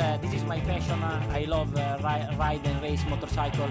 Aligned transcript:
uh, 0.00 0.16
this 0.18 0.34
is 0.34 0.44
my 0.44 0.58
passion. 0.60 1.02
Uh, 1.02 1.22
I 1.30 1.44
love 1.44 1.76
uh, 1.76 1.98
ri- 2.02 2.36
ride 2.36 2.66
and 2.66 2.82
race 2.82 3.04
motorcycle. 3.08 3.68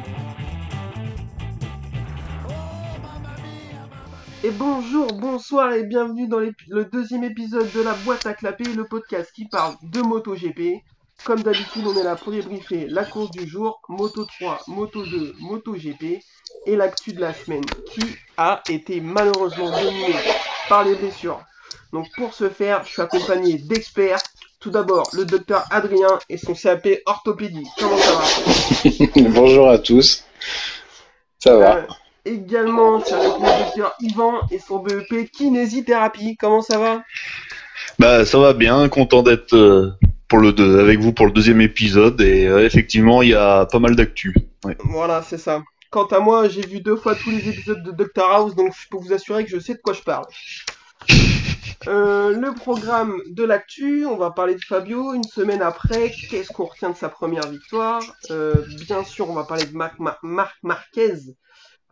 Et 4.42 4.52
bonjour, 4.52 5.08
bonsoir 5.14 5.74
et 5.74 5.84
bienvenue 5.84 6.28
dans 6.28 6.40
le 6.40 6.86
deuxième 6.86 7.26
épisode 7.26 7.70
de 7.74 7.82
la 7.82 7.94
boîte 8.06 8.26
à 8.26 8.34
clapper, 8.34 8.64
le 8.74 8.86
podcast 8.86 9.32
qui 9.36 9.46
parle 9.50 9.76
de 9.84 10.02
MotoGP. 10.02 10.82
Comme 11.26 11.44
d'habitude, 11.44 11.86
on 11.86 11.98
est 11.98 12.04
là 12.04 12.16
pour 12.16 12.32
débriefer 12.32 12.88
la 12.88 13.04
course 13.04 13.32
du 13.32 13.46
jour, 13.46 13.82
Moto 13.90 14.24
3, 14.24 14.62
Moto 14.68 15.06
2, 15.06 15.36
MotoGP 15.40 16.22
et 16.66 16.76
l'actu 16.78 17.12
de 17.12 17.20
la 17.20 17.34
semaine 17.34 17.66
qui 17.92 18.06
a 18.38 18.62
été 18.70 19.02
malheureusement 19.02 19.70
dominée 19.70 20.16
par 20.70 20.86
les 20.86 20.96
blessures. 20.96 21.42
Donc 21.92 22.08
pour 22.16 22.34
ce 22.34 22.50
faire, 22.50 22.86
je 22.86 22.92
suis 22.92 23.02
accompagné 23.02 23.58
d'experts. 23.58 24.20
Tout 24.60 24.72
d'abord, 24.72 25.10
le 25.14 25.24
docteur 25.24 25.64
Adrien 25.72 26.20
et 26.28 26.38
son 26.38 26.54
CAP 26.54 26.88
orthopédie. 27.06 27.66
Comment 27.80 27.98
ça 27.98 28.12
va 28.12 29.22
Bonjour 29.30 29.70
à 29.70 29.78
tous. 29.78 30.26
Ça 31.40 31.56
va 31.56 31.78
Euh, 31.78 31.82
Également, 32.26 33.00
je 33.00 33.06
suis 33.06 33.14
avec 33.14 33.32
le 33.40 33.64
docteur 33.64 33.94
Yvan 34.02 34.34
et 34.52 34.60
son 34.60 34.80
BEP 34.80 35.32
kinésithérapie. 35.32 36.36
Comment 36.38 36.62
ça 36.62 36.78
va 36.78 37.04
Bah 38.00 38.26
ça 38.26 38.38
va 38.38 38.52
bien, 38.54 38.90
content 38.90 39.24
d'être 39.24 39.56
euh, 39.56 39.94
pour 40.28 40.40
le 40.40 40.52
deux, 40.52 40.80
avec 40.82 41.00
vous 41.00 41.14
pour 41.14 41.26
le 41.26 41.32
deuxième 41.32 41.62
épisode 41.62 42.20
et 42.20 42.46
euh, 42.46 42.66
effectivement 42.66 43.22
il 43.22 43.30
y 43.30 43.36
a 43.36 43.66
pas 43.66 43.80
mal 43.80 43.96
d'actu. 43.96 44.36
Ouais. 44.66 44.76
Voilà, 44.84 45.24
c'est 45.24 45.38
ça. 45.38 45.64
Quant 45.90 46.06
à 46.08 46.20
moi, 46.20 46.50
j'ai 46.50 46.62
vu 46.68 46.82
deux 46.82 46.98
fois 46.98 47.16
tous 47.16 47.32
les 47.32 47.48
épisodes 47.48 47.82
de 47.82 47.92
Doctor 47.92 48.30
House, 48.30 48.56
donc 48.56 48.74
je 48.78 48.88
peux 48.92 48.98
vous 48.98 49.14
assurer 49.14 49.46
que 49.46 49.50
je 49.50 49.58
sais 49.60 49.74
de 49.74 49.80
quoi 49.82 49.94
je 49.94 50.02
parle. 50.02 50.26
Euh, 51.88 52.32
le 52.32 52.54
programme 52.54 53.22
de 53.28 53.44
l'actu, 53.44 54.06
on 54.06 54.18
va 54.18 54.32
parler 54.32 54.56
de 54.56 54.64
Fabio 54.64 55.14
une 55.14 55.24
semaine 55.24 55.62
après. 55.62 56.12
Qu'est-ce 56.30 56.52
qu'on 56.52 56.66
retient 56.66 56.90
de 56.92 56.98
sa 56.98 57.10
première 57.10 57.50
victoire? 57.50 58.04
Euh, 58.32 58.54
Bien 58.86 59.04
sûr, 59.04 59.30
on 59.30 59.34
va 59.34 59.46
parler 59.46 59.66
de 59.66 59.76
Marc, 59.76 59.98
Mar- 60.00 60.20
Marc 60.22 60.58
Marquez 60.62 61.14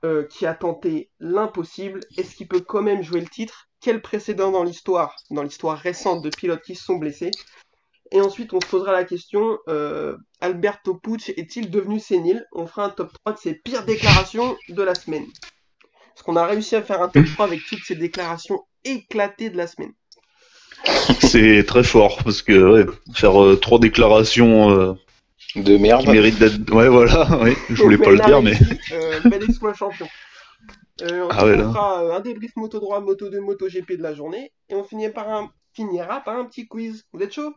euh, 0.03 0.23
qui 0.25 0.45
a 0.45 0.53
tenté 0.53 1.09
l'impossible. 1.19 2.01
Est-ce 2.17 2.35
qu'il 2.35 2.47
peut 2.47 2.59
quand 2.59 2.81
même 2.81 3.01
jouer 3.01 3.21
le 3.21 3.27
titre? 3.27 3.69
Quel 3.79 4.01
précédent 4.01 4.51
dans 4.51 4.63
l'histoire, 4.63 5.15
dans 5.31 5.43
l'histoire 5.43 5.77
récente 5.77 6.21
de 6.21 6.29
pilotes 6.29 6.63
qui 6.63 6.75
se 6.75 6.83
sont 6.83 6.95
blessés? 6.97 7.31
Et 8.11 8.21
ensuite, 8.21 8.53
on 8.53 8.61
se 8.61 8.67
posera 8.67 8.91
la 8.91 9.03
question 9.05 9.57
Alberto 10.41 10.95
Pucci 10.95 11.31
est-il 11.31 11.71
devenu 11.71 11.99
sénile? 11.99 12.45
On 12.51 12.67
fera 12.67 12.85
un 12.85 12.89
top 12.89 13.11
3 13.23 13.33
de 13.33 13.37
ses 13.39 13.55
pires 13.55 13.85
déclarations 13.85 14.55
de 14.69 14.81
la 14.83 14.95
semaine. 14.95 15.25
Parce 16.13 16.23
qu'on 16.23 16.35
a 16.35 16.45
réussi 16.45 16.75
à 16.75 16.81
faire 16.81 17.01
un 17.01 17.09
top 17.09 17.25
3 17.33 17.45
avec 17.45 17.59
toutes 17.65 17.83
ces 17.85 17.95
déclarations 17.95 18.59
éclatées 18.83 19.49
de 19.49 19.57
la 19.57 19.67
semaine. 19.67 19.93
C'est 21.19 21.65
très 21.65 21.83
fort 21.83 22.23
parce 22.23 22.41
que 22.41 22.53
ouais, 22.85 22.85
faire 23.13 23.41
euh, 23.43 23.55
trois 23.57 23.79
déclarations 23.79 24.69
euh, 24.71 24.93
de 25.55 25.75
qui 25.75 25.81
merde. 25.81 26.07
méritent 26.07 26.39
d'être. 26.39 26.71
Ouais 26.73 26.89
voilà, 26.89 27.37
ouais, 27.41 27.55
je 27.69 27.81
voulais 27.81 27.97
pas 27.97 28.11
le 28.11 28.19
dire 28.19 28.41
mais. 28.41 28.57
Euh, 28.91 29.19
bel 29.25 29.43
exploit 29.43 29.73
champion. 29.73 30.07
Euh, 31.01 31.27
Ah 31.29 31.45
ouais, 31.45 31.53
on 31.53 31.57
là. 31.57 31.63
fera 31.63 32.03
euh, 32.03 32.15
un 32.15 32.19
débrief 32.21 32.55
moto 32.55 32.79
droit, 32.79 32.99
moto 33.01 33.29
2, 33.29 33.39
moto 33.39 33.67
GP 33.67 33.93
de 33.97 34.03
la 34.03 34.13
journée. 34.13 34.51
Et 34.69 34.75
on 34.75 34.83
finira 34.83 35.11
par 35.13 35.29
un, 35.29 35.51
finira 35.73 36.21
par 36.21 36.37
un 36.37 36.45
petit 36.45 36.67
quiz. 36.67 37.05
Vous 37.13 37.21
êtes 37.21 37.33
chaud? 37.33 37.53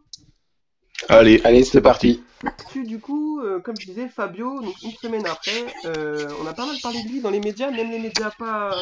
Allez, 1.08 1.40
Allez, 1.44 1.64
c'est 1.64 1.80
parti. 1.80 2.22
Puis, 2.70 2.86
du 2.86 3.00
coup, 3.00 3.40
euh, 3.40 3.60
comme 3.60 3.78
je 3.78 3.86
disais, 3.86 4.08
Fabio, 4.08 4.60
donc 4.60 4.74
une 4.82 4.92
semaine 4.92 5.26
après, 5.26 5.66
euh, 5.84 6.28
on 6.42 6.46
a 6.46 6.52
pas 6.52 6.66
mal 6.66 6.76
parlé 6.82 7.02
de 7.02 7.08
lui 7.08 7.20
dans 7.20 7.30
les 7.30 7.40
médias, 7.40 7.70
même 7.70 7.90
les 7.90 7.98
médias 7.98 8.30
pas, 8.38 8.74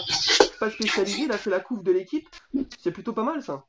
pas 0.61 0.71
spécialisés. 0.71 1.23
Il 1.25 1.33
a 1.33 1.39
fait 1.39 1.51
la 1.51 1.61
couve 1.61 1.83
de 1.83 1.93
l'équipe. 1.93 2.29
C'est 2.81 2.93
plutôt 2.93 3.13
pas 3.13 3.25
mal 3.25 3.43
ça. 3.43 3.65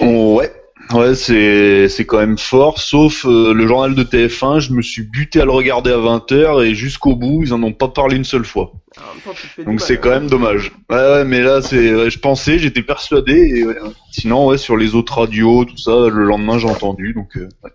Ouais, 0.00 0.52
ouais 0.92 1.14
c'est 1.14 1.88
c'est 1.88 2.04
quand 2.04 2.18
même 2.18 2.38
fort. 2.38 2.80
Sauf 2.80 3.24
euh, 3.24 3.54
le 3.54 3.66
journal 3.66 3.94
de 3.94 4.02
TF1, 4.04 4.60
je 4.60 4.72
me 4.72 4.82
suis 4.82 5.02
buté 5.02 5.40
à 5.40 5.44
le 5.44 5.52
regarder 5.52 5.92
à 5.92 5.98
20h 5.98 6.64
et 6.64 6.74
jusqu'au 6.74 7.16
bout 7.16 7.42
ils 7.44 7.54
en 7.54 7.62
ont 7.62 7.72
pas 7.72 7.88
parlé 7.88 8.16
une 8.16 8.24
seule 8.24 8.44
fois. 8.44 8.72
Temps, 8.94 9.32
du 9.56 9.64
Donc 9.64 9.80
c'est 9.80 9.94
hein. 9.94 10.00
quand 10.02 10.10
même 10.10 10.28
dommage. 10.28 10.72
Ouais, 10.90 10.96
ouais, 10.96 11.24
mais 11.24 11.40
là, 11.40 11.62
c'est, 11.62 11.94
ouais, 11.94 12.10
je 12.10 12.18
pensais, 12.18 12.58
j'étais 12.58 12.82
persuadé. 12.82 13.32
Et, 13.32 13.64
ouais, 13.64 13.76
sinon, 14.10 14.46
ouais, 14.46 14.58
sur 14.58 14.76
les 14.76 14.94
autres 14.94 15.18
radios, 15.18 15.64
tout 15.64 15.78
ça, 15.78 16.08
le 16.08 16.24
lendemain, 16.24 16.58
j'ai 16.58 16.68
entendu. 16.68 17.14
Donc, 17.14 17.36
euh, 17.36 17.48
ouais. 17.64 17.70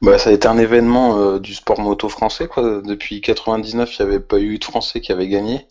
Bah, 0.00 0.18
ça 0.18 0.30
a 0.30 0.32
été 0.32 0.48
un 0.48 0.58
événement 0.58 1.18
euh, 1.18 1.38
du 1.38 1.54
sport 1.54 1.80
moto 1.80 2.08
français, 2.08 2.48
quoi. 2.48 2.82
Depuis 2.84 3.20
99, 3.20 3.98
il 3.98 4.02
n'y 4.02 4.08
avait 4.08 4.20
pas 4.20 4.38
eu 4.38 4.58
de 4.58 4.64
Français 4.64 5.00
qui 5.00 5.12
avait 5.12 5.28
gagné. 5.28 5.66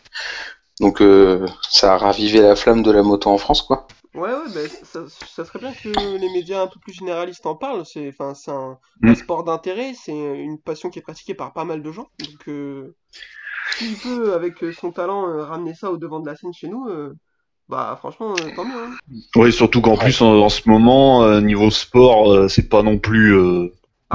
Donc, 0.79 1.01
euh, 1.01 1.45
ça 1.69 1.93
a 1.93 1.97
ravivé 1.97 2.39
la 2.39 2.55
flamme 2.55 2.81
de 2.81 2.91
la 2.91 3.03
moto 3.03 3.29
en 3.29 3.37
France, 3.37 3.61
quoi. 3.61 3.87
Ouais, 4.13 4.33
ouais, 4.33 4.49
bah, 4.49 4.67
ça, 4.83 5.05
ça 5.09 5.45
serait 5.45 5.59
bien 5.59 5.73
que 5.73 6.17
les 6.17 6.29
médias 6.29 6.61
un 6.63 6.67
peu 6.67 6.79
plus 6.81 6.91
généralistes 6.93 7.45
en 7.45 7.55
parlent. 7.55 7.85
C'est, 7.85 8.09
enfin, 8.09 8.33
c'est 8.33 8.51
un, 8.51 8.77
Mm. 9.03 9.13
un 9.13 9.15
sport 9.15 9.43
d'intérêt, 9.45 9.93
c'est 9.93 10.11
une 10.13 10.59
passion 10.61 10.89
qui 10.89 10.99
est 10.99 11.01
pratiquée 11.01 11.33
par 11.33 11.53
pas 11.53 11.63
mal 11.63 11.81
de 11.81 11.91
gens. 11.93 12.07
Donc, 12.19 12.47
euh, 12.49 12.93
s'il 13.69 13.99
peut, 13.99 14.33
avec 14.33 14.63
son 14.73 14.91
talent, 14.93 15.27
euh, 15.29 15.45
ramener 15.45 15.75
ça 15.75 15.91
au 15.91 15.97
devant 15.97 16.19
de 16.21 16.27
la 16.27 16.35
scène 16.37 16.53
chez 16.53 16.69
nous, 16.69 16.87
euh, 16.89 17.13
bah, 17.69 17.95
franchement, 17.99 18.37
euh, 18.39 18.51
tant 18.51 18.65
mieux. 18.65 18.83
hein. 18.83 18.97
Ouais, 19.35 19.51
surtout 19.51 19.81
qu'en 19.81 19.97
Ouais. 19.97 19.97
plus, 19.97 20.21
en, 20.21 20.37
en 20.39 20.49
ce 20.49 20.67
moment, 20.69 21.23
euh, 21.23 21.41
niveau 21.41 21.69
sport, 21.71 22.31
euh, 22.31 22.47
c'est 22.47 22.69
pas 22.69 22.83
non 22.83 22.97
plus. 22.97 23.33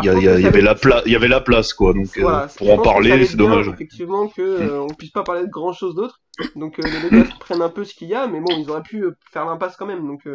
Il 0.03 0.05
y, 0.05 0.09
avait 0.09 0.43
va 0.51 0.61
la 0.61 0.73
être- 0.73 0.81
pla- 0.81 1.03
il 1.07 1.13
y 1.13 1.17
avait 1.17 1.29
la 1.29 1.41
place, 1.41 1.73
quoi. 1.73 1.93
Donc, 1.95 2.17
euh, 2.19 2.47
pour 2.59 2.71
en 2.71 2.77
parler, 2.79 3.25
c'est 3.25 3.37
dommage. 3.37 3.69
Effectivement, 3.69 4.29
que 4.29 4.43
euh, 4.43 4.81
on 4.83 4.89
puisse 4.89 5.11
pas 5.11 5.23
parler 5.25 5.43
de 5.43 5.51
grand 5.51 5.73
chose 5.73 5.95
d'autre. 5.95 6.21
Donc 6.55 6.79
euh, 6.79 6.83
les 6.83 7.11
médias 7.11 7.31
prennent 7.41 7.63
un 7.63 7.71
peu 7.71 7.85
ce 7.85 7.95
qu'il 7.95 8.09
y 8.09 8.15
a, 8.15 8.27
mais 8.27 8.41
bon, 8.41 8.55
ils 8.59 8.69
auraient 8.71 8.83
pu 8.83 9.03
euh, 9.05 9.17
faire 9.33 9.47
l'impasse 9.47 9.77
quand 9.77 9.87
même. 9.87 10.07
Donc 10.07 10.29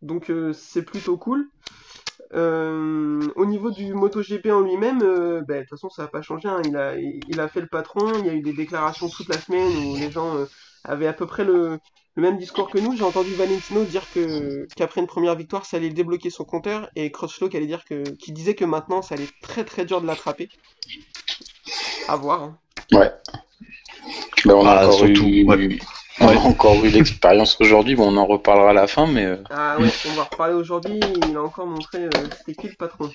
donc 0.00 0.32
c'est 0.52 0.82
plutôt 0.82 1.16
cool. 1.16 1.46
Au 2.34 3.46
niveau 3.46 3.70
du 3.70 3.94
MotoGP 3.94 4.46
en 4.50 4.60
lui-même, 4.62 4.98
ben, 4.98 5.42
de 5.44 5.60
toute 5.60 5.70
façon 5.70 5.88
ça 5.90 6.02
n'a 6.02 6.08
pas 6.08 6.22
changé. 6.22 6.48
hein. 6.48 6.60
Il 6.64 6.76
a 6.76 6.96
il, 6.96 7.20
il 7.28 7.40
a 7.40 7.48
fait 7.48 7.60
le 7.60 7.68
patron. 7.68 8.12
Il 8.18 8.26
y 8.26 8.30
a 8.30 8.34
eu 8.34 8.42
des 8.42 8.52
déclarations 8.54 9.08
toute 9.08 9.28
la 9.28 9.38
semaine 9.38 9.70
où 9.86 9.96
les 9.96 10.10
gens 10.10 10.36
avaient 10.84 11.06
à 11.06 11.12
peu 11.12 11.26
près 11.26 11.44
le 11.44 11.78
le 12.14 12.22
même 12.22 12.36
discours 12.36 12.68
que 12.70 12.78
nous. 12.78 12.94
J'ai 12.94 13.04
entendu 13.04 13.34
Valentino 13.34 13.84
dire 13.84 14.10
que 14.10 14.66
qu'après 14.76 15.00
une 15.00 15.06
première 15.06 15.34
victoire, 15.34 15.64
ça 15.64 15.78
allait 15.78 15.88
débloquer 15.90 16.28
son 16.30 16.44
compteur 16.44 16.90
et 16.94 17.10
Crutchlow 17.10 17.48
qui 17.48 17.56
allait 17.56 17.66
dire 17.66 17.84
que 17.84 18.02
qui 18.16 18.32
disait 18.32 18.54
que 18.54 18.64
maintenant 18.66 19.00
ça 19.02 19.14
allait 19.14 19.24
être 19.24 19.40
très 19.42 19.64
très 19.64 19.84
dur 19.84 20.00
de 20.02 20.06
l'attraper. 20.06 20.48
À 22.08 22.16
voir. 22.16 22.42
hein. 22.42 22.58
Ouais. 22.92 23.10
Bah, 24.44 24.54
on 24.56 24.66
a 24.66 24.72
Ah, 24.72 24.86
encore 24.86 24.98
surtout, 24.98 25.24
eu, 25.26 25.44
ouais. 25.46 25.78
on 26.20 26.28
a 26.28 26.34
encore 26.36 26.84
eu 26.84 26.88
l'expérience 26.88 27.56
aujourd'hui. 27.60 27.94
Bon, 27.94 28.12
on 28.12 28.16
en 28.16 28.26
reparlera 28.26 28.70
à 28.70 28.72
la 28.74 28.86
fin, 28.86 29.06
mais 29.06 29.24
euh, 29.24 29.36
Ah 29.50 29.76
ouais, 29.80 29.88
on 30.10 30.12
va 30.14 30.24
reparler 30.24 30.54
aujourd'hui. 30.54 31.00
Il 31.28 31.36
a 31.36 31.42
encore 31.42 31.66
montré 31.66 32.04
euh, 32.04 32.10
c'était 32.38 32.60
qui 32.60 32.68
le 32.68 32.74
patron. 32.74 33.08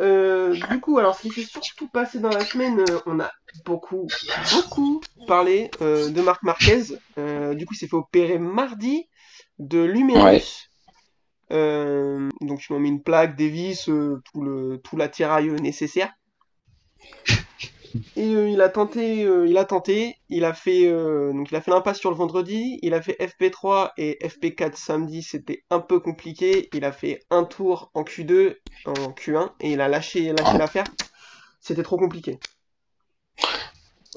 Euh, 0.00 0.54
du 0.70 0.80
coup, 0.80 0.98
alors 0.98 1.14
ce 1.14 1.28
qui 1.28 1.30
s'est 1.30 1.60
surtout 1.60 1.88
passé 1.88 2.18
dans 2.18 2.30
la 2.30 2.44
semaine, 2.44 2.80
euh, 2.80 3.00
on 3.06 3.20
a 3.20 3.30
beaucoup, 3.64 4.06
beaucoup 4.52 5.00
parlé 5.26 5.70
euh, 5.82 6.08
de 6.08 6.20
Marc 6.22 6.42
Marquez. 6.42 6.84
Euh, 7.18 7.54
du 7.54 7.66
coup, 7.66 7.74
il 7.74 7.76
s'est 7.76 7.88
fait 7.88 7.96
opérer 7.96 8.38
mardi 8.38 9.08
de 9.58 9.82
l'humérus. 9.82 10.70
Euh, 11.50 12.30
donc, 12.40 12.64
ils 12.68 12.72
m'ont 12.72 12.80
mis 12.80 12.88
une 12.88 13.02
plaque, 13.02 13.36
des 13.36 13.48
vis, 13.48 13.88
euh, 13.88 14.22
tout 14.32 14.40
le 14.40 14.80
tout 14.82 14.96
l'attirail 14.96 15.50
nécessaire. 15.60 16.10
Et 18.16 18.34
euh, 18.34 18.48
il 18.48 18.60
a 18.60 18.68
tenté, 18.68 19.24
euh, 19.24 19.46
il 19.46 19.58
a 19.58 19.64
tenté, 19.64 20.16
il 20.28 20.44
a 20.44 20.54
fait, 20.54 20.86
euh, 20.86 21.32
donc 21.32 21.50
il 21.50 21.56
a 21.56 21.60
fait 21.60 21.70
l'impasse 21.70 21.98
sur 21.98 22.10
le 22.10 22.16
vendredi, 22.16 22.78
il 22.82 22.94
a 22.94 23.02
fait 23.02 23.16
FP3 23.20 23.90
et 23.98 24.18
FP4 24.22 24.76
samedi, 24.76 25.22
c'était 25.22 25.64
un 25.70 25.80
peu 25.80 26.00
compliqué. 26.00 26.68
Il 26.72 26.84
a 26.84 26.92
fait 26.92 27.20
un 27.30 27.44
tour 27.44 27.90
en 27.94 28.02
Q2, 28.02 28.56
en 28.86 28.92
Q1 28.92 29.50
et 29.60 29.72
il 29.72 29.80
a 29.80 29.88
lâché, 29.88 30.32
lâché 30.32 30.58
l'affaire. 30.58 30.84
C'était 31.60 31.82
trop 31.82 31.96
compliqué. 31.96 32.38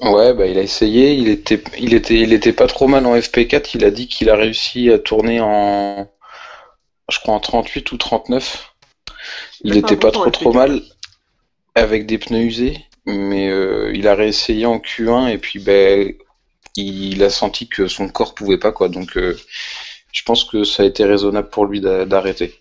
ouais, 0.00 0.34
bah, 0.34 0.46
il 0.46 0.58
a 0.58 0.62
essayé. 0.62 1.14
Il 1.14 1.28
était, 1.28 1.62
il 1.78 1.94
était, 1.94 2.20
il 2.20 2.32
était 2.32 2.52
pas 2.52 2.66
trop 2.66 2.88
mal 2.88 3.06
en 3.06 3.16
FP4. 3.16 3.70
Il 3.74 3.84
a 3.84 3.90
dit 3.90 4.08
qu'il 4.08 4.30
a 4.30 4.36
réussi 4.36 4.90
à 4.90 4.98
tourner 4.98 5.40
en, 5.40 6.10
je 7.10 7.18
crois 7.20 7.34
en 7.34 7.40
38 7.40 7.92
ou 7.92 7.96
39. 7.96 8.74
Il 9.62 9.76
était 9.76 9.96
pas 9.96 10.10
trop 10.10 10.30
trop 10.30 10.52
FP4. 10.52 10.54
mal 10.54 10.82
avec 11.74 12.06
des 12.06 12.18
pneus 12.18 12.42
usés, 12.42 12.86
mais 13.06 13.48
euh, 13.50 13.92
il 13.94 14.08
a 14.08 14.14
réessayé 14.14 14.66
en 14.66 14.78
Q1 14.78 15.28
et 15.28 15.38
puis 15.38 15.58
ben 15.58 16.12
il 16.76 17.22
a 17.24 17.30
senti 17.30 17.68
que 17.68 17.88
son 17.88 18.08
corps 18.08 18.34
pouvait 18.34 18.58
pas 18.58 18.72
quoi. 18.72 18.88
Donc 18.88 19.16
euh, 19.16 19.36
je 20.12 20.22
pense 20.24 20.44
que 20.44 20.64
ça 20.64 20.82
a 20.84 20.86
été 20.86 21.04
raisonnable 21.04 21.50
pour 21.50 21.66
lui 21.66 21.80
d'a- 21.80 22.06
d'arrêter. 22.06 22.54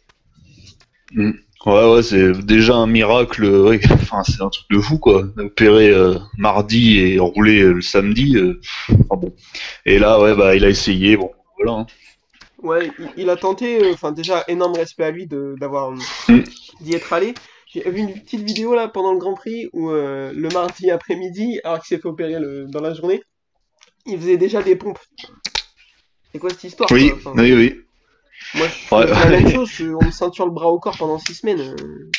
Ouais, 1.65 1.91
ouais, 1.93 2.03
c'est 2.03 2.31
déjà 2.45 2.75
un 2.75 2.87
miracle. 2.87 3.43
ouais. 3.45 3.79
Enfin, 3.91 4.23
c'est 4.23 4.41
un 4.41 4.49
truc 4.49 4.65
de 4.69 4.79
fou, 4.79 4.99
quoi. 4.99 5.23
Opéré 5.37 5.89
euh, 5.89 6.15
mardi 6.37 6.99
et 6.99 7.19
roulé 7.19 7.61
euh, 7.61 7.73
le 7.73 7.81
samedi. 7.81 8.35
euh, 8.37 8.59
enfin, 8.89 9.15
bon. 9.21 9.33
Et 9.85 9.97
là, 9.97 10.19
ouais, 10.21 10.35
bah, 10.35 10.55
il 10.55 10.63
a 10.63 10.69
essayé. 10.69 11.17
Bon, 11.17 11.31
voilà. 11.57 11.79
hein. 11.79 11.85
Ouais, 12.61 12.89
il, 12.99 13.09
il 13.17 13.29
a 13.29 13.35
tenté, 13.35 13.81
euh, 13.83 13.93
enfin 13.93 14.11
déjà 14.11 14.43
énorme 14.47 14.75
respect 14.75 15.03
à 15.03 15.11
lui 15.11 15.27
de 15.27 15.55
d'avoir 15.59 15.91
euh, 15.91 15.95
Mm. 16.29 16.39
d'y 16.81 16.93
être 16.95 17.13
allé. 17.13 17.33
J'ai 17.75 17.89
vu 17.91 17.99
une 17.99 18.13
petite 18.13 18.39
vidéo 18.41 18.73
là 18.73 18.87
pendant 18.87 19.11
le 19.11 19.19
Grand 19.19 19.33
Prix 19.33 19.67
où 19.73 19.89
euh, 19.89 20.31
le 20.33 20.47
mardi 20.47 20.89
après-midi, 20.91 21.59
alors 21.65 21.79
qu'il 21.79 21.87
s'est 21.97 22.01
fait 22.01 22.07
opérer 22.07 22.39
le, 22.39 22.67
dans 22.67 22.79
la 22.79 22.93
journée, 22.93 23.21
il 24.05 24.17
faisait 24.17 24.37
déjà 24.37 24.63
des 24.63 24.77
pompes. 24.77 24.99
C'est 26.31 26.39
quoi 26.39 26.51
cette 26.51 26.63
histoire 26.63 26.89
Oui, 26.93 27.09
quoi 27.09 27.31
Enfin, 27.31 27.43
oui, 27.43 27.51
oui. 27.51 27.81
Moi, 28.55 28.67
je 28.67 28.95
Ouais. 28.95 29.07
fais 29.07 29.13
la 29.29 29.39
même 29.41 29.49
chose, 29.53 29.69
on 29.81 30.05
me 30.05 30.11
ceinture 30.11 30.45
le 30.45 30.53
bras 30.53 30.69
au 30.69 30.79
corps 30.79 30.95
pendant 30.97 31.19
6 31.19 31.33
semaines. 31.35 31.59
euh, 31.59 32.09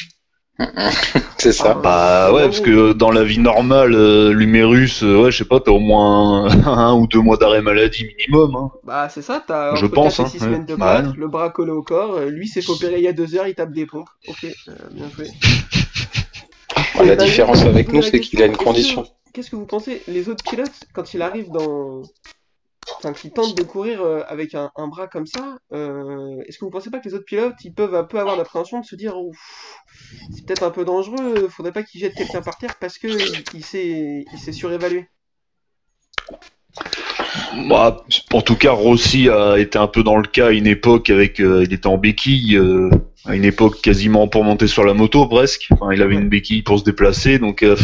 C'est 1.39 1.53
ça. 1.53 1.75
Ah, 1.77 1.81
Bah 1.83 2.33
ouais, 2.33 2.45
parce 2.45 2.61
que 2.61 2.93
dans 2.93 3.11
la 3.11 3.25
vie 3.25 3.39
normale, 3.39 3.95
euh, 3.95 4.33
l'humérus, 4.33 5.03
euh, 5.03 5.23
ouais, 5.25 5.31
je 5.31 5.39
sais 5.39 5.45
pas, 5.45 5.61
t'as 5.61 5.71
au 5.71 5.79
moins 5.79 6.47
un 6.67 6.95
ou 6.95 7.07
deux 7.07 7.21
mois 7.21 7.37
d'arrêt 7.37 7.61
maladie 7.63 8.07
minimum. 8.07 8.57
Hein. 8.57 8.71
Bah, 8.85 9.09
c'est 9.11 9.23
ça, 9.23 9.45
t'as 9.47 9.75
Je 9.77 9.87
pense, 9.87 10.17
4 10.17 10.21
et 10.21 10.23
hein, 10.23 10.29
6 10.31 10.39
ouais. 10.39 10.45
semaines 10.47 10.65
de 10.67 10.75
Bah, 10.75 11.01
break, 11.03 11.13
ouais. 11.15 11.21
le 11.21 11.29
bras 11.29 11.51
collé 11.51 11.73
au 11.73 11.83
corps. 11.83 12.15
euh, 12.15 12.31
lui 12.31 12.49
s'est 12.49 12.63
fait 12.63 12.73
opérer 12.73 12.97
il 12.99 13.03
y 13.05 13.09
a 13.09 13.13
2 13.13 13.37
heures, 13.37 13.47
il 13.47 13.55
tape 13.55 13.73
des 13.73 13.87
pompes. 13.87 14.09
Ok, 14.29 14.45
euh, 14.45 14.73
bien 14.93 15.09
joué. 15.15 15.27
Bah, 16.97 17.05
la 17.05 17.17
différence 17.17 17.63
avec 17.63 17.93
nous, 17.93 18.03
c'est 18.03 18.21
qu'il 18.21 18.43
a 18.43 18.47
une 18.47 18.57
condition. 18.57 19.03
est-ce 19.03 19.11
que- 19.11 19.15
Qu'est-ce 19.35 19.51
que 19.51 19.57
vous 19.57 19.67
pensez, 19.67 20.03
les 20.09 20.31
autres 20.31 20.43
pilotes, 20.49 20.73
quand 20.95 21.13
il 21.13 21.21
arrive 21.21 21.51
dans. 21.51 22.03
Enfin, 22.99 23.13
qu'ils 23.13 23.33
tentent 23.33 23.57
de 23.57 23.63
courir 23.63 24.01
euh, 24.01 24.23
avec 24.29 24.55
un, 24.55 24.71
un 24.77 24.87
bras 24.87 25.09
comme 25.09 25.27
ça, 25.27 25.59
euh, 25.73 26.41
est-ce 26.47 26.59
que 26.59 26.65
vous 26.65 26.71
pensez 26.71 26.91
pas 26.91 27.01
que 27.01 27.09
les 27.09 27.15
autres 27.15 27.25
pilotes, 27.25 27.57
ils 27.65 27.75
peuvent 27.75 27.95
un 27.95 28.05
peu 28.05 28.19
avoir 28.19 28.37
l'appréhension 28.37 28.81
de 28.81 28.87
se 28.87 28.95
dire, 28.95 29.15
c'est 30.35 30.47
peut-être 30.47 30.63
un 30.63 30.71
peu 30.71 30.85
dangereux, 30.85 31.49
faudrait 31.49 31.73
pas 31.73 31.83
qu'il 31.83 32.01
jette 32.01 32.15
quelqu'un 32.15 32.43
par 32.43 32.59
terre 32.59 32.77
parce 32.81 32.99
que 32.99 33.09
il, 33.09 33.45
il 33.55 33.65
s'est 33.65 34.25
il 34.33 34.39
s'est 34.39 34.53
surévalué? 34.53 35.09
Bah, 37.69 38.05
en 38.33 38.43
tout 38.43 38.57
cas, 38.57 38.73
Rossi 38.73 39.29
a 39.29 39.57
été 39.57 39.79
un 39.79 39.87
peu 39.87 40.03
dans 40.03 40.17
le 40.17 40.27
cas 40.27 40.49
à 40.49 40.51
une 40.51 40.67
époque 40.67 41.11
avec, 41.11 41.41
euh, 41.41 41.65
il 41.65 41.73
était 41.73 41.87
en 41.87 41.99
béquille, 41.99 42.57
euh, 42.57 42.91
à 43.25 43.35
une 43.35 43.45
époque 43.45 43.81
quasiment 43.81 44.29
pour 44.29 44.45
monter 44.45 44.67
sur 44.67 44.85
la 44.85 44.95
moto 44.95 45.27
presque. 45.27 45.67
Enfin, 45.71 45.93
il 45.93 46.03
avait 46.03 46.15
une 46.15 46.29
béquille 46.29 46.63
pour 46.63 46.79
se 46.79 46.85
déplacer, 46.85 47.39
donc 47.39 47.63
euh, 47.63 47.77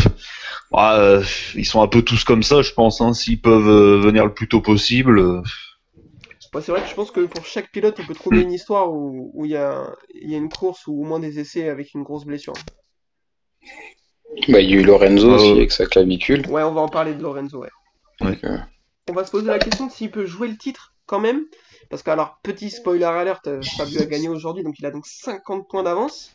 bah, 0.73 0.99
euh, 0.99 1.23
ils 1.55 1.65
sont 1.67 1.83
un 1.83 1.89
peu 1.89 2.03
tous 2.03 2.25
comme 2.25 2.43
ça, 2.43 2.63
je 2.63 2.73
pense. 2.73 3.01
Hein, 3.01 3.13
S'ils 3.13 3.41
peuvent 3.41 3.69
euh, 3.69 4.01
venir 4.01 4.25
le 4.25 4.35
plus 4.35 4.49
tôt 4.49 4.61
possible. 4.61 5.19
euh, 5.19 5.43
Ouais, 6.55 6.61
c'est 6.61 6.73
vrai 6.73 6.83
que 6.83 6.89
je 6.89 6.95
pense 6.95 7.11
que 7.11 7.21
pour 7.21 7.47
chaque 7.47 7.71
pilote, 7.73 7.99
on 7.99 8.05
peut 8.07 8.15
trouver 8.15 8.43
une 8.43 8.53
histoire 8.53 8.93
où, 8.93 9.33
il 9.47 9.53
y 9.53 9.57
a, 9.57 9.91
il 10.15 10.31
y 10.31 10.35
a 10.35 10.39
une 10.39 10.51
course 10.51 10.87
ou 10.87 11.01
au 11.01 11.05
moins 11.05 11.19
des 11.19 11.39
essais 11.39 11.69
avec 11.71 11.95
une 11.95 12.03
grosse 12.03 12.27
blessure. 12.27 12.53
Bah, 14.49 14.61
il 14.61 14.71
y 14.71 14.75
a 14.75 14.81
eu 14.81 14.83
Lorenzo 14.85 15.31
Euh, 15.31 15.35
aussi 15.37 15.51
avec 15.53 15.73
sa 15.73 15.87
clavicule. 15.87 16.47
Ouais, 16.49 16.63
on 16.63 16.73
va 16.73 16.83
en 16.83 16.89
parler 16.89 17.15
de 17.15 17.23
Lorenzo, 17.23 17.61
ouais. 17.61 17.71
On 19.09 19.13
va 19.15 19.25
se 19.25 19.31
poser 19.31 19.47
la 19.47 19.59
question 19.59 19.87
de 19.87 19.93
s'il 19.93 20.11
peut 20.11 20.27
jouer 20.27 20.49
le 20.49 20.57
titre 20.57 20.95
quand 21.07 21.21
même. 21.21 21.43
Parce 21.91 22.03
que, 22.03 22.11
alors, 22.11 22.39
petit 22.43 22.71
spoiler 22.71 23.05
alert, 23.05 23.49
Fabio 23.77 24.01
a 24.01 24.07
gagné 24.07 24.29
aujourd'hui, 24.29 24.63
donc 24.63 24.79
il 24.79 24.87
a 24.87 24.91
donc 24.91 25.07
50 25.07 25.69
points 25.69 25.83
d'avance. 25.83 26.33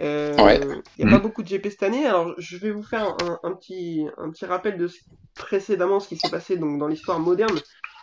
Euh, 0.00 0.36
Ouais. 0.36 0.60
Il 0.98 1.04
n'y 1.04 1.12
a 1.12 1.16
Mm. 1.16 1.18
pas 1.18 1.22
beaucoup 1.22 1.42
de 1.42 1.48
GP 1.48 1.70
cette 1.70 1.82
année, 1.82 2.06
alors 2.06 2.34
je 2.38 2.56
vais 2.56 2.70
vous 2.70 2.82
faire 2.82 3.16
un, 3.22 3.38
un 3.42 3.52
petit, 3.52 4.06
un 4.18 4.30
petit 4.30 4.44
rappel 4.46 4.76
de 4.78 4.88
ce- 4.88 4.98
précédemment 5.34 6.00
ce 6.00 6.08
qui 6.08 6.16
s'est 6.16 6.30
passé 6.30 6.56
donc, 6.56 6.78
dans 6.78 6.86
l'histoire 6.88 7.18
moderne 7.20 7.58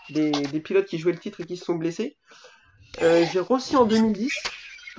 des, 0.09 0.31
des 0.31 0.59
pilotes 0.59 0.85
qui 0.85 0.97
jouaient 0.99 1.11
le 1.13 1.19
titre 1.19 1.41
et 1.41 1.45
qui 1.45 1.57
se 1.57 1.65
sont 1.65 1.75
blessés. 1.75 2.17
Euh, 3.01 3.25
J'ai 3.31 3.39
Rossi 3.39 3.75
en 3.75 3.85
2010, 3.85 4.31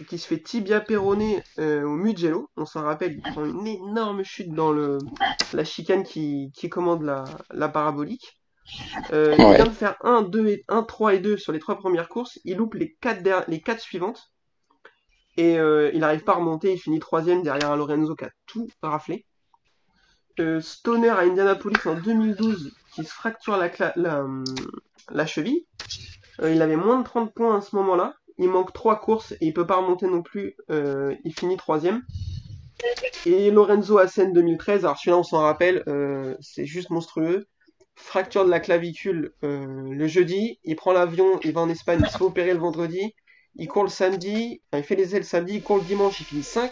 qui 0.09 0.19
se 0.19 0.27
fait 0.27 0.39
tibia 0.41 0.81
péroné 0.81 1.43
euh, 1.59 1.83
au 1.85 1.91
Mugello. 1.97 2.51
On 2.57 2.65
s'en 2.67 2.83
rappelle, 2.83 3.15
il 3.15 3.23
prend 3.23 3.45
une 3.45 3.67
énorme 3.67 4.23
chute 4.25 4.53
dans 4.53 4.71
le, 4.73 4.99
la 5.53 5.65
chicane 5.65 6.05
qui, 6.05 6.53
qui 6.55 6.69
commande 6.69 7.03
la, 7.03 7.25
la 7.51 7.69
parabolique. 7.69 8.39
Euh, 9.13 9.35
Il 9.39 9.45
vient 9.57 9.65
de 9.67 9.71
faire 9.71 9.97
1, 10.05 10.23
2 10.23 10.49
et 10.49 10.65
1, 10.69 10.83
3 10.83 11.15
et 11.15 11.19
2 11.21 11.37
sur 11.37 11.53
les 11.53 11.59
trois 11.59 11.79
premières 11.79 12.09
courses. 12.09 12.39
Il 12.45 12.59
loupe 12.59 12.75
les 12.75 12.97
4, 13.01 13.49
les 13.49 13.61
quatre 13.61 13.81
suivantes. 13.81 14.31
Et 15.39 15.57
euh, 15.57 15.93
il 15.95 16.01
n'arrive 16.01 16.25
pas 16.25 16.33
à 16.33 16.37
remonter. 16.37 16.73
Il 16.73 16.79
finit 16.79 16.99
troisième 16.99 17.43
derrière 17.43 17.71
un 17.71 17.77
Lorenzo 17.77 18.17
qui 18.17 18.25
a 18.25 18.31
tout 18.47 18.69
raflé. 18.83 19.25
Euh, 20.41 20.61
Stoner 20.61 21.11
à 21.11 21.21
Indianapolis 21.21 21.79
en 21.87 21.95
2012 21.95 22.73
qui 22.93 23.05
se 23.05 23.13
fracture 23.13 23.57
la, 23.57 24.21
hum, 24.21 24.45
cheville. 25.27 25.65
Euh, 26.43 26.53
il 26.53 26.61
avait 26.61 26.77
moins 26.77 26.99
de 26.99 27.05
30 27.05 27.33
points 27.33 27.57
à 27.57 27.61
ce 27.61 27.77
moment-là. 27.77 28.15
Il 28.39 28.49
manque 28.49 28.73
3 28.73 28.99
courses 28.99 29.33
et 29.33 29.47
il 29.47 29.55
peut 29.55 29.67
pas 29.67 29.77
remonter 29.77 30.09
non 30.09 30.23
plus. 30.23 30.57
Il 30.69 31.33
finit 31.37 31.57
troisième. 31.57 32.03
Et 33.27 33.51
Lorenzo 33.53 33.99
Assen 33.99 34.33
2013, 34.33 34.85
alors 34.85 34.97
celui-là 34.97 35.19
on 35.19 35.25
s'en 35.25 35.41
rappelle, 35.41 35.85
c'est 36.41 36.67
juste 36.67 36.91
monstrueux. 36.91 37.47
Fracture 37.97 38.45
de 38.45 38.51
la 38.51 38.61
clavicule 38.61 39.33
le 39.43 40.07
jeudi, 40.07 40.61
il 40.63 40.77
prend 40.77 40.93
l'avion, 40.93 41.41
il 41.43 41.53
va 41.53 41.63
en 41.63 41.69
Espagne, 41.69 42.01
il 42.01 42.09
se 42.09 42.17
fait 42.17 42.23
opérer 42.25 42.53
le 42.53 42.61
vendredi, 42.61 43.13
il 43.57 43.69
court 43.69 43.85
le 43.85 43.91
samedi, 43.91 44.61
enfin, 44.73 44.81
il 44.83 44.85
fait 44.87 44.97
les 44.97 45.17
ailes 45.17 45.25
samedi, 45.25 45.55
il 45.57 45.63
court 45.63 45.79
le 45.79 45.85
dimanche, 45.85 46.21
il 46.21 46.25
finit 46.27 46.43
5. 46.45 46.71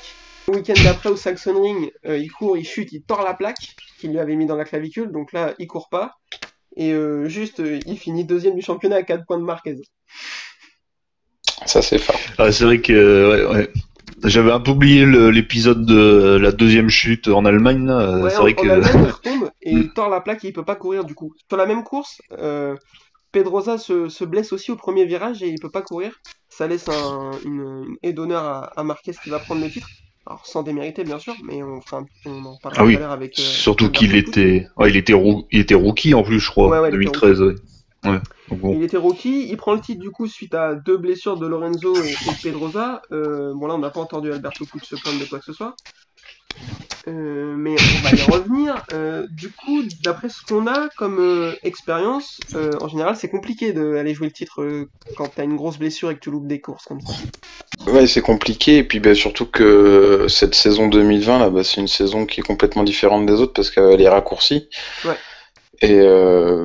Le 0.48 0.56
week-end 0.58 0.74
d'après 0.84 1.08
au 1.10 1.16
Saxon 1.16 1.60
Ring, 1.60 1.90
euh, 2.06 2.18
il 2.18 2.30
court, 2.30 2.56
il 2.56 2.64
chute, 2.64 2.92
il 2.92 3.02
tord 3.02 3.22
la 3.24 3.34
plaque 3.34 3.74
qu'il 3.98 4.10
lui 4.12 4.18
avait 4.20 4.36
mis 4.36 4.46
dans 4.46 4.56
la 4.56 4.64
clavicule, 4.64 5.10
donc 5.10 5.32
là 5.32 5.54
il 5.58 5.66
court 5.66 5.88
pas. 5.88 6.14
Et 6.76 6.92
euh, 6.92 7.28
juste, 7.28 7.60
euh, 7.60 7.80
il 7.86 7.98
finit 7.98 8.24
deuxième 8.24 8.54
du 8.54 8.62
championnat 8.62 8.96
à 8.96 9.02
4 9.02 9.24
points 9.26 9.38
de 9.38 9.44
Marquez. 9.44 9.76
ça, 11.64 11.82
c'est 11.82 11.98
fort. 11.98 12.18
Ah, 12.38 12.52
c'est 12.52 12.64
vrai 12.64 12.80
que 12.80 12.92
euh, 12.92 13.48
ouais, 13.48 13.56
ouais. 13.56 13.70
j'avais 14.24 14.52
un 14.52 14.60
peu 14.60 14.72
oublié 14.72 15.04
le- 15.04 15.30
l'épisode 15.30 15.84
de 15.84 16.38
la 16.40 16.52
deuxième 16.52 16.90
chute 16.90 17.28
en 17.28 17.44
Allemagne. 17.44 17.86
Là. 17.86 18.18
Ouais, 18.18 18.30
c'est 18.30 18.36
en, 18.36 18.42
vrai 18.42 18.54
en 18.58 18.62
que 18.62 18.68
Allemagne, 18.68 18.92
il 19.06 19.10
retombe 19.10 19.50
et 19.62 19.70
il 19.72 19.92
tord 19.92 20.08
la 20.08 20.20
plaque 20.20 20.44
et 20.44 20.48
il 20.48 20.52
peut 20.52 20.64
pas 20.64 20.76
courir 20.76 21.04
du 21.04 21.14
coup. 21.14 21.32
Sur 21.48 21.56
la 21.56 21.66
même 21.66 21.82
course, 21.82 22.20
euh, 22.32 22.76
Pedrosa 23.36 23.78
se, 23.78 24.08
se 24.08 24.24
blesse 24.24 24.52
aussi 24.52 24.70
au 24.70 24.76
premier 24.76 25.04
virage 25.04 25.42
et 25.42 25.48
il 25.48 25.60
peut 25.60 25.70
pas 25.70 25.82
courir. 25.82 26.12
Ça 26.48 26.66
laisse 26.66 26.88
un, 26.88 27.30
une, 27.44 27.84
une 27.88 27.96
haie 28.02 28.12
d'honneur 28.14 28.44
à, 28.44 28.64
à 28.80 28.82
Marquez 28.82 29.12
qui 29.22 29.30
va 29.30 29.38
prendre 29.38 29.62
le 29.62 29.70
titre. 29.70 29.88
Alors 30.28 30.44
sans 30.46 30.62
démériter 30.62 31.04
bien 31.04 31.18
sûr, 31.18 31.34
mais 31.44 31.62
on, 31.62 31.80
un- 31.92 32.04
on 32.24 32.44
en 32.46 32.56
parlera 32.62 32.82
Ah 32.82 32.84
oui, 32.86 32.94
tout 32.94 32.98
à 32.98 33.00
l'heure 33.02 33.12
avec. 33.12 33.38
euh, 33.38 33.42
surtout 33.42 33.90
qu'il 33.90 34.16
était, 34.16 34.66
ouais, 34.76 34.90
il 34.90 34.96
était, 34.96 35.12
roo- 35.12 35.46
il 35.52 35.60
était 35.60 35.74
rookie 35.74 36.14
en 36.14 36.22
plus, 36.24 36.40
je 36.40 36.50
crois, 36.50 36.68
Ouais, 36.68 36.80
ouais, 36.80 36.88
il 36.92 37.02
était 37.02 37.04
2013. 37.04 37.40
Ouais. 37.42 37.54
Ouais. 38.04 38.18
Donc 38.50 38.58
bon. 38.60 38.74
Il 38.74 38.82
était 38.82 38.96
rookie, 38.96 39.48
il 39.48 39.56
prend 39.56 39.74
le 39.74 39.80
titre 39.80 40.00
du 40.00 40.10
coup 40.10 40.26
suite 40.26 40.54
à 40.54 40.74
deux 40.74 40.96
blessures 40.96 41.36
de 41.36 41.46
Lorenzo 41.46 41.94
et, 41.96 42.10
de 42.12 42.42
Pedrosa. 42.42 43.02
Euh, 43.12 43.52
bon 43.54 43.66
là 43.66 43.74
on 43.74 43.78
n'a 43.78 43.90
pas 43.90 44.00
entendu 44.00 44.32
Alberto 44.32 44.64
Pucci 44.64 44.86
se 44.86 44.96
plaindre 45.00 45.20
de 45.20 45.24
quoi 45.26 45.38
que 45.40 45.44
ce 45.44 45.52
soit. 45.52 45.74
Euh, 47.08 47.54
mais 47.56 47.76
on 47.78 48.02
va 48.02 48.16
y 48.16 48.22
revenir. 48.22 48.84
Euh, 48.92 49.26
du 49.30 49.50
coup, 49.50 49.82
d'après 50.02 50.28
ce 50.28 50.42
qu'on 50.42 50.66
a 50.66 50.88
comme 50.96 51.20
euh, 51.20 51.52
expérience, 51.62 52.40
en 52.54 52.88
général 52.88 53.16
c'est 53.16 53.28
compliqué 53.28 53.72
d'aller 53.72 54.12
jouer 54.12 54.26
le 54.26 54.32
titre 54.32 54.88
quand 55.16 55.28
t'as 55.34 55.44
une 55.44 55.56
grosse 55.56 55.78
blessure 55.78 56.10
et 56.10 56.14
que 56.16 56.20
tu 56.20 56.30
loupes 56.30 56.48
des 56.48 56.60
courses 56.60 56.84
comme 56.84 57.00
ça. 57.00 57.12
Ouais, 57.86 58.06
c'est 58.08 58.22
compliqué. 58.22 58.78
Et 58.78 58.84
puis, 58.84 58.98
bah, 58.98 59.14
surtout 59.14 59.46
que 59.46 60.26
cette 60.28 60.54
saison 60.54 60.88
2020, 60.88 61.38
là, 61.38 61.50
bah, 61.50 61.62
c'est 61.62 61.80
une 61.80 61.88
saison 61.88 62.26
qui 62.26 62.40
est 62.40 62.42
complètement 62.42 62.82
différente 62.82 63.26
des 63.26 63.34
autres 63.34 63.52
parce 63.52 63.70
qu'elle 63.70 64.00
est 64.00 64.08
raccourcie. 64.08 64.68
Ouais. 65.04 65.16
Et 65.82 66.00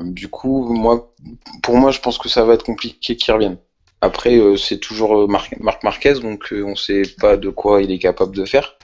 du 0.06 0.30
coup, 0.30 0.74
moi, 0.74 1.14
pour 1.62 1.75
moi, 1.77 1.92
je 1.92 2.00
pense 2.00 2.18
que 2.18 2.30
ça 2.30 2.46
va 2.46 2.54
être 2.54 2.63
compliqué 2.63 3.15
qu'il 3.15 3.34
revienne. 3.34 3.58
Après, 4.00 4.39
c'est 4.58 4.80
toujours 4.80 5.30
Mar- 5.30 5.48
Marc 5.60 5.84
Marquez, 5.84 6.13
donc 6.15 6.51
on 6.51 6.75
sait 6.75 7.04
pas 7.20 7.38
de 7.38 7.50
quoi 7.50 7.84
il 7.84 7.92
est 7.92 8.00
capable 8.00 8.36
de 8.36 8.46
faire. 8.46 8.77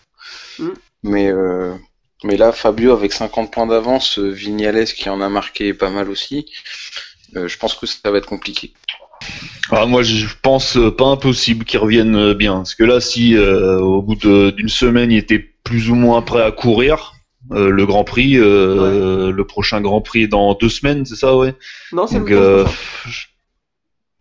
Mm. 0.60 0.70
Mais, 1.08 1.30
euh, 1.32 1.74
mais 2.24 2.38
là, 2.38 2.52
Fabio 2.52 2.92
avec 2.92 3.14
50 3.14 3.52
points 3.52 3.68
d'avance, 3.68 4.20
euh, 4.20 4.30
Vignales 4.30 4.86
qui 4.86 5.10
en 5.10 5.22
a 5.22 5.30
marqué 5.30 5.74
pas 5.74 5.90
mal 5.90 6.10
aussi, 6.10 6.46
euh, 7.36 7.48
je 7.48 7.58
pense 7.58 7.76
que 7.76 7.86
ça 7.86 8.12
va 8.12 8.18
être 8.18 8.28
compliqué. 8.28 8.74
Ah, 9.72 9.86
moi, 9.86 10.04
je 10.04 10.28
pense 10.42 10.78
euh, 10.78 10.92
pas 10.92 11.06
impossible 11.06 11.66
qu'il 11.66 11.80
revienne 11.80 12.16
euh, 12.16 12.34
bien. 12.34 12.58
Parce 12.58 12.76
que 12.76 12.84
là, 12.84 13.00
si 13.00 13.36
euh, 13.36 13.80
au 13.80 14.02
bout 14.02 14.16
d'une 14.16 14.70
semaine, 14.70 15.12
il 15.12 15.18
était 15.18 15.44
plus 15.64 15.90
ou 15.90 15.96
moins 15.96 16.22
prêt 16.22 16.42
à 16.44 16.52
courir, 16.52 17.14
euh, 17.52 17.70
le 17.70 17.86
Grand 17.86 18.04
Prix, 18.04 18.38
euh, 18.38 19.32
le 19.32 19.44
prochain 19.46 19.82
Grand 19.82 20.02
Prix 20.02 20.24
est 20.24 20.28
dans 20.28 20.54
deux 20.54 20.70
semaines, 20.70 21.06
c'est 21.06 21.16
ça, 21.16 21.36
ouais? 21.36 21.54
Non, 21.92 22.08
c'est 22.08 22.20
le 22.20 22.24
week-end 22.26 22.38
euh, 22.38 22.64
prochain. 22.64 22.78
je- 23.10 23.26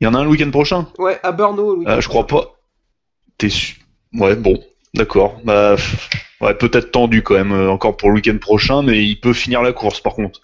il 0.01 0.05
y 0.05 0.07
en 0.09 0.15
a 0.15 0.19
un 0.19 0.25
le 0.25 0.31
week-end 0.31 0.51
prochain? 0.51 0.87
Ouais, 0.99 1.19
à 1.23 1.33
Brno 1.33 1.77
le 1.77 1.83
Ah, 1.87 2.01
je 2.01 2.09
crois 2.09 2.27
pas. 2.27 2.53
T'es 3.39 3.49
sûr 3.49 3.77
Ouais, 4.15 4.35
bon, 4.37 4.59
d'accord. 4.95 5.37
Bah, 5.45 5.77
ouais, 6.41 6.55
peut-être 6.55 6.91
tendu 6.93 7.23
quand 7.23 7.35
même 7.35 7.53
euh, 7.53 7.71
encore 7.71 7.97
pour 7.97 8.11
le 8.11 8.17
week-end 8.17 8.39
prochain, 8.39 8.83
mais 8.83 9.05
il 9.05 9.21
peut 9.21 9.33
finir 9.33 9.63
la 9.63 9.73
course 9.73 10.01
par 10.01 10.15
contre. 10.15 10.41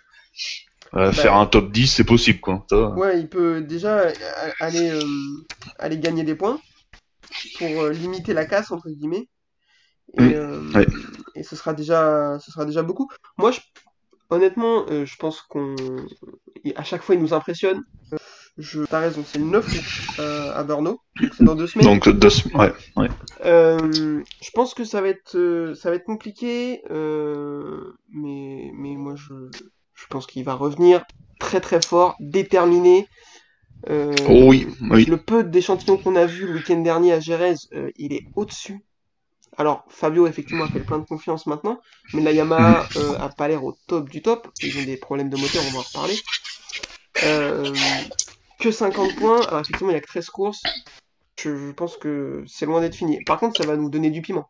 Euh, 0.95 1.07
Bah, 1.07 1.13
faire 1.13 1.35
un 1.37 1.47
top 1.47 1.73
10, 1.73 1.87
c'est 1.87 2.05
possible 2.05 2.41
quoi. 2.41 2.65
Ça, 2.69 2.91
Ouais, 2.91 3.19
il 3.21 3.29
peut 3.29 3.63
déjà 3.63 4.01
euh, 4.01 4.13
aller, 4.61 4.91
euh, 4.91 5.01
aller 5.79 5.99
gagner 5.99 6.23
des 6.25 6.35
points 6.35 6.59
pour 7.59 7.87
limiter 7.89 8.35
la 8.35 8.45
casse, 8.47 8.71
entre 8.71 8.91
guillemets. 8.91 9.29
Et, 10.19 10.23
Mm, 10.23 10.33
euh, 10.35 10.73
ouais. 10.75 10.87
et 11.35 11.43
ce 11.43 11.57
sera 11.57 11.73
déjà, 11.73 12.39
ce 12.41 12.51
sera 12.53 12.67
déjà 12.67 12.83
beaucoup. 12.83 13.09
Moi, 13.39 13.51
je, 13.53 13.61
honnêtement, 14.29 14.85
euh, 14.91 15.07
je 15.07 15.17
pense 15.17 15.41
qu'on. 15.41 15.75
À 16.77 16.85
chaque 16.85 17.03
fois, 17.03 17.15
il 17.15 17.23
nous 17.23 17.33
impressionne. 17.33 17.83
Euh, 18.13 18.17
Je... 18.63 18.85
T'as 18.85 19.01
raison, 19.01 19.25
c'est 19.27 19.39
le 19.39 19.45
9 19.47 19.67
août 19.67 20.19
euh, 20.21 20.55
à 20.55 20.63
Brno, 20.63 21.01
donc 21.21 21.31
c'est 21.37 21.45
dans 21.45 21.55
deux 21.55 21.67
semaines. 21.67 21.87
Donc 21.87 22.09
deux 22.09 22.31
sem- 22.31 22.55
ouais, 22.57 22.73
ouais. 22.97 23.09
Euh, 23.45 24.23
je 24.41 24.51
pense 24.55 24.73
que 24.75 24.85
ça 24.85 25.01
va 25.01 25.09
être, 25.09 25.37
euh, 25.37 25.75
ça 25.75 25.91
va 25.91 25.97
être 25.97 26.05
compliqué, 26.05 26.83
euh, 26.91 27.93
mais, 28.13 28.71
mais 28.75 28.95
moi 28.95 29.15
je, 29.17 29.35
je 29.95 30.07
pense 30.09 30.27
qu'il 30.27 30.45
va 30.45 30.55
revenir 30.55 31.05
très 31.41 31.61
très 31.61 31.83
fort, 31.83 32.15
déterminé. 32.21 33.09
Oh 33.91 34.47
oui, 34.49 34.69
oui. 34.91 35.05
Le 35.07 35.17
peu 35.17 35.43
d'échantillons 35.43 35.97
qu'on 35.97 36.15
a 36.15 36.25
vu 36.25 36.47
le 36.47 36.55
week-end 36.55 36.79
dernier 36.79 37.13
à 37.15 37.21
Jerez, 37.21 37.57
il 37.97 38.13
est 38.13 38.25
au-dessus. 38.37 38.79
Alors 39.59 39.85
Fabio 39.89 40.27
effectivement 40.29 40.65
a 40.65 40.69
fait 40.69 40.79
le 40.79 40.85
plein 40.85 40.99
de 41.01 41.05
confiance 41.05 41.47
maintenant, 41.47 41.81
mais 42.15 42.23
la 42.23 42.31
Yamaha 42.33 42.87
euh, 42.97 43.19
a 43.19 43.29
pas 43.29 43.49
l'air 43.49 43.65
au 43.65 43.77
top 43.89 44.09
du 44.09 44.23
top. 44.23 44.49
Ils 44.63 44.79
ont 44.79 44.85
des 44.85 44.97
problèmes 44.97 45.29
de 45.31 45.37
moteur, 45.37 45.63
on 45.69 45.73
va 45.73 45.79
en 45.81 45.83
reparler. 45.83 46.17
Euh, 47.25 47.75
que 48.63 48.71
50 48.71 49.17
points, 49.17 49.41
alors 49.49 49.61
effectivement 49.61 49.91
il 49.91 49.95
y 49.95 49.99
a 49.99 50.01
que 50.01 50.07
13 50.07 50.31
courses. 50.31 50.63
je, 51.41 51.51
je 51.57 51.73
pense 51.73 51.97
que 51.97 52.45
c'est 52.47 52.67
loin 52.67 52.81
d'être 52.81 52.95
fini. 52.95 53.23
Par 53.25 53.39
contre, 53.41 53.61
ça 53.61 53.67
va 53.69 53.77
nous 53.77 53.91
donner 53.91 54.11
du 54.11 54.23
piment. 54.23 54.49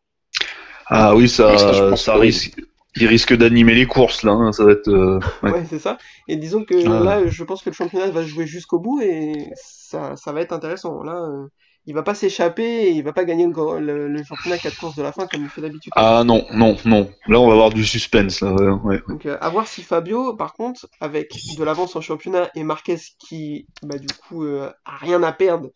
Ah 0.87 1.14
oui, 1.16 1.28
ça, 1.28 1.57
ça, 1.97 2.14
oui. 2.19 2.26
risque. 2.26 2.61
Il 2.97 3.07
risque 3.07 3.33
d'animer 3.35 3.75
les 3.75 3.87
courses 3.87 4.23
là, 4.23 4.33
hein, 4.33 4.52
ça 4.52 4.64
va 4.66 4.73
être. 4.73 4.88
euh, 4.88 5.19
ouais. 5.42 5.52
Ouais, 5.52 5.64
c'est 5.71 5.78
ça. 5.78 5.97
Et 6.28 6.37
disons 6.37 6.62
que 6.64 6.75
Ah. 6.87 7.00
là, 7.02 7.26
je 7.26 7.42
pense 7.45 7.62
que 7.62 7.71
le 7.71 7.75
championnat 7.75 8.11
va 8.11 8.23
jouer 8.23 8.47
jusqu'au 8.47 8.78
bout 8.81 9.00
et 9.00 9.33
ça, 9.54 10.14
ça 10.16 10.33
va 10.33 10.42
être 10.42 10.52
intéressant. 10.52 11.02
Là, 11.02 11.14
euh, 11.14 11.47
il 11.87 11.95
va 11.95 12.03
pas 12.03 12.15
s'échapper 12.15 12.62
et 12.85 12.91
il 12.91 13.03
va 13.03 13.12
pas 13.12 13.25
gagner 13.25 13.45
le, 13.47 13.53
gros- 13.53 13.79
le, 13.79 14.09
le 14.09 14.23
championnat 14.25 14.57
à 14.57 14.59
4 14.59 14.77
courses 14.77 14.95
de 14.95 15.03
la 15.03 15.12
fin 15.12 15.27
comme 15.27 15.43
il 15.43 15.51
fait 15.51 15.61
d'habitude. 15.61 15.93
Ah 15.97 16.23
non, 16.25 16.45
non, 16.53 16.77
non. 16.85 17.11
Là, 17.29 17.41
on 17.41 17.47
va 17.47 17.53
avoir 17.53 17.71
du 17.71 17.85
suspense 17.85 18.41
là. 18.41 18.53
ouais. 18.53 19.01
Donc, 19.09 19.27
euh, 19.27 19.37
à 19.41 19.49
voir 19.51 19.67
si 19.67 19.83
Fabio, 19.83 20.35
par 20.37 20.55
contre, 20.55 20.89
avec 21.01 21.33
de 21.59 21.65
l'avance 21.65 21.97
en 21.97 22.01
championnat 22.01 22.51
et 22.55 22.62
Marquez 22.65 22.97
qui, 23.19 23.67
bah, 23.83 23.99
du 23.99 24.09
coup, 24.09 24.45
euh, 24.45 24.71
a 24.85 24.97
rien 24.97 25.23
à 25.23 25.33
perdre 25.33 25.71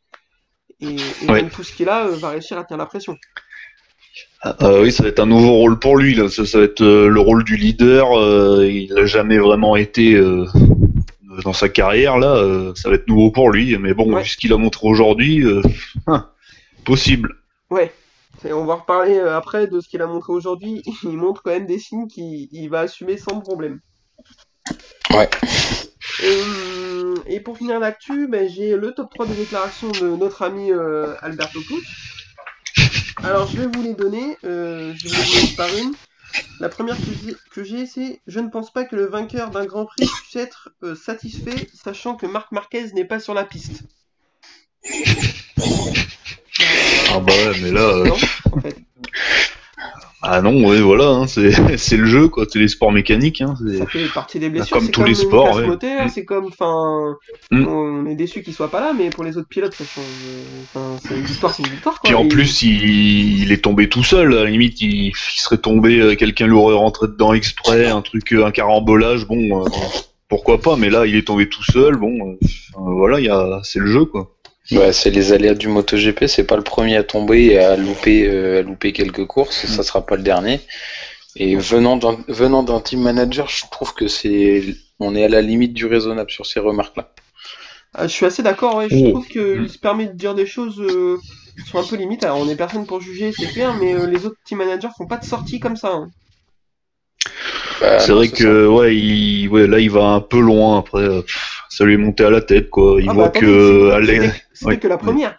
et, 0.81 0.97
et 1.23 1.31
Ouais. 1.31 1.41
donne 1.41 1.51
tout 1.51 1.63
ce 1.65 1.73
qu'il 1.73 1.89
a, 1.89 2.07
euh, 2.07 2.17
va 2.17 2.31
réussir 2.31 2.59
à 2.59 2.65
tenir 2.65 2.79
la 2.79 2.87
pression. 2.87 3.17
Ah 4.43 4.81
oui, 4.81 4.93
ça 4.93 5.03
va 5.03 5.09
être 5.09 5.19
un 5.21 5.27
nouveau 5.27 5.53
rôle 5.55 5.79
pour 5.79 5.97
lui. 5.97 6.15
Là. 6.15 6.29
Ça, 6.29 6.47
ça 6.47 6.59
va 6.59 6.65
être 6.65 6.83
euh, 6.83 7.09
le 7.09 7.21
rôle 7.21 7.45
du 7.45 7.57
leader. 7.57 8.13
euh, 8.19 8.67
il 8.67 8.93
n'a 8.95 9.07
jamais 9.07 9.39
vraiment 9.39 9.77
été 9.77 10.15
euh, 10.15 10.45
dans 11.45 11.52
sa 11.52 11.69
carrière 11.69 12.19
là. 12.19 12.35
euh, 12.37 12.73
ça 12.75 12.88
va 12.88 12.97
être 12.97 13.09
nouveau 13.09 13.31
pour 13.31 13.50
lui. 13.50 13.76
Mais 13.78 13.95
bon, 13.95 14.12
Ouais. 14.12 14.23
vu 14.23 14.28
ce 14.28 14.37
qu'il 14.37 14.52
a 14.52 14.57
montré 14.57 14.87
aujourd'hui, 14.87 15.45
euh, 15.45 15.62
hein, 16.07 16.28
possible. 16.85 17.37
Ouais. 17.71 17.93
Et 18.45 18.52
on 18.52 18.64
va 18.66 18.75
reparler 18.75 19.14
euh, 19.16 19.37
après 19.37 19.66
de 19.66 19.81
ce 19.81 19.88
qu'il 19.88 20.02
a 20.02 20.07
montré 20.07 20.33
aujourd'hui. 20.33 20.83
Il 21.02 21.16
montre 21.16 21.43
quand 21.43 21.50
même 21.50 21.66
des 21.66 21.78
signes 21.78 22.07
qu'il 22.07 22.49
il 22.52 22.69
va 22.69 22.81
assumer 22.81 23.16
sans 23.16 23.40
problème. 23.40 23.81
Ouais. 25.12 25.28
Euh, 26.25 27.14
et 27.26 27.40
pour 27.40 27.57
finir 27.59 27.78
l'actu, 27.81 28.26
ben, 28.28 28.49
j'ai 28.49 28.76
le 28.76 28.93
top 28.93 29.11
3 29.14 29.26
des 29.26 29.35
déclarations 29.35 29.90
de 29.90 30.16
notre 30.16 30.43
ami 30.43 30.71
euh, 30.73 31.14
Alberto 31.21 31.61
Pucci. 31.61 31.83
Alors 33.25 33.47
je 33.49 33.57
vais 33.59 33.66
vous 33.66 33.83
les 33.83 33.95
donner, 33.95 34.37
euh, 34.45 34.93
je 34.97 35.09
vais 35.09 35.14
vous 35.14 35.23
les 35.23 35.40
donner 35.40 35.57
par 35.57 35.69
une. 35.76 35.93
La 36.61 36.69
première 36.69 36.97
que 37.50 37.64
j'ai- 37.64 37.87
c'est 37.87 38.21
Je 38.26 38.40
ne 38.40 38.49
pense 38.49 38.73
pas 38.73 38.85
que 38.85 38.97
le 38.97 39.07
vainqueur 39.07 39.50
d'un 39.50 39.64
Grand 39.66 39.87
Prix 39.87 40.07
puisse 40.07 40.37
être 40.37 40.71
euh, 40.83 40.95
satisfait, 40.95 41.69
sachant 41.75 42.16
que 42.16 42.26
Marc 42.26 42.52
Marquez 42.52 42.93
n'est 42.93 43.05
pas 43.05 43.21
sur 43.21 43.35
la 43.35 43.45
piste. 43.45 43.83
Ah 47.11 47.21
bah 47.21 47.33
ouais, 47.33 47.52
mais 47.62 47.71
là, 47.73 47.81
euh, 47.81 48.05
Non, 48.07 48.16
en 48.52 48.61
fait. 48.61 48.76
Ah 50.23 50.40
non, 50.40 50.66
ouais, 50.66 50.80
voilà, 50.80 51.09
hein, 51.09 51.26
c'est 51.26 51.50
c'est 51.78 51.97
le 51.97 52.06
jeu 52.06 52.28
quoi. 52.28 52.47
C'est 52.49 52.59
les 52.59 52.68
sports 52.68 52.90
mécaniques. 52.92 53.40
Hein, 53.42 53.54
c'est- 53.61 53.78
Ça 53.78 53.87
fait 53.87 54.04
partie 54.12 54.38
des 54.38 54.49
blessures. 54.49 54.76
Comme 54.78 54.90
tous 54.90 55.04
les 55.04 55.14
sports, 55.14 55.54
ouais. 55.56 55.66
Mm. 55.66 56.09
c'est 56.09 56.25
comme, 56.25 56.47
enfin, 56.47 57.16
Mm. 57.50 57.66
on 57.68 58.06
est 58.06 58.14
déçu 58.14 58.42
qu'il 58.42 58.54
soit 58.54 58.71
pas 58.71 58.80
là, 58.80 58.92
mais 58.97 59.11
pour 59.11 59.23
les 59.25 59.37
autres 59.37 59.49
pilotes, 59.49 59.75
ça 59.75 59.85
change. 59.85 60.04
c'est 61.02 61.14
une 61.14 61.23
victoire, 61.23 61.54
c'est 61.54 61.62
une 61.62 61.68
victoire. 61.68 62.00
Quoi. 62.00 62.09
Puis 62.09 62.14
en 62.14 62.26
plus, 62.28 62.62
il, 62.62 63.42
il 63.42 63.52
est 63.52 63.62
tombé 63.62 63.88
tout 63.88 64.02
seul. 64.02 64.33
À 64.37 64.45
la 64.45 64.50
limite, 64.50 64.80
il, 64.80 65.09
il 65.09 65.12
serait 65.14 65.59
tombé, 65.59 66.00
euh, 66.00 66.14
quelqu'un 66.16 66.47
l'aurait 66.47 66.75
rentré 66.76 67.06
dedans 67.09 67.33
exprès, 67.35 67.87
un 67.87 68.02
truc, 68.02 68.33
euh, 68.33 68.45
un 68.47 68.50
carambolage. 68.50 69.26
Bon, 69.26 69.64
euh, 69.64 69.68
pourquoi 70.28 70.61
pas. 70.61 70.76
Mais 70.76 70.90
là, 70.90 71.06
il 71.06 71.14
est 71.16 71.26
tombé 71.26 71.49
tout 71.49 71.62
seul. 71.64 71.97
Bon, 71.97 72.11
euh, 72.33 72.37
voilà, 72.76 73.21
il 73.21 73.26
y 73.26 73.30
a, 73.30 73.61
c'est 73.62 73.78
le 73.78 73.87
jeu 73.87 74.04
quoi. 74.06 74.33
Ouais, 74.73 74.92
c'est 74.92 75.11
les 75.11 75.32
aléas 75.32 75.54
du 75.54 75.68
MotoGP, 75.68 76.26
c'est 76.26 76.44
pas 76.46 76.56
le 76.56 76.62
premier 76.62 76.96
à 76.96 77.02
tomber 77.04 77.46
et 77.46 77.58
à 77.58 77.76
louper, 77.76 78.26
euh, 78.28 78.61
à 78.61 78.62
louper 78.62 78.92
quelques 78.92 79.26
courses, 79.26 79.66
ça 79.66 79.82
sera 79.82 80.04
pas 80.06 80.16
le 80.16 80.23
dernier. 80.23 80.61
Et 81.37 81.56
venant 81.56 81.96
d'un 81.96 82.18
venant 82.28 82.62
d'un 82.64 82.80
team 82.80 83.02
manager, 83.02 83.49
je 83.49 83.64
trouve 83.70 83.94
que 83.94 84.08
c'est 84.08 84.64
on 85.00 85.14
est 85.16 85.25
à 85.25 85.28
la 85.30 85.42
limite 85.42 85.75
du 85.75 85.87
raisonnable 85.87 86.30
sur 86.30 86.46
ces 86.46 86.61
remarques-là. 86.61 87.12
Ah, 87.94 88.06
je 88.06 88.12
suis 88.12 88.26
assez 88.26 88.42
d'accord, 88.44 88.76
ouais. 88.76 88.88
Je 88.90 89.02
Oh. 89.02 89.08
trouve 89.08 89.26
qu'il 89.26 89.68
se 89.68 89.78
permet 89.78 90.06
de 90.06 90.12
dire 90.12 90.35
des 90.37 90.46
choses 90.46 90.80
euh, 90.80 91.18
qui 91.64 91.68
sont 91.70 91.78
un 91.78 91.85
peu 91.85 91.96
limites. 91.96 92.25
Alors, 92.25 92.38
on 92.38 92.49
est 92.49 92.56
personne 92.56 92.87
pour 92.87 93.00
juger, 93.00 93.32
c'est 93.32 93.49
clair, 93.49 93.75
mais 93.75 93.94
euh, 93.94 94.06
les 94.06 94.25
autres 94.26 94.38
team 94.44 94.58
managers 94.58 94.88
font 94.96 95.06
pas 95.06 95.18
de 95.18 95.25
sortie 95.25 95.58
comme 95.61 95.76
ça. 95.76 95.92
hein. 95.92 96.11
Bah, 97.80 97.99
c'est 97.99 98.12
non, 98.12 98.12
vrai 98.12 98.28
ça. 98.28 98.37
que 98.37 98.66
ouais, 98.66 98.96
il, 98.96 99.49
ouais, 99.49 99.66
là, 99.66 99.78
il 99.78 99.90
va 99.90 100.04
un 100.06 100.20
peu 100.20 100.40
loin. 100.40 100.78
Après, 100.78 101.00
euh, 101.02 101.23
ça 101.76 101.85
lui 101.85 101.95
est 101.95 101.99
monté 101.99 102.25
à 102.25 102.30
la 102.30 102.40
tête 102.40 102.71
quoi. 102.71 103.00
Il 103.00 103.04
Ah, 103.04 103.09
bah, 103.09 103.12
voit 103.14 103.25
attendez, 103.26 103.47
que, 103.47 103.90
c'était- 104.54 104.66
ouais. 104.66 104.78
que 104.78 104.88
la 104.88 104.97
première. 104.99 105.38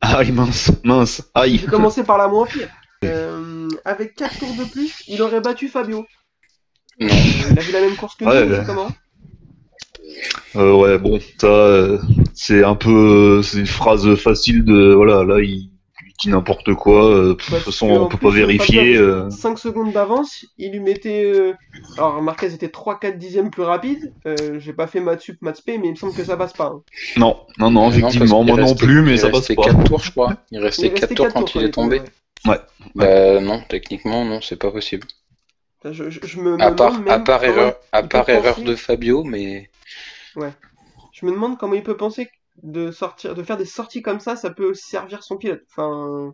aïe 0.00 0.32
mince, 0.32 0.70
mince, 0.82 1.22
aïe. 1.34 1.58
J'ai 1.58 1.66
commencé 1.66 2.04
par 2.04 2.16
la 2.18 2.28
moins 2.28 2.46
pire. 2.46 2.68
Euh, 3.04 3.68
avec 3.84 4.14
4 4.14 4.38
tours 4.38 4.54
de 4.58 4.64
plus, 4.70 5.02
il 5.08 5.20
aurait 5.20 5.42
battu 5.42 5.68
Fabio. 5.68 6.06
Non. 7.00 7.06
Euh, 7.08 7.10
il 7.50 7.58
a 7.58 7.60
vu 7.62 7.72
la 7.72 7.80
même 7.82 7.96
course 7.96 8.14
que 8.14 8.24
nous, 8.24 8.30
Ouais, 8.30 8.46
c'est 8.48 8.58
ouais. 8.60 8.64
comment? 8.66 8.88
Euh, 10.56 10.72
ouais, 10.74 10.98
bon, 10.98 11.18
ça, 11.38 11.46
euh, 11.48 11.98
c'est 12.34 12.62
un 12.64 12.76
peu, 12.76 13.42
c'est 13.42 13.58
une 13.58 13.66
phrase 13.66 14.14
facile 14.14 14.64
de, 14.64 14.94
voilà, 14.94 15.24
là, 15.24 15.40
il 15.40 15.70
dit 16.20 16.28
n'importe 16.28 16.74
quoi. 16.74 17.04
euh, 17.10 17.28
de 17.28 17.32
toute 17.34 17.54
façon, 17.54 17.88
on 17.90 18.06
peut 18.08 18.16
plus, 18.16 18.26
pas 18.28 18.32
vérifier. 18.34 18.94
Fabio 18.96 19.02
euh, 19.02 19.30
5 19.30 19.58
secondes 19.58 19.92
d'avance, 19.92 20.46
il 20.58 20.72
lui 20.72 20.80
mettait. 20.80 21.24
euh, 21.24 21.52
Alors, 21.96 22.22
Marquez 22.22 22.52
était 22.54 22.68
3-4 22.68 23.18
dixièmes 23.18 23.50
plus 23.50 23.62
rapide. 23.62 24.12
Euh, 24.26 24.58
J'ai 24.58 24.72
pas 24.72 24.86
fait 24.86 25.00
maths 25.00 25.20
sup, 25.20 25.40
maths 25.42 25.62
p, 25.64 25.78
mais 25.78 25.88
il 25.88 25.90
me 25.92 25.96
semble 25.96 26.14
que 26.14 26.24
ça 26.24 26.36
passe 26.36 26.52
pas. 26.52 26.66
hein. 26.66 26.82
Non, 27.16 27.40
non, 27.58 27.70
non, 27.70 27.90
effectivement, 27.90 28.44
qu'il 28.44 28.52
moi 28.52 28.60
non 28.60 28.68
restait- 28.68 28.84
plus, 28.86 29.02
mais 29.02 29.12
il 29.12 29.18
ça 29.18 29.28
passe 29.28 29.38
restait 29.40 29.54
pas. 29.56 29.64
4 29.64 29.84
tours, 29.84 30.00
je 30.04 30.10
crois. 30.10 30.36
Il 30.50 30.58
Il 30.58 30.62
restait 30.62 30.88
4 30.90 31.00
restait 31.00 31.14
tours 31.14 31.28
quand 31.32 31.42
tours 31.44 31.62
il 31.62 31.66
est 31.66 31.70
tombé. 31.70 32.00
ouais. 32.46 32.58
Bah 32.94 33.40
non, 33.40 33.62
techniquement, 33.68 34.24
non, 34.24 34.40
c'est 34.40 34.56
pas 34.58 34.70
possible. 34.70 35.06
Enfin, 35.82 35.92
Je, 35.92 36.10
je- 36.10 36.20
je 36.22 36.40
me, 36.40 36.56
me 36.56 36.62
À 36.62 36.70
part, 36.70 36.94
à 37.08 37.44
erreur, 37.44 37.74
à 37.92 38.00
il 38.02 38.08
part 38.08 38.28
erreur 38.28 38.54
penser- 38.56 38.64
de 38.64 38.74
Fabio, 38.76 39.24
mais 39.24 39.68
Je 41.12 41.26
me 41.26 41.30
demande 41.32 41.58
comment 41.58 41.74
il 41.74 41.82
peut 41.82 41.96
penser 41.96 42.28
de 42.62 42.90
sortir, 42.90 43.34
de 43.34 43.42
faire 43.42 43.56
des 43.56 43.64
sorties 43.64 44.02
comme 44.02 44.20
ça, 44.20 44.36
ça 44.36 44.50
peut 44.50 44.74
servir 44.74 45.22
son 45.22 45.36
pilote. 45.36 45.62
Enfin, 45.70 46.32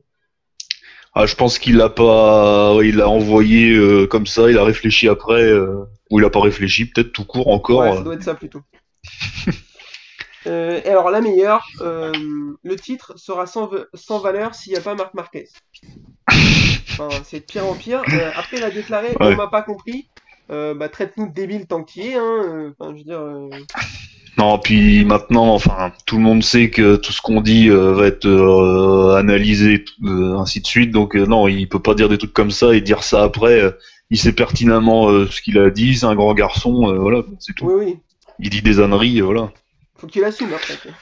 Ah, 1.15 1.27
je 1.27 1.35
pense 1.35 1.59
qu'il 1.59 1.77
l'a 1.77 1.89
pas, 1.89 2.77
il 2.83 2.97
l'a 2.97 3.09
envoyé 3.09 3.73
euh, 3.75 4.07
comme 4.07 4.27
ça, 4.27 4.50
il 4.50 4.59
a 4.59 4.65
réfléchi 4.65 5.09
après, 5.09 5.43
euh, 5.43 5.85
ou 6.11 6.21
il 6.21 6.25
a 6.25 6.31
pas 6.31 6.41
réfléchi, 6.41 6.87
peut-être 6.87 7.12
tout 7.12 7.25
court 7.25 7.49
encore. 7.49 7.81
ouais, 7.81 7.93
ça 7.93 7.99
euh. 8.00 8.03
doit 8.03 8.15
être 8.15 8.23
ça 8.23 8.35
plutôt. 8.35 8.61
Et 10.47 10.89
alors 10.89 11.11
la 11.11 11.21
meilleure, 11.21 11.67
le 11.81 12.75
titre 12.77 13.12
sera 13.19 13.47
sans, 13.47 13.71
sans 13.95 14.21
valeur 14.21 14.55
s'il 14.55 14.73
n'y 14.73 14.79
a 14.79 14.83
pas 14.83 14.95
Marc 14.95 15.12
Marquez. 15.15 15.49
Enfin, 16.29 17.09
c'est 17.25 17.41
de 17.41 17.45
pire 17.45 17.67
en 17.67 17.75
pire. 17.75 18.03
Après, 18.37 18.57
il 18.57 18.65
a 18.65 18.71
déclaré, 18.71 19.09
Ouais. 19.09 19.17
on 19.21 19.37
m'a 19.37 19.49
pas 19.49 19.62
compris. 19.62 20.09
Euh, 20.50 20.75
bah, 20.75 20.89
traite-nous 20.89 21.29
de 21.29 21.33
débile 21.35 21.67
tant 21.67 21.85
qu'il 21.85 22.07
est. 22.07 22.15
Hein. 22.15 22.73
Enfin, 22.79 22.93
je 22.93 22.99
veux 22.99 23.05
dire. 23.05 23.21
euh, 23.21 23.50
Non, 24.40 24.59
puis 24.59 25.04
maintenant, 25.04 25.52
enfin, 25.54 25.92
tout 26.06 26.16
le 26.16 26.23
monde 26.23 26.42
sait 26.42 26.70
que 26.70 26.97
tout 26.97 27.12
ce 27.12 27.20
qu'on 27.20 27.40
dit 27.42 27.68
euh, 27.68 27.92
va 27.92 28.06
être 28.06 28.26
euh, 28.26 29.14
analysé, 29.16 29.85
euh, 30.04 30.38
ainsi 30.38 30.61
de 30.62 30.66
suite. 30.66 30.90
Donc 30.92 31.14
euh, 31.14 31.26
non, 31.26 31.47
il 31.47 31.68
peut 31.68 31.82
pas 31.88 31.94
dire 31.94 32.09
des 32.09 32.16
trucs 32.16 32.32
comme 32.32 32.50
ça 32.50 32.75
et 32.75 32.80
dire 32.80 33.02
ça 33.02 33.23
après. 33.23 33.61
euh, 33.61 33.70
il 34.12 34.18
sait 34.18 34.32
pertinemment 34.32 35.09
euh, 35.11 35.28
ce 35.30 35.40
qu'il 35.42 35.59
a 35.59 35.70
dit. 35.70 35.94
C'est 35.97 36.06
un 36.06 36.14
grand 36.16 36.35
garçon, 36.35 36.88
euh, 36.90 36.99
voilà, 36.99 37.23
c'est 37.38 37.54
tout. 37.54 37.66
Oui, 37.66 37.75
oui. 37.85 37.97
Il 38.38 38.50
dit 38.50 38.62
des 38.62 38.80
âneries, 38.80 39.20
euh, 39.20 39.25
voilà. 39.25 39.52
Faut 39.99 40.06
qu'il 40.06 40.25
assume 40.25 40.52
après. 40.54 40.75
quoi. 40.82 40.92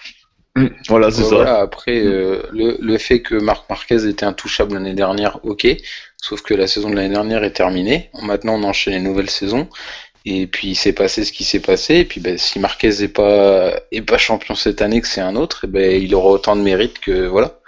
Mm, 0.63 0.69
Voilà, 0.89 1.11
c'est 1.11 1.23
ça. 1.23 1.61
après, 1.61 2.05
euh, 2.05 2.43
le, 2.53 2.77
le 2.81 2.99
fait 2.99 3.23
que 3.23 3.37
Marc 3.37 3.71
Marquez 3.71 4.07
était 4.09 4.27
intouchable 4.27 4.75
l'année 4.75 4.95
dernière, 4.95 5.39
ok. 5.45 5.67
Sauf 6.21 6.43
que 6.43 6.53
la 6.55 6.67
saison 6.67 6.91
de 6.91 6.97
l'année 6.97 7.15
dernière 7.15 7.45
est 7.45 7.53
terminée. 7.53 8.11
Maintenant, 8.23 8.55
on 8.57 8.65
enchaîne 8.65 8.95
les 8.95 9.01
nouvelles 9.01 9.31
saisons. 9.31 9.69
Et 10.31 10.47
puis, 10.47 10.69
il 10.69 10.75
s'est 10.75 10.93
passé 10.93 11.25
ce 11.25 11.33
qui 11.33 11.45
s'est 11.45 11.61
passé. 11.61 11.97
Et 11.97 12.05
puis, 12.05 12.21
ben, 12.21 12.37
si 12.39 12.59
Marquez 12.59 13.03
est 13.03 13.09
pas, 13.09 13.73
est 13.93 14.03
pas 14.03 14.19
champion 14.19 14.55
cette 14.55 14.83
année, 14.83 15.01
que 15.01 15.09
c'est 15.09 15.21
un 15.21 15.37
autre, 15.37 15.63
eh 15.65 15.67
ben, 15.69 16.03
il 16.03 16.15
aura 16.15 16.31
autant 16.31 16.57
de 16.57 16.61
mérite 16.63 16.99
que, 16.99 17.27
voilà, 17.27 17.59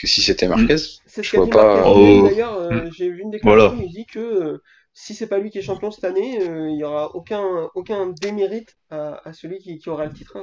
que 0.00 0.06
si 0.06 0.20
c'était 0.22 0.48
Marquez. 0.48 0.76
C'est 1.06 1.22
ce 1.24 1.30
qu'a 1.36 1.46
pas- 1.46 1.82
Oh. 1.86 2.28
d'ailleurs. 2.28 2.54
euh, 2.58 2.70
Mm. 2.70 2.90
J'ai 2.96 3.08
vu 3.08 3.20
une 3.22 3.30
déclaration, 3.30 3.68
Voilà. 3.70 3.82
il 3.84 3.92
dit 3.92 4.06
que 4.06 4.18
euh, 4.18 4.62
si 4.92 5.14
c'est 5.14 5.26
pas 5.26 5.38
lui 5.38 5.50
qui 5.50 5.58
est 5.58 5.62
champion 5.62 5.90
cette 5.90 6.04
année, 6.04 6.38
euh, 6.42 6.68
il 6.70 6.76
y 6.78 6.84
aura 6.84 7.14
aucun, 7.14 7.70
aucun 7.74 8.08
démérite 8.20 8.76
à, 8.90 9.20
à 9.26 9.32
celui 9.32 9.58
qui, 9.58 9.78
qui 9.78 9.88
aura 9.88 10.04
le 10.06 10.12
titre. 10.12 10.36
hein. 10.36 10.42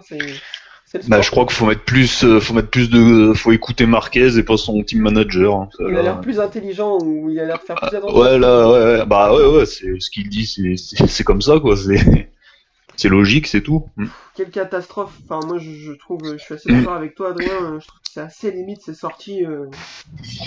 Bah, 1.08 1.22
je 1.22 1.32
crois 1.32 1.46
qu'il 1.46 1.56
faut 1.56 1.66
mettre 1.66 1.84
plus, 1.84 2.24
euh, 2.24 2.40
faut 2.40 2.54
mettre 2.54 2.70
plus 2.70 2.90
de, 2.90 3.34
faut 3.34 3.52
écouter 3.52 3.86
Marquez 3.86 4.38
et 4.38 4.44
pas 4.44 4.58
son 4.58 4.84
team 4.84 5.02
manager. 5.02 5.56
hein, 5.56 5.70
Il 5.80 5.98
a 5.98 6.02
l'air 6.04 6.22
plus 6.22 6.40
intelligent 6.40 7.00
ou 7.00 7.30
il 7.30 7.40
a 7.40 7.46
l'air 7.46 7.58
de 7.58 7.64
faire 7.64 7.76
plus 7.78 7.96
attention. 7.98 8.20
Ouais, 8.20 8.38
là, 8.38 8.70
ouais, 8.70 8.84
ouais, 9.00 9.06
bah 9.06 9.34
ouais, 9.34 9.46
ouais, 9.46 9.66
c'est 9.66 10.00
ce 10.00 10.10
qu'il 10.12 10.30
dit, 10.30 10.46
c'est, 10.46 11.24
comme 11.24 11.42
ça, 11.42 11.60
quoi. 11.60 11.76
C'est, 11.76 12.30
c'est 12.96 13.10
logique, 13.10 13.48
c'est 13.48 13.62
tout. 13.62 13.86
Mm. 13.98 14.06
Quelle 14.36 14.52
catastrophe. 14.52 15.18
Enfin, 15.28 15.46
moi, 15.48 15.58
je, 15.58 15.72
je 15.72 15.92
trouve, 15.94 16.34
je 16.34 16.38
suis 16.38 16.54
assez 16.54 16.72
Mm. 16.72 16.80
d'accord 16.80 16.94
avec 16.94 17.16
toi, 17.16 17.30
Adrien. 17.32 17.52
euh, 17.54 17.80
Je 17.80 17.88
trouve 17.88 18.00
que 18.02 18.10
c'est 18.14 18.22
assez 18.22 18.52
limite 18.52 18.82
ces 18.84 18.94
sorties. 18.94 19.46
euh, 19.46 19.66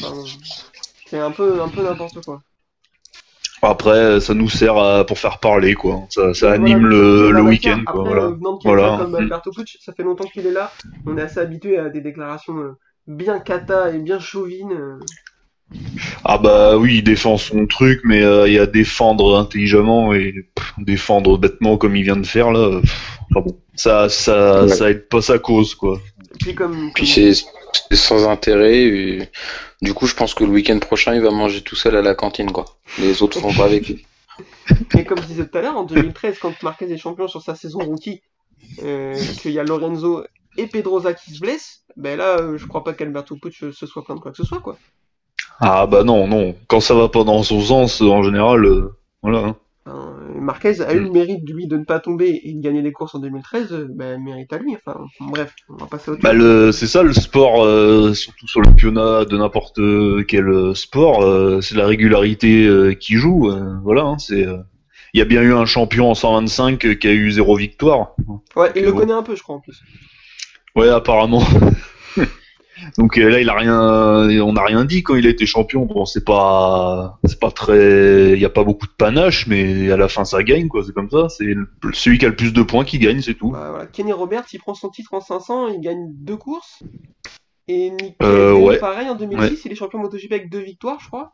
enfin, 0.01 0.23
c'est 1.07 1.19
un 1.19 1.31
peu, 1.33 1.61
un 1.61 1.69
peu 1.69 1.83
n'importe 1.83 2.21
quoi. 2.25 2.41
Après, 3.71 4.21
ça 4.21 4.35
nous 4.35 4.49
sert 4.49 4.77
à, 4.79 5.05
pour 5.05 5.19
faire 5.19 5.39
parler, 5.39 5.75
quoi. 5.75 6.03
Ça, 6.11 6.53
anime 6.53 6.89
voilà, 6.89 7.31
le, 7.39 7.43
week-end, 7.43 7.81
quoi. 7.87 8.01
Après, 8.03 8.11
Voilà. 8.15 8.25
euh, 8.27 8.35
venant 8.35 8.57
de 8.57 8.63
quelqu'un 8.63 8.77
Voilà. 8.77 8.97
comme 8.99 9.13
Mm. 9.13 9.17
Alberto 9.17 9.51
Pucci, 9.51 9.79
ça 9.81 9.93
fait 9.93 10.03
longtemps 10.03 10.25
qu'il 10.33 10.47
est 10.47 10.53
là. 10.53 10.71
On 11.07 11.17
est 11.19 11.23
assez 11.23 11.41
habitué 11.41 11.79
à 11.79 11.89
des 11.89 12.01
déclarations 12.01 12.57
euh, 12.59 12.73
bien 13.07 13.39
cata 13.41 13.91
et 13.93 13.99
bien 13.99 14.19
chauvines. 14.19 14.73
euh. 14.73 14.99
Ah 16.25 16.39
bah 16.39 16.77
oui, 16.77 16.99
il 16.99 17.03
défend 17.03 17.39
son 17.39 17.67
truc, 17.67 18.01
mais 18.05 18.23
euh, 18.23 18.47
il 18.47 18.55
y 18.55 18.59
a 18.59 18.67
défendre 18.67 19.37
intelligemment 19.37 20.15
et 20.15 20.33
pff, 20.55 20.75
défendre 20.79 21.39
bêtement 21.39 21.77
comme 21.77 21.97
il 21.97 22.05
vient 22.05 22.17
de 22.17 22.27
faire 22.27 22.53
là. 22.53 22.81
pff, 22.81 23.19
enfin 23.31 23.41
bon, 23.47 23.57
ça, 23.75 24.09
ça, 24.09 24.63
Ouais. 24.63 24.69
ça 24.69 24.91
aide 24.91 25.09
pas 25.09 25.21
sa 25.21 25.39
cause 25.41 25.75
quoi. 25.75 25.99
Puis 26.39 26.55
comme, 26.55 26.93
Puis 26.95 27.05
comme- 27.07 27.33
c'est 27.33 27.45
c'est 27.91 27.97
sans 27.97 28.29
intérêt. 28.29 28.85
Et... 28.85 29.29
Du 29.83 29.93
coup, 29.93 30.07
je 30.07 30.15
pense 30.15 30.33
que 30.35 30.45
le 30.45 30.51
week-end 30.51 30.79
prochain, 30.79 31.15
il 31.15 31.21
va 31.21 31.31
manger 31.31 31.61
tout 31.63 31.77
seul 31.77 31.97
à 31.97 32.03
la 32.03 32.15
cantine, 32.15 32.51
quoi. 32.51 32.65
Les 32.99 33.23
autres 33.23 33.41
vont 33.41 33.53
pas 33.53 33.65
avec 33.65 33.89
lui. 33.89 34.07
Mais 34.95 35.05
comme 35.05 35.21
je 35.21 35.27
disais 35.27 35.47
tout 35.47 35.59
à 35.59 35.63
l'heure, 35.63 35.77
en 35.77 35.85
2013, 35.85 36.39
quand 36.41 36.63
Marquez 36.63 36.91
est 36.91 36.97
champion 36.97 37.29
sur 37.29 37.43
sa 37.43 37.55
saison 37.55 37.81
rookie, 37.81 38.23
euh, 38.83 39.15
qu'il 39.43 39.53
y 39.53 39.59
a 39.59 39.65
Lorenzo 39.65 40.25
et 40.57 40.67
Pedroza 40.67 41.13
qui 41.15 41.33
se 41.33 41.41
blessent, 41.41 41.83
ben 41.97 42.17
là, 42.17 42.39
euh, 42.39 42.57
je 42.59 42.67
crois 42.67 42.85
pas 42.85 42.95
qu'Alberto 42.95 43.37
Pucci 43.37 43.73
se 43.73 43.87
soit 43.87 44.05
plaint 44.05 44.17
de 44.19 44.23
quoi 44.23 44.31
que 44.31 44.37
ce 44.39 44.45
soit, 44.45 44.61
quoi. 44.61 44.79
Ah 45.61 45.87
bah 45.87 46.05
non, 46.05 46.27
non. 46.27 46.55
Quand 46.69 46.81
ça 46.81 46.95
va 46.95 47.09
pas 47.09 47.25
dans 47.25 47.43
son 47.43 47.61
sens, 47.61 48.01
en 48.01 48.23
général, 48.23 48.65
euh, 48.65 48.97
voilà. 49.23 49.39
hein. 49.39 49.57
Marquez 50.41 50.81
a 50.83 50.93
eu 50.95 51.01
le 51.01 51.11
mérite, 51.11 51.49
lui, 51.49 51.67
de 51.67 51.77
ne 51.77 51.85
pas 51.85 52.01
tomber 52.01 52.41
et 52.45 52.53
de 52.53 52.61
gagner 52.61 52.83
les 52.83 52.93
courses 52.93 53.15
en 53.15 53.19
2013, 53.21 53.73
euh, 53.73 53.87
ben, 53.89 54.23
mérite 54.23 54.53
à 54.53 54.59
lui. 54.59 54.75
Enfin, 54.77 55.01
bref, 55.21 55.55
on 55.69 55.77
va 55.77 55.87
passer 55.87 56.11
au 56.11 56.17
Bah 56.19 56.33
le, 56.33 56.73
c'est 56.73 56.87
ça 56.87 57.03
le 57.03 57.13
sport, 57.13 57.65
euh, 57.65 58.13
surtout 58.15 58.47
sur 58.49 58.61
le 58.61 58.71
pionnat 58.73 59.25
de 59.25 59.37
n'importe 59.37 59.81
quel 60.27 60.49
euh, 60.49 60.75
sport, 60.75 61.23
euh, 61.23 61.61
c'est 61.61 61.77
la 61.77 61.87
régularité 61.87 62.67
euh, 62.67 62.95
qui 62.95 63.15
joue. 63.15 63.53
voilà, 63.83 64.03
hein, 64.03 64.19
c'est. 64.19 64.47
euh, 64.47 64.59
Il 65.15 65.19
y 65.19 65.23
a 65.23 65.25
bien 65.25 65.43
eu 65.43 65.53
un 65.55 65.67
champion 65.67 66.11
en 66.11 66.15
125 66.15 66.85
euh, 66.85 66.95
qui 66.95 67.09
a 67.09 67.13
eu 67.13 67.31
zéro 67.31 67.57
victoire. 67.57 68.15
Ouais, 68.57 68.71
il 68.77 68.83
le 68.85 68.93
bon. 68.93 68.99
connaît 68.99 69.13
un 69.15 69.23
peu, 69.23 69.35
je 69.37 69.43
crois, 69.43 69.57
en 69.57 69.61
plus. 69.61 69.81
Ouais, 70.75 70.89
apparemment. 70.91 71.43
Donc 72.99 73.19
euh, 73.19 73.29
là, 73.29 73.41
il 73.41 73.49
a 73.49 73.55
rien, 73.55 74.43
on 74.45 74.53
n'a 74.53 74.63
rien 74.65 74.85
dit 74.85 75.03
quand 75.03 75.15
il 75.17 75.27
a 75.27 75.31
été 75.31 75.47
champion. 75.47 75.87
Bon, 75.87 76.05
c'est 76.05 76.25
pas, 76.25 77.19
c'est 77.25 77.41
pas 77.41 77.51
très, 77.51 78.33
il 78.33 78.39
y 78.39 78.45
a 78.45 78.51
pas 78.51 78.65
beaucoup 78.65 78.87
de 78.87 78.93
panache, 78.93 79.47
mais 79.47 79.91
à 79.91 79.97
la 79.97 80.09
fin, 80.09 80.25
ça 80.25 80.43
gagne 80.43 80.69
quoi. 80.69 80.83
C'est 80.85 80.93
comme 80.93 81.11
ça. 81.11 81.29
C'est 81.29 81.55
celui 81.93 82.19
qui 82.19 82.27
a 82.27 82.29
le 82.29 82.37
plus 82.37 82.53
de 82.53 82.63
points 82.63 82.85
qui 82.85 82.99
gagne, 82.99 83.21
c'est 83.23 83.35
tout. 83.35 83.51
Bah, 83.51 83.69
voilà. 83.71 83.87
Kenny 83.87 84.13
Roberts, 84.13 84.45
il 84.53 84.59
prend 84.59 84.75
son 84.75 84.91
titre 84.91 85.15
en 85.15 85.21
500, 85.21 85.69
il 85.69 85.81
gagne 85.81 86.09
deux 86.15 86.37
courses. 86.37 86.83
Et 87.69 87.91
Euh, 88.23 88.53
Bublé, 88.53 88.67
ouais. 88.67 88.79
pareil, 88.79 89.09
en 89.09 89.15
2006, 89.17 89.65
il 89.65 89.73
est 89.73 89.75
champion 89.75 89.99
MotoGP 89.99 90.33
avec 90.33 90.51
deux 90.51 90.61
victoires, 90.61 90.99
je 91.01 91.09
crois. 91.09 91.31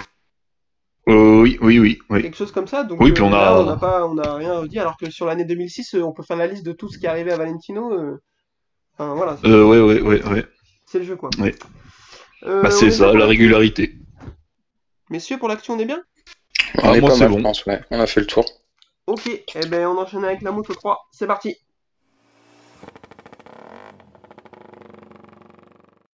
Euh, 1.08 1.40
oui, 1.42 1.58
oui, 1.60 1.78
oui, 1.80 1.98
oui. 2.10 2.22
quelque 2.22 2.36
chose 2.36 2.52
comme 2.52 2.68
ça. 2.68 2.84
Donc, 2.84 3.00
Oui, 3.00 3.10
euh, 3.10 3.14
puis 3.14 3.22
on 3.24 3.32
a- 3.32 3.32
là, 3.32 3.60
on 3.60 3.66
n'a 3.66 3.76
pas, 3.76 4.06
on 4.06 4.14
n'a 4.14 4.34
rien 4.36 4.64
dit. 4.66 4.78
Alors 4.78 4.96
que 4.96 5.10
sur 5.10 5.26
l'année 5.26 5.44
2006, 5.44 5.94
euh, 5.96 6.02
on 6.02 6.12
peut 6.12 6.22
faire 6.22 6.36
la 6.36 6.46
liste 6.46 6.64
de 6.64 6.72
tout 6.72 6.88
ce 6.88 6.98
qui 6.98 7.06
est 7.06 7.08
arrivé 7.08 7.32
à 7.32 7.36
Valentino. 7.36 7.90
Enfin, 8.96 9.14
voilà, 9.14 9.36
Euh, 9.44 9.64
ouais, 9.64 9.80
ouais, 9.80 10.00
ouais, 10.00 10.22
ouais. 10.28 10.44
C'est 10.92 10.98
le 10.98 11.04
jeu, 11.06 11.16
quoi. 11.16 11.30
Ouais. 11.38 11.54
Euh, 12.44 12.62
Bah, 12.62 12.68
on 12.70 12.76
c'est 12.76 12.86
est 12.88 12.90
ça, 12.90 13.12
la 13.14 13.26
régularité. 13.26 13.94
Messieurs, 15.08 15.38
pour 15.38 15.48
l'action, 15.48 15.74
on 15.74 15.78
est 15.78 15.86
bien 15.86 16.02
On 16.82 16.90
Ah, 16.92 16.96
est 16.96 17.00
moi, 17.00 17.10
c'est 17.12 17.28
bon. 17.28 17.38
je 17.38 17.42
pense, 17.42 17.64
ouais. 17.66 17.80
On 17.90 17.98
a 17.98 18.06
fait 18.06 18.20
le 18.20 18.26
tour. 18.26 18.44
Ok, 19.06 19.26
eh 19.26 19.66
ben, 19.66 19.86
on 19.88 19.96
enchaîne 19.98 20.24
avec 20.24 20.42
la 20.42 20.52
moto 20.52 20.74
3. 20.74 21.08
C'est 21.12 21.26
parti. 21.26 21.56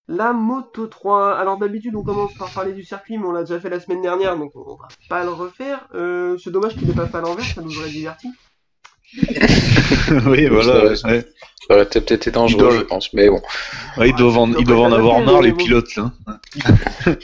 La 0.06 0.32
moto 0.32 0.86
3. 0.86 1.36
Alors 1.36 1.58
d'habitude 1.58 1.94
on 1.94 2.02
commence 2.02 2.32
par 2.34 2.50
parler 2.50 2.72
du 2.72 2.82
circuit, 2.84 3.18
mais 3.18 3.26
on 3.26 3.32
l'a 3.32 3.42
déjà 3.44 3.60
fait 3.60 3.68
la 3.68 3.78
semaine 3.80 4.00
dernière, 4.00 4.36
donc 4.38 4.52
on 4.54 4.76
va 4.76 4.88
pas 5.08 5.22
le 5.24 5.30
refaire. 5.30 5.86
Euh, 5.94 6.38
c'est 6.38 6.50
dommage 6.50 6.76
qu'il 6.76 6.86
n'ait 6.88 6.94
pas 6.94 7.06
fait 7.06 7.18
à 7.18 7.20
l'envers, 7.20 7.44
ça 7.44 7.60
nous 7.60 7.78
aurait 7.78 7.90
diverti. 7.90 8.28
oui, 10.26 10.46
voilà. 10.48 10.96
ça, 10.96 11.08
ouais. 11.08 11.22
Ça 11.66 11.74
aurait 11.74 11.86
peut-être 11.86 12.10
été 12.12 12.30
dangereux, 12.30 12.60
doivent- 12.62 12.78
je 12.78 12.84
pense. 12.84 13.12
Mais 13.12 13.28
bon. 13.28 13.40
Ouais, 13.96 14.10
ils 14.10 14.14
doivent 14.14 14.38
en, 14.38 14.48
ils 14.52 14.56
ils 14.60 14.64
doivent 14.66 14.80
en 14.80 14.88
doivent 14.88 15.00
avoir 15.00 15.20
marre, 15.20 15.42
les 15.42 15.52
pilotes, 15.52 15.94
là. 15.96 16.12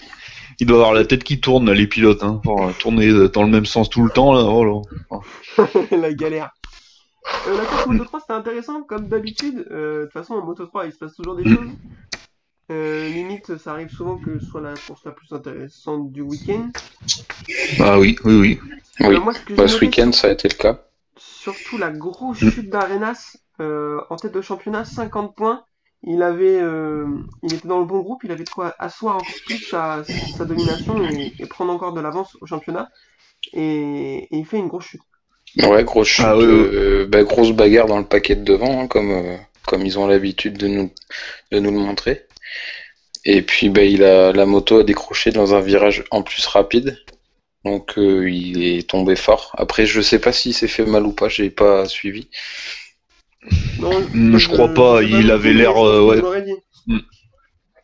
ils 0.61 0.67
doivent 0.67 0.81
avoir 0.81 0.95
la 0.95 1.05
tête 1.05 1.25
qui 1.25 1.41
tourne, 1.41 1.67
là, 1.67 1.75
les 1.75 1.87
pilotes, 1.87 2.23
hein. 2.23 2.41
Pour 2.43 2.67
euh, 2.67 2.73
tourner 2.79 3.11
dans 3.29 3.43
le 3.43 3.51
même 3.51 3.67
sens 3.67 3.89
tout 3.91 4.03
le 4.05 4.11
temps, 4.11 4.33
là. 4.33 4.43
Oh, 4.45 4.83
là. 5.11 5.67
la 5.97 6.13
galère. 6.13 6.51
Euh, 7.49 7.57
la 7.57 7.65
course 7.65 7.87
Moto 7.87 8.05
3 8.05 8.21
c'était 8.21 8.33
intéressant, 8.35 8.83
comme 8.83 9.09
d'habitude. 9.09 9.67
Euh, 9.71 10.01
De 10.01 10.05
toute 10.05 10.13
façon, 10.13 10.35
en 10.35 10.45
Moto 10.45 10.67
3 10.67 10.87
il 10.87 10.93
se 10.93 10.99
passe 10.99 11.15
toujours 11.15 11.37
des 11.37 11.45
choses. 11.45 11.71
Euh, 12.71 13.09
limite, 13.09 13.57
ça 13.59 13.73
arrive 13.73 13.91
souvent 13.91 14.17
que 14.17 14.39
ce 14.39 14.47
soit 14.47 14.61
la 14.61 14.75
course 14.75 15.05
la 15.05 15.13
plus 15.13 15.33
intéressante 15.33 16.13
du 16.13 16.21
week-end. 16.23 16.71
Ah 17.81 17.99
oui, 17.99 18.17
oui, 18.25 18.35
oui. 18.35 18.61
Oui. 19.01 19.17
Euh, 19.17 19.21
moi, 19.21 19.33
ce 19.35 19.55
Bah, 19.55 19.69
ce 19.69 19.81
week-end, 19.81 20.13
ça 20.13 20.29
a 20.29 20.31
été 20.33 20.49
le 20.49 20.55
cas. 20.55 20.81
Surtout 21.19 21.79
la 21.79 21.91
grosse 21.91 22.39
chute 22.39 22.71
d'Arenas 22.71 23.37
euh, 23.61 24.01
en 24.11 24.19
tête 24.19 24.33
de 24.33 24.41
championnat, 24.43 24.85
50 24.85 25.37
points. 25.37 25.65
Il 26.03 26.23
avait, 26.23 26.61
euh, 26.61 27.07
il 27.43 27.55
était 27.55 27.69
dans 27.69 27.81
le 27.81 27.87
bon 27.87 28.01
groupe, 28.01 28.25
il 28.25 28.33
avait 28.33 28.45
de 28.45 28.51
quoi 28.51 28.75
asseoir 28.79 29.17
encore 29.17 29.41
plus 29.45 29.59
sa, 29.59 30.05
sa 30.33 30.45
domination 30.45 31.03
et, 31.03 31.35
et 31.39 31.47
prendre 31.47 31.73
encore 31.73 31.95
de 31.95 32.01
l'avance 32.01 32.37
au 32.41 32.47
championnat. 32.47 32.91
Et, 33.53 34.29
et 34.35 34.39
il 34.39 34.47
fait 34.47 34.59
une 34.59 34.69
grosse 34.69 34.87
chute. 34.87 35.03
Ouais, 35.63 35.85
grosse 35.85 36.09
chute, 36.09 36.27
Ah, 36.27 36.37
ouais, 36.39 36.47
ouais. 36.47 36.71
euh, 36.73 37.07
bah, 37.09 37.23
grosse 37.25 37.53
bagarre 37.53 37.87
dans 37.87 37.99
le 37.99 38.05
paquet 38.07 38.35
de 38.37 38.43
devant, 38.45 38.81
hein, 38.83 38.87
comme, 38.89 39.11
euh, 39.13 39.37
comme 39.67 39.85
ils 39.87 39.99
ont 39.99 40.07
l'habitude 40.07 40.57
de 40.59 40.67
nous, 40.69 40.91
de 41.53 41.61
nous 41.61 41.71
le 41.73 41.79
montrer. 41.79 42.27
Et 43.25 43.43
puis, 43.43 43.69
bah, 43.71 43.83
il 43.85 44.05
a, 44.05 44.33
la 44.33 44.47
moto 44.47 44.79
a 44.79 44.85
décroché 44.85 45.31
dans 45.31 45.55
un 45.55 45.61
virage 45.61 46.05
en 46.11 46.23
plus 46.23 46.47
rapide. 46.47 46.99
Donc, 47.65 47.99
euh, 47.99 48.29
il 48.31 48.63
est 48.63 48.89
tombé 48.89 49.17
fort. 49.17 49.55
Après, 49.57 49.87
je 49.87 50.01
sais 50.01 50.19
pas 50.19 50.33
s'il 50.33 50.55
s'est 50.55 50.69
fait 50.69 50.85
mal 50.85 51.07
ou 51.07 51.13
pas, 51.13 51.29
j'ai 51.29 51.51
pas 51.51 51.87
suivi. 51.87 52.29
Non, 53.79 54.39
je 54.39 54.49
crois 54.49 54.69
pas, 54.69 55.03
il 55.03 55.31
avait 55.31 55.53
l'air, 55.53 55.77
euh, 55.77 56.21
ouais. 56.23 56.43
dit. 56.43 56.53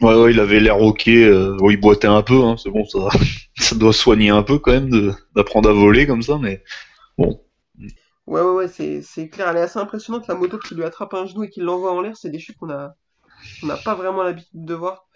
Ouais, 0.01 0.14
ouais, 0.14 0.31
il 0.33 0.40
avait 0.40 0.61
l'air 0.61 0.81
ok. 0.81 1.09
Euh, 1.09 1.57
bon, 1.59 1.71
il 1.71 1.79
boitait 1.79 2.09
un 2.09 2.23
peu, 2.23 2.43
hein. 2.43 2.57
C'est 2.57 2.71
bon, 2.71 2.87
ça, 2.87 3.09
ça 3.59 3.77
doit 3.77 3.93
soigner 3.93 4.31
un 4.31 4.43
peu 4.43 4.59
quand 4.59 4.73
même 4.73 5.14
d'apprendre 5.35 5.69
à 5.69 5.73
voler 5.73 6.07
comme 6.07 6.23
ça, 6.23 6.38
mais 6.38 6.62
bon. 7.19 7.43
Ouais, 8.27 8.40
ouais, 8.40 8.53
ouais, 8.53 8.69
c'est, 8.69 9.03
c'est 9.03 9.29
clair. 9.29 9.49
Elle 9.49 9.59
est 9.59 9.62
assez 9.62 9.79
impressionnante, 9.79 10.29
la 10.29 10.35
moto 10.35 10.59
qui 10.59 10.75
lui 10.75 10.85
attrape 10.85 11.12
un 11.14 11.27
genou 11.27 11.45
et 11.45 11.51
qui 11.51 11.61
l'envoie 11.61 11.93
en 11.93 12.01
l'air. 12.01 12.16
C'est 12.16 12.31
des 12.31 12.38
chutes 12.38 12.57
qu'on 12.57 12.71
a, 12.71 12.95
on 13.62 13.66
n'a 13.66 13.77
pas 13.77 13.95
vraiment 13.95 14.23
l'habitude 14.23 14.64
de 14.64 14.75
voir. 14.75 15.07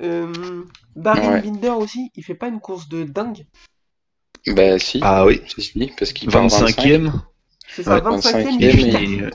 Euh, 0.00 0.64
Darren 0.96 1.34
Ouais. 1.34 1.42
Binder 1.42 1.70
aussi, 1.70 2.10
il 2.14 2.24
fait 2.24 2.34
pas 2.34 2.48
une 2.48 2.60
course 2.60 2.88
de 2.88 3.04
dingue. 3.04 3.46
Bah, 4.46 4.78
si, 4.78 5.00
Ah 5.02 5.26
oui, 5.26 5.40
si, 5.46 5.62
si, 5.62 5.92
parce 5.98 6.12
qu'il 6.12 6.28
part 6.30 6.42
25. 6.48 6.76
25ème. 6.78 7.12
C'est 7.68 7.82
ça, 7.82 7.94
Ouais, 7.94 8.00
25ème, 8.00 8.42
25e, 8.44 8.56
il 8.60 8.64
et 8.64 8.70
fait- 8.72 9.02
il, 9.02 9.30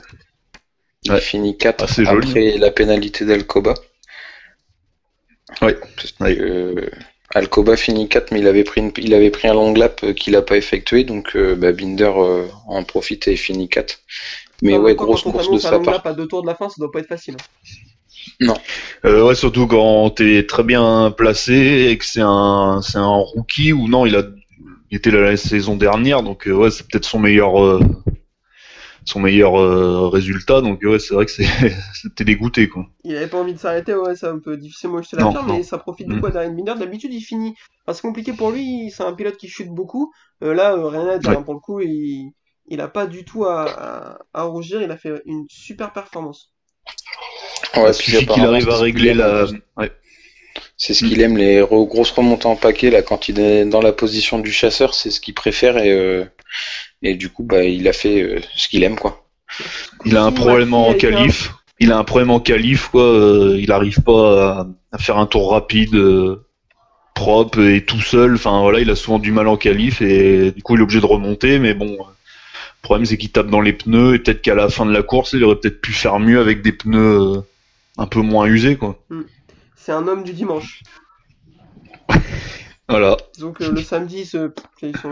il 1.04 1.12
Ouais. 1.12 1.20
finit 1.20 1.56
4 1.56 1.84
Ah, 1.84 1.86
c'est 1.92 2.04
joli. 2.04 2.28
après 2.28 2.58
la 2.58 2.70
pénalité 2.70 3.24
d'Alcoba. 3.24 3.74
Ouais. 5.62 5.74
Que, 5.74 6.24
Ouais. 6.24 6.38
euh, 6.40 6.90
Alcoba 7.34 7.76
finit 7.76 8.08
4, 8.08 8.32
mais 8.32 8.40
il 8.40 8.46
avait 8.46 8.64
pris, 8.64 8.80
une- 8.80 8.92
il 8.98 9.14
avait 9.14 9.30
pris 9.30 9.48
un 9.48 9.54
long 9.54 9.72
lap 9.74 10.00
euh, 10.04 10.12
qu'il 10.12 10.36
a 10.36 10.42
pas 10.42 10.56
effectué, 10.56 11.04
donc 11.04 11.34
euh, 11.36 11.54
bah, 11.54 11.72
Binder 11.72 12.12
euh, 12.16 12.46
en 12.66 12.82
profite 12.84 13.28
et 13.28 13.36
finit 13.36 13.68
4. 13.68 13.98
Mais 14.62 14.74
en 14.74 14.80
ouais, 14.82 14.94
grosse 14.94 15.22
quand 15.22 15.30
on 15.30 15.32
course 15.32 15.50
de 15.50 15.58
sa 15.58 15.78
part. 15.78 15.94
lap 15.94 16.06
à 16.06 16.14
deux 16.14 16.26
tours 16.26 16.42
de 16.42 16.46
la 16.46 16.54
fin, 16.54 16.68
ça 16.68 16.76
doit 16.78 16.90
pas 16.90 17.00
être 17.00 17.08
facile. 17.08 17.36
hein. 18.42 18.54
Euh, 19.04 19.24
ouais, 19.24 19.34
surtout 19.34 19.66
quand 19.66 20.10
t'es 20.10 20.46
très 20.46 20.62
bien 20.64 21.12
placé 21.16 21.88
et 21.90 21.98
que 21.98 22.04
c'est 22.04 22.22
un, 22.22 22.80
c'est 22.82 22.98
un 22.98 23.06
rookie 23.16 23.72
ou 23.72 23.88
non, 23.88 24.04
il 24.06 24.16
a, 24.16 24.22
il 24.90 24.96
était 24.98 25.10
là 25.10 25.20
la 25.22 25.36
saison 25.36 25.76
dernière, 25.76 26.22
donc 26.22 26.46
euh, 26.48 26.52
ouais, 26.52 26.70
c'est 26.70 26.86
peut-être 26.88 27.04
son 27.04 27.18
meilleur, 27.18 27.62
euh, 27.62 27.80
son 29.04 29.20
meilleur 29.20 29.58
euh, 29.58 30.08
résultat, 30.08 30.60
donc 30.60 30.82
ouais, 30.82 30.98
c'est 30.98 31.14
vrai 31.14 31.24
que 31.26 31.30
c'est, 31.30 31.46
c'était 31.94 32.24
dégoûté 32.24 32.68
quoi. 32.68 32.86
Il 33.04 33.16
avait 33.16 33.28
pas 33.28 33.38
envie 33.38 33.54
de 33.54 33.58
s'arrêter, 33.58 33.94
ouais, 33.94 34.16
ça 34.16 34.30
un 34.30 34.38
peu 34.38 34.56
difficilement 34.58 35.00
jeter 35.00 35.16
la 35.16 35.24
Non, 35.24 35.30
pierre, 35.30 35.44
non. 35.46 35.58
mais 35.58 35.62
ça 35.62 35.78
profite 35.78 36.08
Mm. 36.08 36.10
beaucoup 36.10 36.26
à 36.26 36.30
Darren 36.30 36.54
Binder. 36.54 36.74
D'habitude, 36.78 37.14
il 37.14 37.22
finit. 37.22 37.54
Enfin, 37.86 37.94
c'est 37.94 38.02
compliqué 38.02 38.32
pour 38.34 38.50
lui, 38.50 38.90
c'est 38.90 39.02
un 39.04 39.14
pilote 39.14 39.36
qui 39.38 39.48
chute 39.48 39.70
beaucoup. 39.70 40.12
Euh, 40.42 40.52
là, 40.52 40.74
euh, 40.74 40.88
rien 40.88 41.06
à 41.08 41.18
dire, 41.18 41.32
Ouais. 41.32 41.38
hein, 41.38 41.42
pour 41.42 41.54
le 41.54 41.60
coup, 41.60 41.80
il, 41.80 42.32
il 42.66 42.80
a 42.82 42.88
pas 42.88 43.06
du 43.06 43.24
tout 43.24 43.44
à, 43.46 43.64
à, 44.14 44.18
à 44.34 44.42
rougir, 44.42 44.82
il 44.82 44.90
a 44.90 44.96
fait 44.98 45.22
une 45.24 45.46
super 45.48 45.92
performance. 45.92 46.52
Ouais, 47.76 47.90
il 47.90 47.94
puis 47.96 48.16
suffit 48.16 48.26
qu'il 48.26 48.44
arrive 48.44 48.68
à 48.70 48.78
c'est 48.78 48.78
régler 48.78 49.14
la, 49.14 49.44
ouais. 49.76 49.92
C'est 50.76 50.94
ce 50.94 51.04
qu'il 51.04 51.20
aime, 51.22 51.36
les 51.38 51.60
re- 51.60 51.86
grosses 51.88 52.10
remontées 52.10 52.46
en 52.46 52.56
paquet, 52.56 52.90
là, 52.90 53.02
quand 53.02 53.28
il 53.28 53.40
est 53.40 53.64
dans 53.64 53.80
la 53.80 53.92
position 53.92 54.38
du 54.38 54.52
chasseur, 54.52 54.94
c'est 54.94 55.10
ce 55.10 55.20
qu'il 55.20 55.34
préfère, 55.34 55.78
et, 55.78 55.90
euh, 55.90 56.24
et 57.02 57.14
du 57.14 57.30
coup, 57.30 57.44
bah, 57.44 57.64
il 57.64 57.88
a 57.88 57.92
fait 57.92 58.22
euh, 58.22 58.40
ce 58.54 58.68
qu'il 58.68 58.82
aime, 58.84 58.96
quoi. 58.98 59.26
Il 60.04 60.16
a 60.16 60.24
un 60.24 60.32
problème 60.32 60.74
en 60.74 60.92
qualif. 60.94 61.52
Il 61.78 61.92
a 61.92 61.98
un 61.98 62.04
problème 62.04 62.30
en 62.30 62.40
qualif, 62.40 62.88
quoi. 62.88 63.02
euh, 63.04 63.56
il 63.60 63.70
arrive 63.72 64.00
pas 64.02 64.60
à, 64.60 64.66
à 64.92 64.98
faire 64.98 65.18
un 65.18 65.26
tour 65.26 65.50
rapide, 65.52 65.94
euh, 65.94 66.46
propre 67.14 67.60
et 67.60 67.84
tout 67.84 68.00
seul. 68.00 68.34
Enfin 68.34 68.60
voilà, 68.60 68.80
il 68.80 68.90
a 68.90 68.96
souvent 68.96 69.18
du 69.18 69.32
mal 69.32 69.48
en 69.48 69.56
qualif 69.56 70.02
et 70.02 70.52
du 70.52 70.62
coup 70.62 70.74
il 70.74 70.80
est 70.80 70.82
obligé 70.82 71.00
de 71.00 71.06
remonter. 71.06 71.58
Mais 71.58 71.74
bon, 71.74 71.86
le 71.98 72.82
problème 72.82 73.06
c'est 73.06 73.16
qu'il 73.18 73.30
tape 73.30 73.48
dans 73.48 73.60
les 73.60 73.72
pneus 73.72 74.14
et 74.14 74.18
peut-être 74.18 74.42
qu'à 74.42 74.54
la 74.54 74.68
fin 74.68 74.86
de 74.86 74.92
la 74.92 75.02
course, 75.02 75.32
il 75.34 75.44
aurait 75.44 75.56
peut-être 75.56 75.80
pu 75.80 75.92
faire 75.92 76.18
mieux 76.18 76.40
avec 76.40 76.62
des 76.62 76.72
pneus 76.72 77.20
euh, 77.20 77.40
un 77.98 78.06
peu 78.06 78.20
moins 78.20 78.46
usés, 78.46 78.76
quoi. 78.76 78.98
C'est 79.86 79.92
un 79.92 80.08
homme 80.08 80.24
du 80.24 80.32
dimanche. 80.32 80.82
Voilà. 82.88 83.16
Donc 83.38 83.60
euh, 83.62 83.70
le 83.72 83.82
samedi, 83.82 84.20
ils 84.22 84.26
se... 84.26 84.50
ils 84.82 84.96
sont 84.96 85.08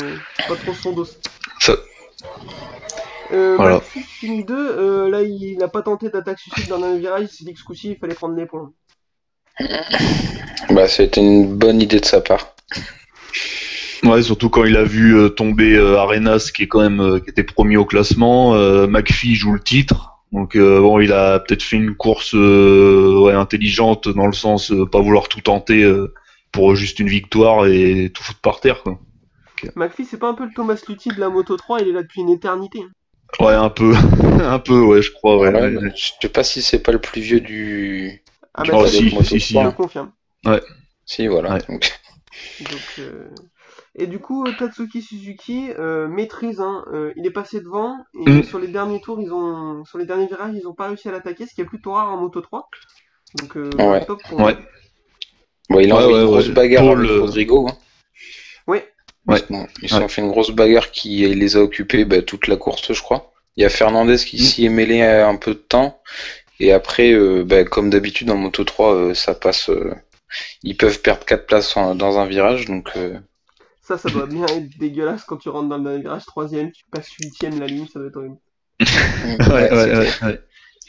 pas 0.48 0.56
trop 0.56 0.74
son 0.74 0.92
dos. 0.92 1.06
Ça- 1.60 1.74
Euh, 3.32 3.54
Voilà. 3.56 3.76
Maxi 3.76 4.00
finit 4.00 4.44
2, 4.44 4.54
euh, 4.54 5.08
là 5.10 5.22
il 5.22 5.56
n'a 5.58 5.68
pas 5.68 5.82
tenté 5.82 6.08
d'attaque 6.08 6.38
suicide 6.40 6.68
dans 6.68 6.82
un 6.82 6.96
virage, 6.96 7.22
il 7.22 7.28
s'est 7.28 7.44
dit 7.44 7.52
que 7.54 7.58
ce 7.60 7.64
coup-ci 7.64 7.90
il 7.92 7.96
fallait 7.96 8.14
prendre 8.14 8.34
les 8.36 8.46
points. 8.46 8.72
Bah, 10.70 10.86
c'était 10.88 11.20
une 11.20 11.56
bonne 11.56 11.80
idée 11.80 12.00
de 12.00 12.04
sa 12.04 12.20
part. 12.20 12.54
Ouais, 14.04 14.22
surtout 14.22 14.50
quand 14.50 14.64
il 14.64 14.76
a 14.76 14.84
vu 14.84 15.16
euh, 15.16 15.28
tomber 15.28 15.74
euh, 15.76 15.98
Arenas, 15.98 16.50
qui 16.54 16.64
est 16.64 16.68
quand 16.68 16.80
même 16.82 17.00
euh, 17.00 17.18
qui 17.20 17.30
était 17.30 17.42
premier 17.44 17.76
au 17.76 17.84
classement. 17.84 18.54
Euh, 18.54 18.86
McPhee 18.88 19.34
joue 19.34 19.52
le 19.52 19.60
titre, 19.60 20.13
donc 20.34 20.56
euh, 20.56 20.80
bon, 20.80 21.00
il 21.00 21.12
a 21.12 21.38
peut-être 21.40 21.62
fait 21.62 21.76
une 21.76 21.94
course 21.94 22.34
euh, 22.34 23.18
ouais, 23.22 23.32
intelligente 23.32 24.08
dans 24.08 24.26
le 24.26 24.32
sens 24.32 24.72
euh, 24.72 24.84
pas 24.84 25.00
vouloir 25.00 25.28
tout 25.28 25.40
tenter 25.40 25.82
euh, 25.84 26.12
pour 26.52 26.74
juste 26.76 26.98
une 27.00 27.08
victoire 27.08 27.66
et 27.66 28.10
tout 28.12 28.22
foutre 28.22 28.40
par 28.40 28.60
terre. 28.60 28.82
Quoi. 28.82 28.98
McPhee, 29.76 30.04
c'est 30.04 30.18
pas 30.18 30.28
un 30.28 30.34
peu 30.34 30.44
le 30.44 30.52
Thomas 30.54 30.78
Lutti 30.88 31.08
de 31.08 31.20
la 31.20 31.28
Moto 31.30 31.56
3, 31.56 31.80
il 31.80 31.88
est 31.88 31.92
là 31.92 32.02
depuis 32.02 32.20
une 32.20 32.30
éternité. 32.30 32.80
hein. 32.82 32.90
Ouais, 33.44 33.54
un 33.54 33.70
peu, 33.70 33.94
un 34.42 34.58
peu, 34.58 34.80
ouais, 34.82 35.02
je 35.02 35.10
crois. 35.12 35.38
Ouais, 35.38 35.52
Ouais, 35.52 35.76
ouais. 35.76 35.92
Je 35.96 36.10
sais 36.20 36.28
pas 36.28 36.44
si 36.44 36.62
c'est 36.62 36.82
pas 36.82 36.92
le 36.92 37.00
plus 37.00 37.20
vieux 37.20 37.40
du. 37.40 38.22
Ah 38.54 38.62
bah 38.64 38.86
si, 38.86 39.04
Moto 39.06 39.24
si, 39.24 39.40
si, 39.40 39.54
je 39.54 39.68
confirme. 39.70 40.12
Si, 41.06 41.26
voilà. 41.26 41.54
Ouais. 41.54 41.60
Donc, 41.68 41.92
Donc, 42.60 42.94
euh, 42.98 43.28
Et 43.96 44.06
du 44.08 44.18
coup, 44.18 44.44
Tatsuki 44.58 45.02
Suzuki 45.02 45.70
euh, 45.78 46.08
maîtrise, 46.08 46.60
hein, 46.60 46.84
euh, 46.92 47.12
il 47.16 47.26
est 47.26 47.30
passé 47.30 47.60
devant, 47.60 47.96
et 48.26 48.28
Mm. 48.28 48.42
sur 48.42 48.58
les 48.58 48.66
derniers 48.68 49.00
tours, 49.00 49.20
ils 49.20 49.32
ont, 49.32 49.84
sur 49.84 49.98
les 49.98 50.04
derniers 50.06 50.26
virages, 50.26 50.54
ils 50.54 50.66
ont 50.66 50.74
pas 50.74 50.88
réussi 50.88 51.08
à 51.08 51.12
l'attaquer, 51.12 51.46
ce 51.46 51.54
qui 51.54 51.60
est 51.60 51.64
plutôt 51.64 51.92
rare 51.92 52.08
en 52.10 52.16
Moto 52.16 52.40
3. 52.40 52.68
Donc, 53.38 53.56
euh, 53.56 53.70
Ouais. 53.78 54.04
top 54.04 54.20
pour 54.28 54.40
Ouais. 54.40 54.56
bon, 55.70 55.78
il 55.80 55.92
a 55.92 55.96
Ouais, 55.96 56.20
une 56.20 56.24
grosse 56.26 56.48
ouais. 56.48 56.52
bagarre 56.54 56.82
Pour 56.84 56.92
avec 56.96 57.08
le- 57.08 57.20
Rodrigo. 57.20 57.68
Hein. 57.68 57.76
Ouais. 58.66 58.90
Ils, 59.28 59.88
se 59.88 59.94
sont 59.94 60.02
Ouais. 60.02 60.08
fait 60.08 60.20
une 60.22 60.28
grosse 60.30 60.50
bagarre 60.50 60.90
qui 60.90 61.26
les 61.34 61.56
a 61.56 61.60
occupés 61.60 62.04
bah, 62.04 62.20
toute 62.20 62.46
la 62.48 62.56
course, 62.56 62.92
je 62.92 63.00
crois. 63.00 63.32
Il 63.56 63.62
y 63.62 63.64
a 63.64 63.70
Fernandez 63.70 64.16
qui 64.16 64.36
Mm. 64.36 64.44
s'y 64.44 64.64
est 64.66 64.70
mêlé 64.70 65.00
euh, 65.02 65.26
un 65.26 65.36
peu 65.36 65.52
de 65.54 65.58
temps. 65.60 66.00
Et 66.60 66.72
après, 66.72 67.12
euh, 67.12 67.42
bah, 67.44 67.64
comme 67.64 67.90
d'habitude 67.90 68.28
en 68.30 68.36
Moto 68.36 68.64
3, 68.64 68.94
euh, 68.94 69.14
ça 69.14 69.34
passe. 69.34 69.70
euh, 69.70 69.94
ils 70.64 70.76
peuvent 70.76 71.00
perdre 71.00 71.24
4 71.24 71.46
places 71.46 71.76
en- 71.76 71.94
dans 71.94 72.18
un 72.18 72.26
virage. 72.26 72.64
Donc, 72.66 72.90
euh, 72.96 73.18
Ça, 73.84 73.98
ça 73.98 74.08
doit 74.08 74.26
bien 74.26 74.46
être 74.46 74.78
dégueulasse 74.78 75.24
quand 75.24 75.36
tu 75.36 75.50
rentres 75.50 75.68
dans 75.68 75.76
le 75.76 75.98
virage 75.98 76.24
troisième, 76.24 76.72
tu 76.72 76.84
passes 76.90 77.10
huitième 77.20 77.60
la 77.60 77.66
ligne, 77.66 77.86
ça 77.86 77.98
doit 77.98 78.08
être 78.08 78.16
horrible. 78.16 78.38
Ouais, 79.50 79.70
ouais, 79.70 79.98
ouais, 79.98 80.08
ouais. 80.22 80.40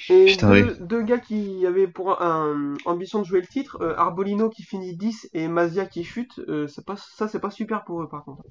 Et 0.09 0.25
Putain, 0.25 0.61
deux, 0.61 0.77
deux 0.79 1.01
gars 1.01 1.17
qui 1.19 1.65
avaient 1.65 1.87
pour 1.87 2.21
un, 2.21 2.75
ambition 2.85 3.21
de 3.21 3.25
jouer 3.25 3.41
le 3.41 3.47
titre, 3.47 3.79
euh, 3.81 3.95
Arbolino 3.97 4.49
qui 4.49 4.63
finit 4.63 4.95
10 4.95 5.29
et 5.33 5.47
Mazia 5.49 5.85
qui 5.85 6.03
chute, 6.05 6.39
euh, 6.47 6.67
pas, 6.85 6.95
ça 6.95 7.27
c'est 7.27 7.39
pas 7.39 7.49
super 7.51 7.83
pour 7.83 8.01
eux 8.01 8.07
par 8.07 8.23
contre. 8.23 8.43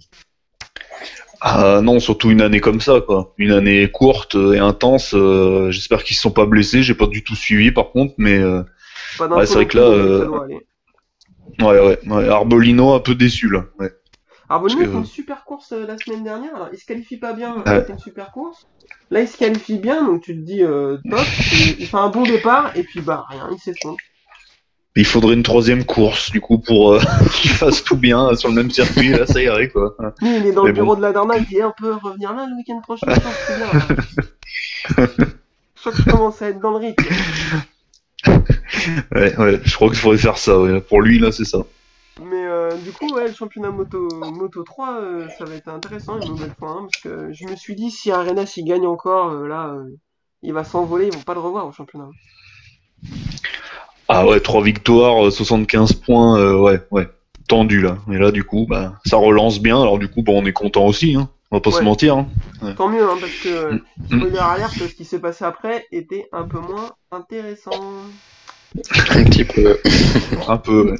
Ah 1.40 1.80
non, 1.82 1.98
surtout 1.98 2.30
une 2.30 2.42
année 2.42 2.60
comme 2.60 2.80
ça, 2.80 3.00
quoi. 3.00 3.34
Une 3.38 3.52
année 3.52 3.90
courte 3.90 4.34
et 4.34 4.58
intense. 4.58 5.14
euh, 5.14 5.70
J'espère 5.70 6.04
qu'ils 6.04 6.16
se 6.16 6.22
sont 6.22 6.30
pas 6.30 6.46
blessés. 6.46 6.82
J'ai 6.82 6.94
pas 6.94 7.06
du 7.06 7.24
tout 7.24 7.34
suivi, 7.34 7.70
par 7.72 7.90
contre, 7.90 8.14
mais 8.18 8.42
Ouais, 8.42 9.46
c'est 9.46 9.54
vrai 9.54 9.66
que 9.66 9.78
là, 9.78 9.90
plus, 9.90 10.02
mais 10.02 10.18
ça 10.18 10.24
doit 10.24 10.44
aller. 10.44 10.60
ouais, 11.60 11.80
ouais, 11.80 11.98
ouais. 12.06 12.28
Arbolino 12.28 12.94
un 12.94 13.00
peu 13.00 13.14
déçu 13.14 13.50
là. 13.50 13.64
Ouais. 13.78 13.90
Parce 14.62 14.74
fait 14.74 14.84
une 14.84 15.04
super 15.04 15.44
course 15.44 15.72
euh, 15.72 15.86
la 15.86 15.96
semaine 15.98 16.24
dernière, 16.24 16.54
alors 16.54 16.68
il 16.72 16.78
se 16.78 16.84
qualifie 16.84 17.16
pas 17.16 17.32
bien 17.32 17.56
Ouais. 17.56 17.62
avec 17.68 17.88
une 17.88 17.98
super 17.98 18.30
course. 18.32 18.66
Là 19.10 19.20
il 19.22 19.28
se 19.28 19.36
qualifie 19.36 19.78
bien, 19.78 20.04
donc 20.04 20.22
tu 20.22 20.34
te 20.34 20.40
dis 20.44 20.62
euh, 20.62 20.98
top, 21.08 21.20
il 21.78 21.86
fait 21.86 21.96
un 21.96 22.08
bon 22.08 22.22
départ, 22.22 22.76
et 22.76 22.82
puis 22.82 23.00
bah 23.00 23.24
rien, 23.28 23.48
il 23.52 23.58
s'effondre. 23.58 23.96
Il 24.96 25.04
faudrait 25.04 25.34
une 25.34 25.42
troisième 25.42 25.84
course, 25.84 26.30
du 26.30 26.40
coup, 26.40 26.58
pour 26.58 26.92
euh, 26.92 27.00
qu'il 27.34 27.50
fasse 27.50 27.82
tout 27.82 27.96
bien 27.96 28.28
euh, 28.28 28.36
sur 28.36 28.48
le 28.48 28.54
même 28.54 28.70
circuit. 28.70 29.08
Là, 29.08 29.26
ça 29.26 29.42
irait, 29.42 29.68
quoi. 29.68 29.96
Il 30.22 30.46
est 30.46 30.52
dans 30.52 30.62
Mais 30.62 30.68
le 30.68 30.74
bureau 30.74 30.94
bon. 30.94 30.96
de 30.96 31.02
la 31.02 31.12
Dorna, 31.12 31.36
il 31.36 31.44
dit 31.46 31.60
on 31.64 31.72
peut 31.76 31.94
revenir 31.94 32.32
là 32.32 32.46
le 32.48 32.54
week-end 32.56 32.80
prochain, 32.80 33.06
je 34.88 34.94
bien. 34.94 35.08
crois 35.74 35.92
commence 36.12 36.40
à 36.42 36.48
être 36.50 36.60
dans 36.60 36.70
le 36.70 36.76
rythme. 36.76 37.04
Ouais, 39.14 39.36
ouais. 39.36 39.60
Je 39.64 39.74
crois 39.74 39.88
qu'il 39.88 39.98
faudrait 39.98 40.18
faire 40.18 40.38
ça. 40.38 40.58
Ouais. 40.60 40.80
Pour 40.80 41.02
lui, 41.02 41.18
là, 41.18 41.32
c'est 41.32 41.44
ça. 41.44 41.58
Mais 42.22 42.46
euh, 42.46 42.76
du 42.76 42.92
coup, 42.92 43.12
ouais, 43.14 43.26
le 43.28 43.34
championnat 43.34 43.70
moto, 43.70 43.98
moto 44.30 44.62
3, 44.62 45.00
euh, 45.00 45.28
ça 45.36 45.44
va 45.44 45.54
être 45.54 45.68
intéressant 45.68 46.18
une 46.20 46.28
nouvelle 46.28 46.52
fois. 46.58 46.70
hein, 46.70 46.86
parce 46.90 47.02
que 47.02 47.32
je 47.32 47.46
me 47.48 47.56
suis 47.56 47.74
dit, 47.74 47.90
si 47.90 48.10
Arenas 48.12 48.54
il 48.56 48.64
gagne 48.64 48.86
encore, 48.86 49.30
euh, 49.32 49.48
là, 49.48 49.68
euh, 49.74 49.90
il 50.42 50.52
va 50.52 50.62
s'envoler, 50.64 51.06
ils 51.06 51.12
vont 51.12 51.22
pas 51.22 51.34
le 51.34 51.40
revoir 51.40 51.66
au 51.66 51.72
championnat. 51.72 52.08
Ah 54.08 54.26
ouais, 54.26 54.38
trois 54.40 54.62
victoires, 54.62 55.26
euh, 55.26 55.30
75 55.30 55.94
points. 55.94 56.38
euh, 56.38 56.56
ouais, 56.58 56.80
ouais. 56.90 57.08
Tendu 57.48 57.80
là. 57.82 57.98
Et 58.10 58.16
là, 58.16 58.30
du 58.30 58.42
coup, 58.44 58.66
bah, 58.68 58.94
ça 59.04 59.16
relance 59.16 59.60
bien. 59.60 59.80
Alors, 59.80 59.98
du 59.98 60.08
coup, 60.08 60.22
bon, 60.22 60.42
on 60.42 60.46
est 60.46 60.52
content 60.52 60.86
aussi. 60.86 61.14
Hein. 61.16 61.28
On 61.50 61.56
va 61.56 61.60
pas 61.60 61.70
Ouais. 61.70 61.78
se 61.78 61.82
mentir. 61.82 62.16
Hein. 62.16 62.26
Tant 62.76 62.88
mieux, 62.88 63.02
hein, 63.02 63.16
parce 63.20 63.32
que 63.42 63.48
euh, 63.48 63.78
Mm. 64.10 64.16
spoiler 64.18 64.38
alert, 64.38 64.72
ce 64.72 64.84
qui 64.94 65.04
s'est 65.04 65.18
passé 65.18 65.44
après 65.44 65.84
était 65.92 66.26
un 66.32 66.44
peu 66.44 66.58
moins 66.58 66.92
intéressant. 67.10 67.72
un 69.10 69.24
petit 69.24 69.44
peu. 69.44 69.78
Un 70.48 70.56
peu. 70.56 70.90
ouais. 70.92 70.98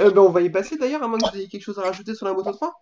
Euh, 0.00 0.10
ben, 0.10 0.22
on 0.22 0.30
va 0.30 0.40
y 0.40 0.50
passer 0.50 0.76
d'ailleurs, 0.76 1.02
à 1.02 1.08
moins 1.08 1.18
que 1.18 1.30
vous 1.30 1.36
ayez 1.36 1.48
quelque 1.48 1.62
chose 1.62 1.78
à 1.78 1.82
rajouter 1.82 2.14
sur 2.14 2.26
la 2.26 2.32
moto 2.32 2.52
3. 2.52 2.72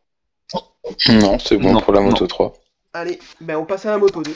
Non, 1.09 1.39
c'est 1.39 1.57
bon 1.57 1.73
Non, 1.73 1.81
pour 1.81 1.93
la 1.93 2.01
Moto 2.01 2.25
non. 2.25 2.29
3. 2.29 2.53
Allez, 2.93 3.19
ben 3.41 3.57
on 3.57 3.65
passe 3.65 3.87
à 3.87 3.91
la 3.91 3.99
moto 3.99 4.23
2. 4.23 4.35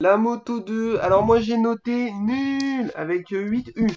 La 0.00 0.18
moto 0.18 0.60
2, 0.60 0.98
alors 0.98 1.24
moi 1.24 1.40
j'ai 1.40 1.56
noté 1.56 2.10
nul 2.12 2.92
avec 2.94 3.28
8 3.30 3.72
U. 3.76 3.86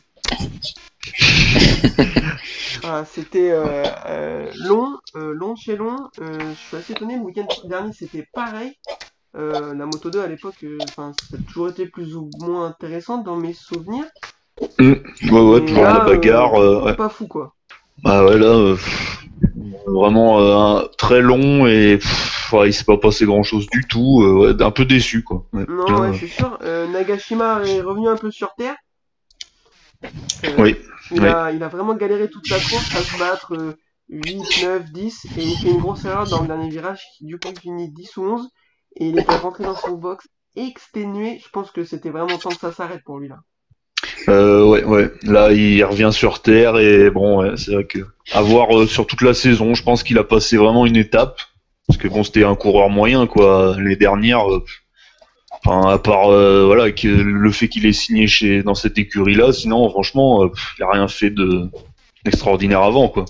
Ah, 2.84 3.04
C'était 3.06 3.52
euh, 3.52 3.84
euh, 4.06 4.52
long, 4.56 4.98
euh, 5.16 5.34
long 5.34 5.56
chez 5.56 5.76
long. 5.76 5.98
Euh, 6.20 6.40
je 6.40 6.54
suis 6.56 6.78
assez 6.78 6.94
étonné, 6.94 7.18
le 7.18 7.24
week-end 7.24 7.46
dernier 7.66 7.92
c'était 7.92 8.26
pareil. 8.34 8.78
Euh, 9.36 9.74
la 9.76 9.86
moto 9.86 10.10
2 10.10 10.22
à 10.22 10.28
l'époque, 10.28 10.64
euh, 10.64 10.78
enfin, 10.90 11.12
ça 11.30 11.38
a 11.38 11.42
toujours 11.48 11.70
été 11.70 11.86
plus 11.86 12.16
ou 12.16 12.30
moins 12.40 12.66
intéressante 12.68 13.24
dans 13.24 13.36
mes 13.38 13.54
souvenirs. 13.54 14.06
Ouais, 14.80 15.02
ouais, 15.32 15.60
Mais 15.62 15.66
toujours 15.68 15.84
là, 15.84 15.94
la 15.94 16.00
bagarre. 16.06 16.56
euh, 16.56 16.80
euh, 16.82 16.86
ouais. 16.86 16.96
Pas 16.96 17.10
fou 17.10 17.28
quoi. 17.28 17.54
Bah 18.04 18.26
ouais, 18.26 18.38
là, 18.38 18.76
vraiment 19.88 20.82
très 20.98 21.22
long 21.22 21.68
et 21.68 21.98
pff, 21.98 22.54
ouais, 22.54 22.70
il 22.70 22.74
s'est 22.74 22.84
pas 22.86 22.98
passé 22.98 23.26
grand 23.26 23.44
chose 23.44 23.68
du 23.72 23.86
tout. 23.88 24.24
ouais, 24.24 24.62
un 24.62 24.72
peu 24.72 24.86
déçu, 24.86 25.24
quoi. 25.24 25.46
Ouais, 25.54 25.66
Non, 25.68 26.02
ouais, 26.02 26.10
euh, 26.10 26.14
c'est 26.20 26.28
sûr. 26.28 26.58
Euh, 26.64 26.88
Nagashima 26.88 27.62
est 27.66 27.82
revenu 27.82 28.08
un 28.08 28.18
peu 28.18 28.32
sur 28.32 28.54
Terre. 28.58 28.76
Euh, 30.46 30.50
Oui, 30.58 30.76
Il, 31.12 31.22
oui. 31.22 31.28
a, 31.28 31.52
il 31.52 31.62
a 31.64 31.68
vraiment 31.68 31.94
galéré 31.96 32.30
toute 32.30 32.50
la 32.50 32.58
course 32.58 32.96
à 32.96 33.02
se 33.02 33.20
battre 33.20 33.54
euh, 33.56 33.78
8, 34.10 34.64
9, 34.64 34.92
10. 34.92 35.26
Et 35.38 35.44
il 35.44 35.58
fait 35.58 35.70
une 35.70 35.80
grosse 35.82 36.06
erreur 36.06 36.28
dans 36.28 36.42
le 36.42 36.48
dernier 36.48 36.70
virage 36.70 37.02
qui 37.18 37.26
du 37.26 37.38
coup 37.38 37.50
finit 37.62 37.90
10 37.92 38.18
ou 38.18 38.24
11. 38.24 38.50
Et 38.96 39.08
il 39.08 39.20
était 39.20 39.36
rentré 39.36 39.64
dans 39.64 39.76
son 39.76 39.94
box 39.94 40.28
exténué. 40.56 41.40
Je 41.44 41.50
pense 41.50 41.72
que 41.72 41.84
c'était 41.84 42.10
vraiment 42.10 42.38
temps 42.38 42.50
que 42.50 42.60
ça 42.60 42.72
s'arrête 42.72 43.04
pour 43.04 43.20
lui 43.20 43.30
là. 43.30 43.40
Euh, 44.28 44.66
ouais, 44.66 44.84
ouais. 44.84 45.12
Là, 45.24 45.52
il 45.52 45.84
revient 45.84 46.10
sur 46.12 46.42
terre 46.42 46.78
et 46.78 47.10
bon, 47.10 47.56
c'est 47.58 47.72
vrai 47.72 47.86
que 47.86 48.00
à 48.34 48.42
voir 48.42 48.78
euh, 48.78 48.88
sur 48.88 49.08
toute 49.08 49.22
la 49.22 49.34
saison, 49.34 49.74
je 49.74 49.84
pense 49.84 50.04
qu'il 50.04 50.18
a 50.18 50.24
passé 50.24 50.58
vraiment 50.58 50.86
une 50.86 50.98
étape 50.98 51.40
parce 51.88 51.98
que 51.98 52.08
bon, 52.08 52.24
c'était 52.24 52.44
un 52.44 52.56
coureur 52.56 52.90
moyen 52.90 53.28
quoi. 53.28 53.76
Les 53.80 53.96
dernières, 53.96 54.50
euh, 54.52 54.64
enfin, 55.64 55.90
à 55.90 55.98
part 55.98 56.28
voilà 56.28 56.92
que 56.92 57.08
le 57.08 57.52
fait 57.52 57.68
qu'il 57.68 57.86
ait 57.86 57.94
signé 57.94 58.28
chez 58.28 58.64
dans 58.64 58.76
cette 58.76 58.98
écurie 58.98 59.36
là, 59.36 59.52
sinon 59.54 59.90
franchement, 59.90 60.50
il 60.78 60.84
a 60.84 60.92
rien 60.92 61.08
fait 61.08 61.30
de 61.30 61.70
d'extraordinaire 62.26 62.82
avant 62.84 63.10
quoi. 63.10 63.26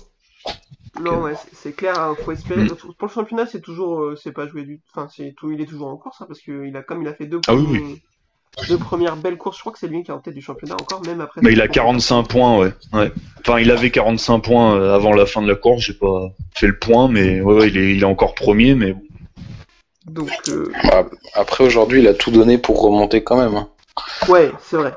Non, 1.00 1.22
ouais, 1.22 1.34
c'est- 1.52 1.72
clair, 1.72 1.98
hein, 1.98 2.14
faut 2.24 2.32
espérer. 2.32 2.64
Mm. 2.64 2.74
Pour 2.98 3.08
le 3.08 3.12
championnat, 3.12 3.46
c'est 3.46 3.60
toujours, 3.60 4.02
euh, 4.02 4.16
c'est 4.16 4.32
pas 4.32 4.46
joué 4.46 4.62
du, 4.64 4.80
enfin, 4.94 5.08
c'est 5.14 5.34
tout, 5.36 5.50
il 5.50 5.60
est 5.60 5.66
toujours 5.66 5.88
en 5.88 5.96
course, 5.96 6.20
hein, 6.20 6.26
parce 6.28 6.40
que 6.40 6.66
il 6.66 6.76
a, 6.76 6.82
comme 6.82 7.02
il 7.02 7.08
a 7.08 7.14
fait 7.14 7.26
deux, 7.26 7.40
Ah 7.48 7.54
oui, 7.54 8.02
deux 8.68 8.78
premières 8.78 9.16
belles 9.16 9.38
courses, 9.38 9.56
je 9.56 9.60
crois 9.62 9.72
que 9.72 9.78
c'est 9.78 9.86
lui 9.88 10.02
qui 10.02 10.10
est 10.10 10.14
en 10.14 10.18
tête 10.18 10.34
du 10.34 10.42
championnat 10.42 10.74
encore, 10.74 11.02
même 11.06 11.20
après. 11.20 11.40
Mais 11.42 11.52
il 11.52 11.60
a 11.60 11.68
45 11.68 12.24
points, 12.24 12.58
ouais. 12.58 12.72
ouais. 12.92 13.12
Enfin, 13.40 13.58
il 13.60 13.70
avait 13.70 13.90
45 13.90 14.40
points 14.40 14.74
euh, 14.76 14.94
avant 14.94 15.12
la 15.12 15.24
fin 15.26 15.40
de 15.42 15.48
la 15.48 15.54
course. 15.54 15.82
J'ai 15.84 15.94
pas 15.94 16.30
fait 16.54 16.66
le 16.66 16.78
point, 16.78 17.08
mais 17.08 17.40
ouais, 17.40 17.54
ouais, 17.54 17.68
il 17.68 17.78
est, 17.78 17.94
il 17.94 18.02
est 18.02 18.04
encore 18.06 18.34
premier, 18.34 18.74
mais 18.74 18.92
bon. 18.92 19.02
Donc, 20.06 20.30
euh, 20.48 20.72
Bah, 20.84 21.06
après, 21.34 21.64
aujourd'hui, 21.64 22.00
il 22.00 22.08
a 22.08 22.14
tout 22.14 22.30
donné 22.32 22.58
pour 22.58 22.82
remonter 22.82 23.22
quand 23.22 23.36
même. 23.40 23.54
hein. 23.54 23.68
ouais, 24.28 24.50
c'est 24.60 24.76
vrai. 24.76 24.94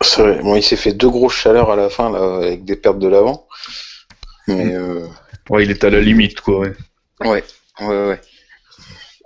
C'est 0.00 0.22
vrai. 0.22 0.40
Bon, 0.42 0.54
il 0.56 0.62
s'est 0.62 0.76
fait 0.76 0.92
deux 0.92 1.08
grosses 1.10 1.34
chaleurs 1.34 1.70
à 1.70 1.76
la 1.76 1.88
fin, 1.88 2.10
là, 2.10 2.36
avec 2.36 2.64
des 2.64 2.76
pertes 2.76 2.98
de 2.98 3.08
l'avant. 3.08 3.46
Mais, 4.48 4.74
euh, 4.74 5.06
ouais, 5.50 5.64
il 5.64 5.70
est 5.70 5.84
à 5.84 5.90
la 5.90 6.00
limite, 6.00 6.40
quoi. 6.40 6.60
Ouais. 6.60 6.74
ouais, 7.20 7.44
ouais, 7.80 8.06
ouais. 8.08 8.20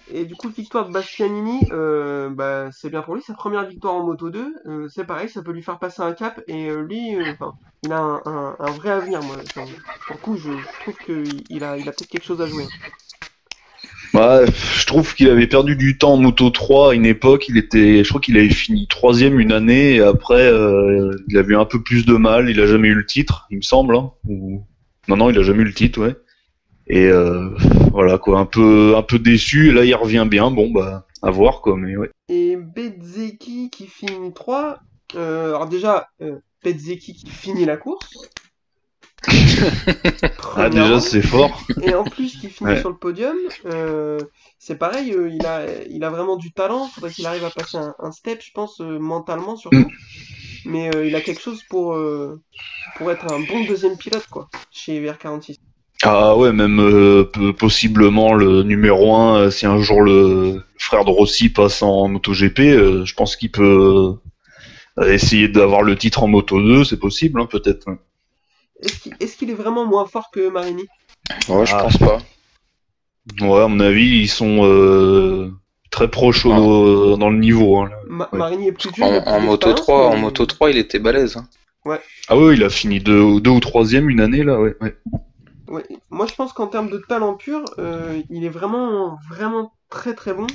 Et 0.08 0.24
du 0.24 0.36
coup, 0.36 0.48
victoire 0.50 0.86
de 0.86 0.92
Bastianini, 0.92 1.60
euh, 1.72 2.30
bah, 2.30 2.70
c'est 2.72 2.90
bien 2.90 3.02
pour 3.02 3.16
lui, 3.16 3.22
sa 3.22 3.34
première 3.34 3.66
victoire 3.66 3.94
en 3.94 4.04
Moto 4.04 4.30
2, 4.30 4.54
euh, 4.66 4.88
c'est 4.88 5.04
pareil, 5.04 5.28
ça 5.28 5.42
peut 5.42 5.50
lui 5.52 5.62
faire 5.62 5.80
passer 5.80 6.00
un 6.02 6.12
cap, 6.12 6.40
et 6.46 6.68
euh, 6.70 6.82
lui, 6.82 7.16
euh, 7.16 7.32
enfin, 7.32 7.54
il 7.82 7.92
a 7.92 7.98
un, 7.98 8.22
un, 8.24 8.56
un 8.58 8.70
vrai 8.70 8.90
avenir, 8.90 9.20
moi. 9.22 9.36
Enfin, 9.56 9.64
pour 10.06 10.16
le 10.16 10.20
coup, 10.22 10.36
je, 10.36 10.52
je 10.52 10.80
trouve 10.82 10.96
qu'il 10.98 11.42
il 11.50 11.64
a, 11.64 11.76
il 11.76 11.88
a 11.88 11.92
peut-être 11.92 12.08
quelque 12.08 12.24
chose 12.24 12.40
à 12.40 12.46
jouer. 12.46 12.66
Ouais, 14.14 14.46
je 14.46 14.86
trouve 14.86 15.14
qu'il 15.14 15.28
avait 15.28 15.46
perdu 15.46 15.76
du 15.76 15.98
temps 15.98 16.14
en 16.14 16.16
Moto 16.16 16.48
3 16.50 16.92
à 16.92 16.94
une 16.94 17.04
époque. 17.06 17.48
Il 17.48 17.58
était, 17.58 18.02
je 18.02 18.08
crois 18.08 18.20
qu'il 18.20 18.38
avait 18.38 18.48
fini 18.48 18.86
troisième 18.88 19.38
une 19.40 19.52
année 19.52 19.96
et 19.96 20.00
après, 20.00 20.46
euh, 20.46 21.14
il 21.28 21.36
avait 21.36 21.52
eu 21.52 21.56
un 21.56 21.64
peu 21.66 21.82
plus 21.82 22.06
de 22.06 22.14
mal. 22.14 22.48
Il 22.48 22.60
a 22.60 22.66
jamais 22.66 22.88
eu 22.88 22.94
le 22.94 23.04
titre, 23.04 23.46
il 23.50 23.58
me 23.58 23.62
semble. 23.62 23.96
Hein, 23.96 24.12
ou... 24.28 24.64
Non, 25.08 25.16
non, 25.16 25.30
il 25.30 25.38
a 25.38 25.42
jamais 25.42 25.62
eu 25.62 25.66
le 25.66 25.74
titre, 25.74 26.00
ouais. 26.00 26.16
Et 26.88 27.06
euh, 27.06 27.50
voilà 27.92 28.18
quoi, 28.18 28.38
un 28.38 28.46
peu, 28.46 28.94
un 28.96 29.02
peu 29.02 29.18
déçu. 29.18 29.68
Et 29.68 29.72
là, 29.72 29.84
il 29.84 29.94
revient 29.94 30.26
bien. 30.28 30.50
Bon, 30.50 30.70
bah, 30.70 31.06
à 31.22 31.30
voir 31.30 31.60
quoi, 31.60 31.76
mais 31.76 31.96
ouais. 31.96 32.10
Et 32.28 32.56
Bezzeki 32.56 33.70
qui 33.70 33.86
finit 33.86 34.32
3. 34.32 34.78
Euh, 35.14 35.48
alors 35.48 35.68
déjà, 35.68 36.08
euh, 36.22 36.36
Bezzeki 36.64 37.14
qui 37.14 37.30
finit 37.30 37.64
la 37.64 37.76
course. 37.76 38.08
Ah, 40.58 40.70
déjà, 40.70 41.00
c'est 41.00 41.20
fort. 41.22 41.62
Et 41.82 41.94
en 41.94 42.04
plus 42.04 42.36
qui 42.38 42.48
finit 42.48 42.70
Ouais. 42.70 42.80
sur 42.80 42.88
le 42.88 42.96
podium, 42.96 43.36
euh, 43.66 44.18
c'est 44.58 44.76
pareil, 44.78 45.12
euh, 45.12 45.28
il 45.28 45.44
a, 45.44 45.66
il 45.90 46.02
a 46.04 46.10
vraiment 46.10 46.36
du 46.36 46.52
talent. 46.52 46.86
Faudrait 46.88 47.10
qu'il 47.10 47.26
arrive 47.26 47.44
à 47.44 47.50
passer 47.50 47.76
un, 47.76 47.94
un 47.98 48.10
step, 48.10 48.40
je 48.42 48.52
pense, 48.54 48.80
euh, 48.80 48.98
mentalement 48.98 49.56
surtout. 49.56 49.90
Mais 50.66 50.94
euh, 50.94 51.06
il 51.06 51.14
a 51.14 51.20
quelque 51.20 51.40
chose 51.40 51.62
pour, 51.68 51.94
euh, 51.94 52.40
pour 52.96 53.10
être 53.10 53.32
un 53.32 53.40
bon 53.40 53.64
deuxième 53.64 53.96
pilote, 53.96 54.26
quoi, 54.30 54.48
chez 54.70 55.00
VR46. 55.00 55.56
Ah 56.02 56.36
ouais, 56.36 56.52
même 56.52 56.78
euh, 56.80 57.24
possiblement 57.58 58.34
le 58.34 58.62
numéro 58.62 59.14
1, 59.16 59.50
si 59.50 59.64
un 59.66 59.80
jour 59.80 60.02
le 60.02 60.62
frère 60.78 61.04
de 61.04 61.10
Rossi 61.10 61.48
passe 61.48 61.82
en 61.82 62.08
MotoGP, 62.08 62.60
euh, 62.60 63.04
je 63.04 63.14
pense 63.14 63.36
qu'il 63.36 63.50
peut 63.50 64.14
essayer 65.06 65.48
d'avoir 65.48 65.82
le 65.82 65.96
titre 65.96 66.22
en 66.22 66.28
Moto 66.28 66.60
2, 66.60 66.84
c'est 66.84 66.98
possible, 66.98 67.40
hein, 67.40 67.46
peut-être. 67.46 67.86
Est-ce 68.82 68.98
qu'il 69.00 69.14
est, 69.20 69.36
qu'il 69.36 69.50
est 69.50 69.54
vraiment 69.54 69.86
moins 69.86 70.06
fort 70.06 70.30
que 70.30 70.48
Marini? 70.48 70.84
Ouais, 71.48 71.64
je 71.66 71.72
Ah. 71.74 71.82
pense 71.82 71.96
pas. 71.98 72.18
Ouais, 73.40 73.62
à 73.62 73.68
mon 73.68 73.80
avis, 73.80 74.20
ils 74.20 74.28
sont 74.28 74.64
euh, 74.64 75.50
très 75.96 76.10
proches 76.10 76.44
au- 76.44 77.16
dans 77.16 77.30
le 77.30 77.38
niveau. 77.38 77.78
hein. 77.78 77.88
Ma- 78.06 78.28
Ouais. 78.32 78.38
Marini 78.38 78.68
est 78.68 78.72
plus 78.72 78.92
dur. 78.92 79.06
En, 79.06 79.16
en 79.26 79.40
Moto 79.40 79.70
d'expérience, 79.70 79.80
3, 79.80 80.08
en 80.10 80.16
Moto 80.18 80.44
3, 80.44 80.70
il 80.70 80.76
était 80.76 80.98
balèze. 80.98 81.36
hein. 81.38 81.48
Ah 82.28 82.36
ouais, 82.36 82.54
il 82.54 82.62
a 82.64 82.68
fini 82.68 83.00
deux, 83.00 83.40
deux 83.40 83.50
ou 83.50 83.60
troisième 83.60 84.10
une 84.10 84.20
année 84.20 84.42
là, 84.42 84.60
ouais. 84.60 84.76
ouais. 84.82 84.94
Ouais. 85.68 85.84
Moi, 86.10 86.26
je 86.26 86.34
pense 86.34 86.52
qu'en 86.52 86.66
termes 86.66 86.90
de 86.90 86.98
talent 86.98 87.34
pur, 87.34 87.64
euh, 87.78 88.20
il 88.28 88.44
est 88.44 88.48
vraiment, 88.50 89.16
vraiment 89.30 89.72
très 89.88 90.14
très 90.14 90.34
bon. 90.34 90.46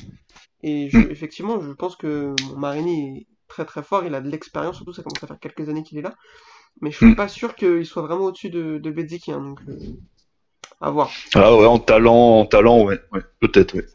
Et 0.64 0.90
je- 0.92 0.98
Mm. 1.00 1.08
effectivement, 1.10 1.60
je 1.62 1.72
pense 1.72 1.96
que 1.96 2.36
bon, 2.50 2.58
Marini 2.60 3.18
est 3.18 3.28
très 3.48 3.66
très 3.66 3.82
fort. 3.82 4.04
Il 4.06 4.14
a 4.14 4.22
de 4.22 4.30
l'expérience, 4.30 4.76
surtout 4.76 4.94
ça 4.94 5.02
commence 5.02 5.24
à 5.24 5.28
faire 5.28 5.40
quelques 5.40 5.68
années 5.70 5.84
qu'il 5.84 5.98
est 5.98 6.02
là. 6.04 6.14
Mais 6.82 6.92
je 6.92 6.98
suis 6.98 7.08
Mm. 7.08 7.16
pas 7.16 7.28
sûr 7.28 7.56
qu'il 7.56 7.86
soit 7.86 8.04
vraiment 8.04 8.26
au-dessus 8.26 8.50
de, 8.52 8.78
de 8.78 8.92
Bezzeki, 8.92 9.32
hein, 9.32 9.42
donc 9.42 9.60
euh, 9.70 9.76
à 10.82 10.92
voir. 10.92 11.10
Ah 11.34 11.56
ouais, 11.56 11.66
en 11.66 11.80
talent, 11.80 12.40
en 12.42 12.46
talent, 12.46 12.84
ouais, 12.84 13.00
ouais 13.12 13.22
peut-être, 13.40 13.74
ouais. 13.76 13.86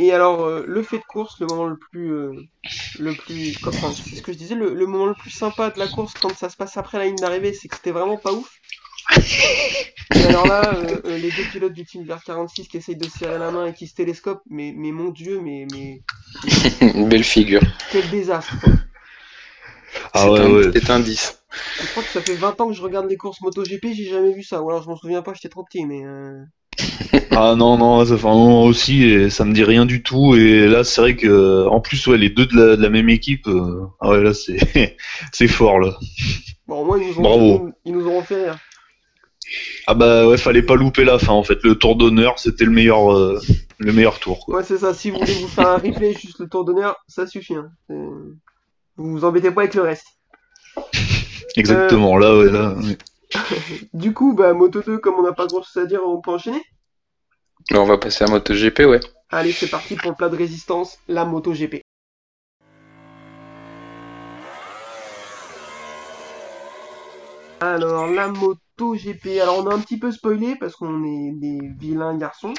Et 0.00 0.12
alors, 0.12 0.44
euh, 0.44 0.64
le 0.66 0.82
fait 0.82 0.98
de 0.98 1.04
course, 1.04 1.38
le 1.40 1.46
moment 1.46 1.66
le 1.66 1.76
plus, 1.78 2.12
euh, 2.12 2.32
le 2.98 3.14
plus, 3.14 3.56
enfin, 3.66 3.92
c'est 3.92 4.16
ce 4.16 4.22
que 4.22 4.32
je 4.32 4.38
disais, 4.38 4.54
le, 4.54 4.74
le 4.74 4.86
moment 4.86 5.06
le 5.06 5.14
plus 5.14 5.30
sympa 5.30 5.70
de 5.70 5.78
la 5.78 5.88
course 5.88 6.14
quand 6.20 6.34
ça 6.36 6.48
se 6.48 6.56
passe 6.56 6.76
après 6.76 6.98
la 6.98 7.06
ligne 7.06 7.20
d'arrivée, 7.20 7.52
c'est 7.52 7.68
que 7.68 7.76
c'était 7.76 7.92
vraiment 7.92 8.18
pas 8.18 8.32
ouf. 8.32 8.50
Et 10.14 10.26
alors 10.26 10.46
là, 10.46 10.74
euh, 10.76 11.00
euh, 11.04 11.18
les 11.18 11.32
deux 11.32 11.46
pilotes 11.46 11.72
du 11.72 11.84
team 11.84 12.04
VR46 12.04 12.68
qui 12.68 12.76
essayent 12.78 12.96
de 12.96 13.08
se 13.08 13.18
serrer 13.18 13.38
la 13.38 13.50
main 13.50 13.66
et 13.66 13.74
qui 13.74 13.86
se 13.88 13.94
télescopent, 13.94 14.42
mais, 14.50 14.72
mais 14.76 14.92
mon 14.92 15.10
dieu, 15.10 15.40
mais, 15.40 15.66
mais 15.72 16.04
Une 16.80 17.08
belle 17.08 17.24
figure. 17.24 17.62
quel 17.88 18.08
désastre. 18.10 18.58
quoi. 18.60 18.72
Ah 20.12 20.26
c'est 20.26 20.28
ouais, 20.28 20.40
un, 20.40 20.50
ouais. 20.50 20.70
c'est 20.72 20.90
un 20.90 21.00
10. 21.00 21.42
Je 21.78 21.86
crois 21.86 22.04
que 22.04 22.10
ça 22.10 22.22
fait 22.22 22.36
20 22.36 22.60
ans 22.60 22.68
que 22.68 22.74
je 22.74 22.82
regarde 22.82 23.08
les 23.08 23.16
courses 23.16 23.40
MotoGP, 23.40 23.88
j'ai 23.94 24.08
jamais 24.08 24.32
vu 24.32 24.42
ça. 24.42 24.62
Ou 24.62 24.70
alors 24.70 24.82
je 24.82 24.88
m'en 24.88 24.96
souviens 24.96 25.22
pas, 25.22 25.34
j'étais 25.34 25.48
trop 25.48 25.64
petit, 25.64 25.84
mais 25.86 26.04
euh, 26.04 26.42
Ah 27.32 27.54
non, 27.56 27.78
non, 27.78 28.04
ça 28.04 28.18
fait 28.18 28.26
un 28.26 28.34
moment 28.34 28.64
aussi 28.64 29.04
et 29.04 29.30
ça 29.30 29.44
me 29.44 29.52
dit 29.54 29.64
rien 29.64 29.86
du 29.86 30.02
tout. 30.02 30.34
Et 30.34 30.66
là, 30.66 30.84
c'est 30.84 31.00
vrai 31.00 31.16
que, 31.16 31.66
en 31.68 31.80
plus, 31.80 32.06
ouais, 32.08 32.18
les 32.18 32.28
deux 32.28 32.44
de 32.46 32.54
la, 32.56 32.76
de 32.76 32.82
la 32.82 32.90
même 32.90 33.08
équipe, 33.08 33.46
euh, 33.46 33.86
ah 34.00 34.10
ouais, 34.10 34.22
là, 34.22 34.34
c'est, 34.34 34.58
c'est 35.32 35.48
fort, 35.48 35.78
là. 35.78 35.96
bon, 36.66 36.80
au 36.80 36.84
moins 36.84 36.98
ils 36.98 37.08
nous 37.08 37.18
ont, 37.18 37.22
Bravo. 37.22 37.70
ils 37.84 37.92
nous- 37.92 38.06
auront 38.06 38.22
fait 38.22 38.44
rire. 38.44 38.58
Ah 39.86 39.94
bah 39.94 40.28
ouais, 40.28 40.36
fallait 40.36 40.62
pas 40.62 40.76
louper 40.76 41.04
la 41.04 41.18
fin, 41.18 41.32
en 41.32 41.42
fait. 41.42 41.58
Le 41.64 41.74
tour 41.76 41.96
d'honneur, 41.96 42.38
c'était 42.38 42.64
le 42.64 42.70
meilleur, 42.72 43.12
euh, 43.12 43.40
le 43.78 43.92
meilleur 43.92 44.18
tour, 44.20 44.44
quoi. 44.44 44.56
Ouais, 44.58 44.64
c'est 44.64 44.78
ça. 44.78 44.92
Si 44.92 45.10
vous 45.10 45.18
voulez 45.18 45.32
vous 45.34 45.48
faire 45.48 45.68
un 45.68 45.78
replay, 45.78 46.12
juste 46.12 46.38
le 46.40 46.48
tour 46.48 46.64
d'honneur, 46.64 46.96
ça 47.08 47.26
suffit. 47.26 47.54
Hein. 47.54 47.70
Vous 47.88 48.36
vous 48.96 49.24
embêtez 49.24 49.50
pas 49.50 49.62
avec 49.62 49.74
le 49.74 49.82
reste. 49.82 50.06
Exactement, 51.56 52.16
là, 52.16 52.36
ouais, 52.36 52.50
là. 52.50 52.74
ouais. 52.74 52.98
Du 53.94 54.12
coup, 54.12 54.34
bah, 54.34 54.52
Moto 54.52 54.82
2, 54.82 54.98
comme 54.98 55.14
on 55.14 55.22
n'a 55.22 55.32
pas 55.32 55.46
grand 55.46 55.62
chose 55.62 55.82
à 55.82 55.86
dire, 55.86 56.00
on 56.04 56.20
peut 56.20 56.32
enchaîner? 56.32 56.62
On 57.72 57.84
va 57.84 57.98
passer 57.98 58.24
à 58.24 58.28
MotoGP, 58.28 58.80
ouais. 58.80 59.00
Allez, 59.30 59.52
c'est 59.52 59.70
parti 59.70 59.94
pour 59.94 60.10
le 60.10 60.16
plat 60.16 60.28
de 60.28 60.36
résistance, 60.36 60.98
la 61.06 61.24
Moto 61.24 61.52
GP. 61.52 61.82
Alors, 67.60 68.08
la 68.08 68.28
Moto 68.28 68.94
GP. 68.94 69.38
Alors, 69.40 69.58
on 69.58 69.66
a 69.68 69.74
un 69.74 69.80
petit 69.80 69.98
peu 69.98 70.10
spoilé 70.10 70.56
parce 70.56 70.74
qu'on 70.74 71.04
est 71.04 71.32
des 71.32 71.60
vilains 71.78 72.16
garçons. 72.16 72.54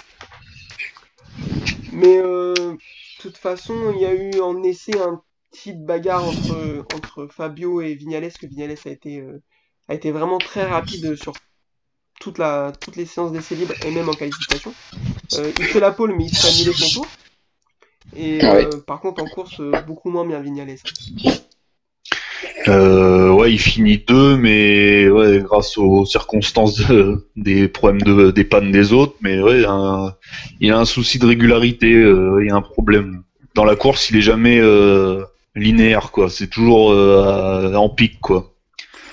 Mais, 1.92 2.20
euh, 2.20 2.54
de 2.54 2.78
toute 3.20 3.38
façon, 3.38 3.92
il 3.96 4.02
y 4.02 4.06
a 4.06 4.14
eu 4.14 4.40
en 4.40 4.64
essai 4.64 4.98
un 4.98 5.22
petite 5.52 5.84
bagarre 5.84 6.24
entre, 6.24 6.86
entre 6.96 7.28
Fabio 7.28 7.82
et 7.82 7.96
Vignales, 7.96 8.32
que 8.32 8.46
Vignales 8.46 8.78
a 8.86 8.90
été, 8.90 9.20
euh, 9.20 9.42
a 9.90 9.96
été 9.96 10.12
vraiment 10.12 10.38
très 10.38 10.64
rapide 10.64 11.16
sur 11.16 11.34
toute 12.22 12.38
la, 12.38 12.72
toutes 12.80 12.96
les 12.96 13.06
séances 13.06 13.32
d'essai 13.34 13.56
libre 13.56 13.74
et 13.86 13.92
même 13.92 14.08
en 14.08 14.14
qualification. 14.14 14.74
Euh, 15.38 15.52
il 15.60 15.66
fait 15.66 15.80
la 15.80 15.92
pole, 15.92 16.14
mais 16.16 16.26
il 16.26 16.30
se 16.34 16.46
fait 16.46 16.54
annuler 16.54 16.74
son 16.74 17.02
tour. 17.02 17.08
Et 18.16 18.40
euh, 18.44 18.70
par 18.86 19.02
contre, 19.02 19.22
en 19.24 19.28
course, 19.28 19.60
euh, 19.60 19.72
beaucoup 19.88 20.10
moins 20.10 20.26
bien 20.26 20.40
Vignales. 20.40 20.76
Euh, 22.68 23.32
ouais, 23.32 23.52
il 23.52 23.60
finit 23.60 23.98
deux, 23.98 24.38
mais 24.38 25.10
ouais, 25.10 25.40
grâce 25.40 25.78
aux 25.78 26.06
circonstances 26.06 26.76
de- 26.88 27.28
des 27.36 27.68
problèmes 27.68 28.02
de, 28.04 28.30
des 28.32 28.44
pannes 28.44 28.72
des 28.72 28.94
autres. 28.94 29.16
Mais 29.22 29.42
ouais, 29.42 29.66
un- 29.66 30.14
il 30.60 30.72
a 30.72 30.78
un 30.78 30.86
souci 30.86 31.18
de 31.18 31.26
régularité, 31.26 31.92
euh, 31.92 32.40
il 32.44 32.48
y 32.48 32.52
a 32.52 32.56
un 32.56 32.62
problème. 32.62 33.24
Dans 33.56 33.66
la 33.66 33.76
course, 33.76 34.10
il 34.12 34.18
est 34.18 34.22
jamais 34.22 34.60
euh, 34.60 35.24
linéaire, 35.56 36.12
quoi. 36.12 36.30
C'est 36.30 36.48
toujours 36.48 36.92
euh, 36.92 37.74
en 37.74 37.90
pic, 37.90 38.20
quoi. 38.20 38.54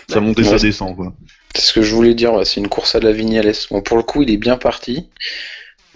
Ça 0.08 0.20
monte 0.20 0.38
et 0.40 0.44
ça 0.44 0.58
descend, 0.58 0.94
quoi. 0.94 1.12
C'est 1.58 1.66
ce 1.66 1.72
que 1.72 1.82
je 1.82 1.92
voulais 1.94 2.14
dire, 2.14 2.34
ouais, 2.34 2.44
c'est 2.44 2.60
une 2.60 2.68
course 2.68 2.94
à 2.94 3.00
la 3.00 3.10
Vignales. 3.12 3.52
Bon, 3.70 3.82
pour 3.82 3.96
le 3.96 4.04
coup, 4.04 4.22
il 4.22 4.30
est 4.30 4.36
bien 4.36 4.56
parti. 4.56 5.08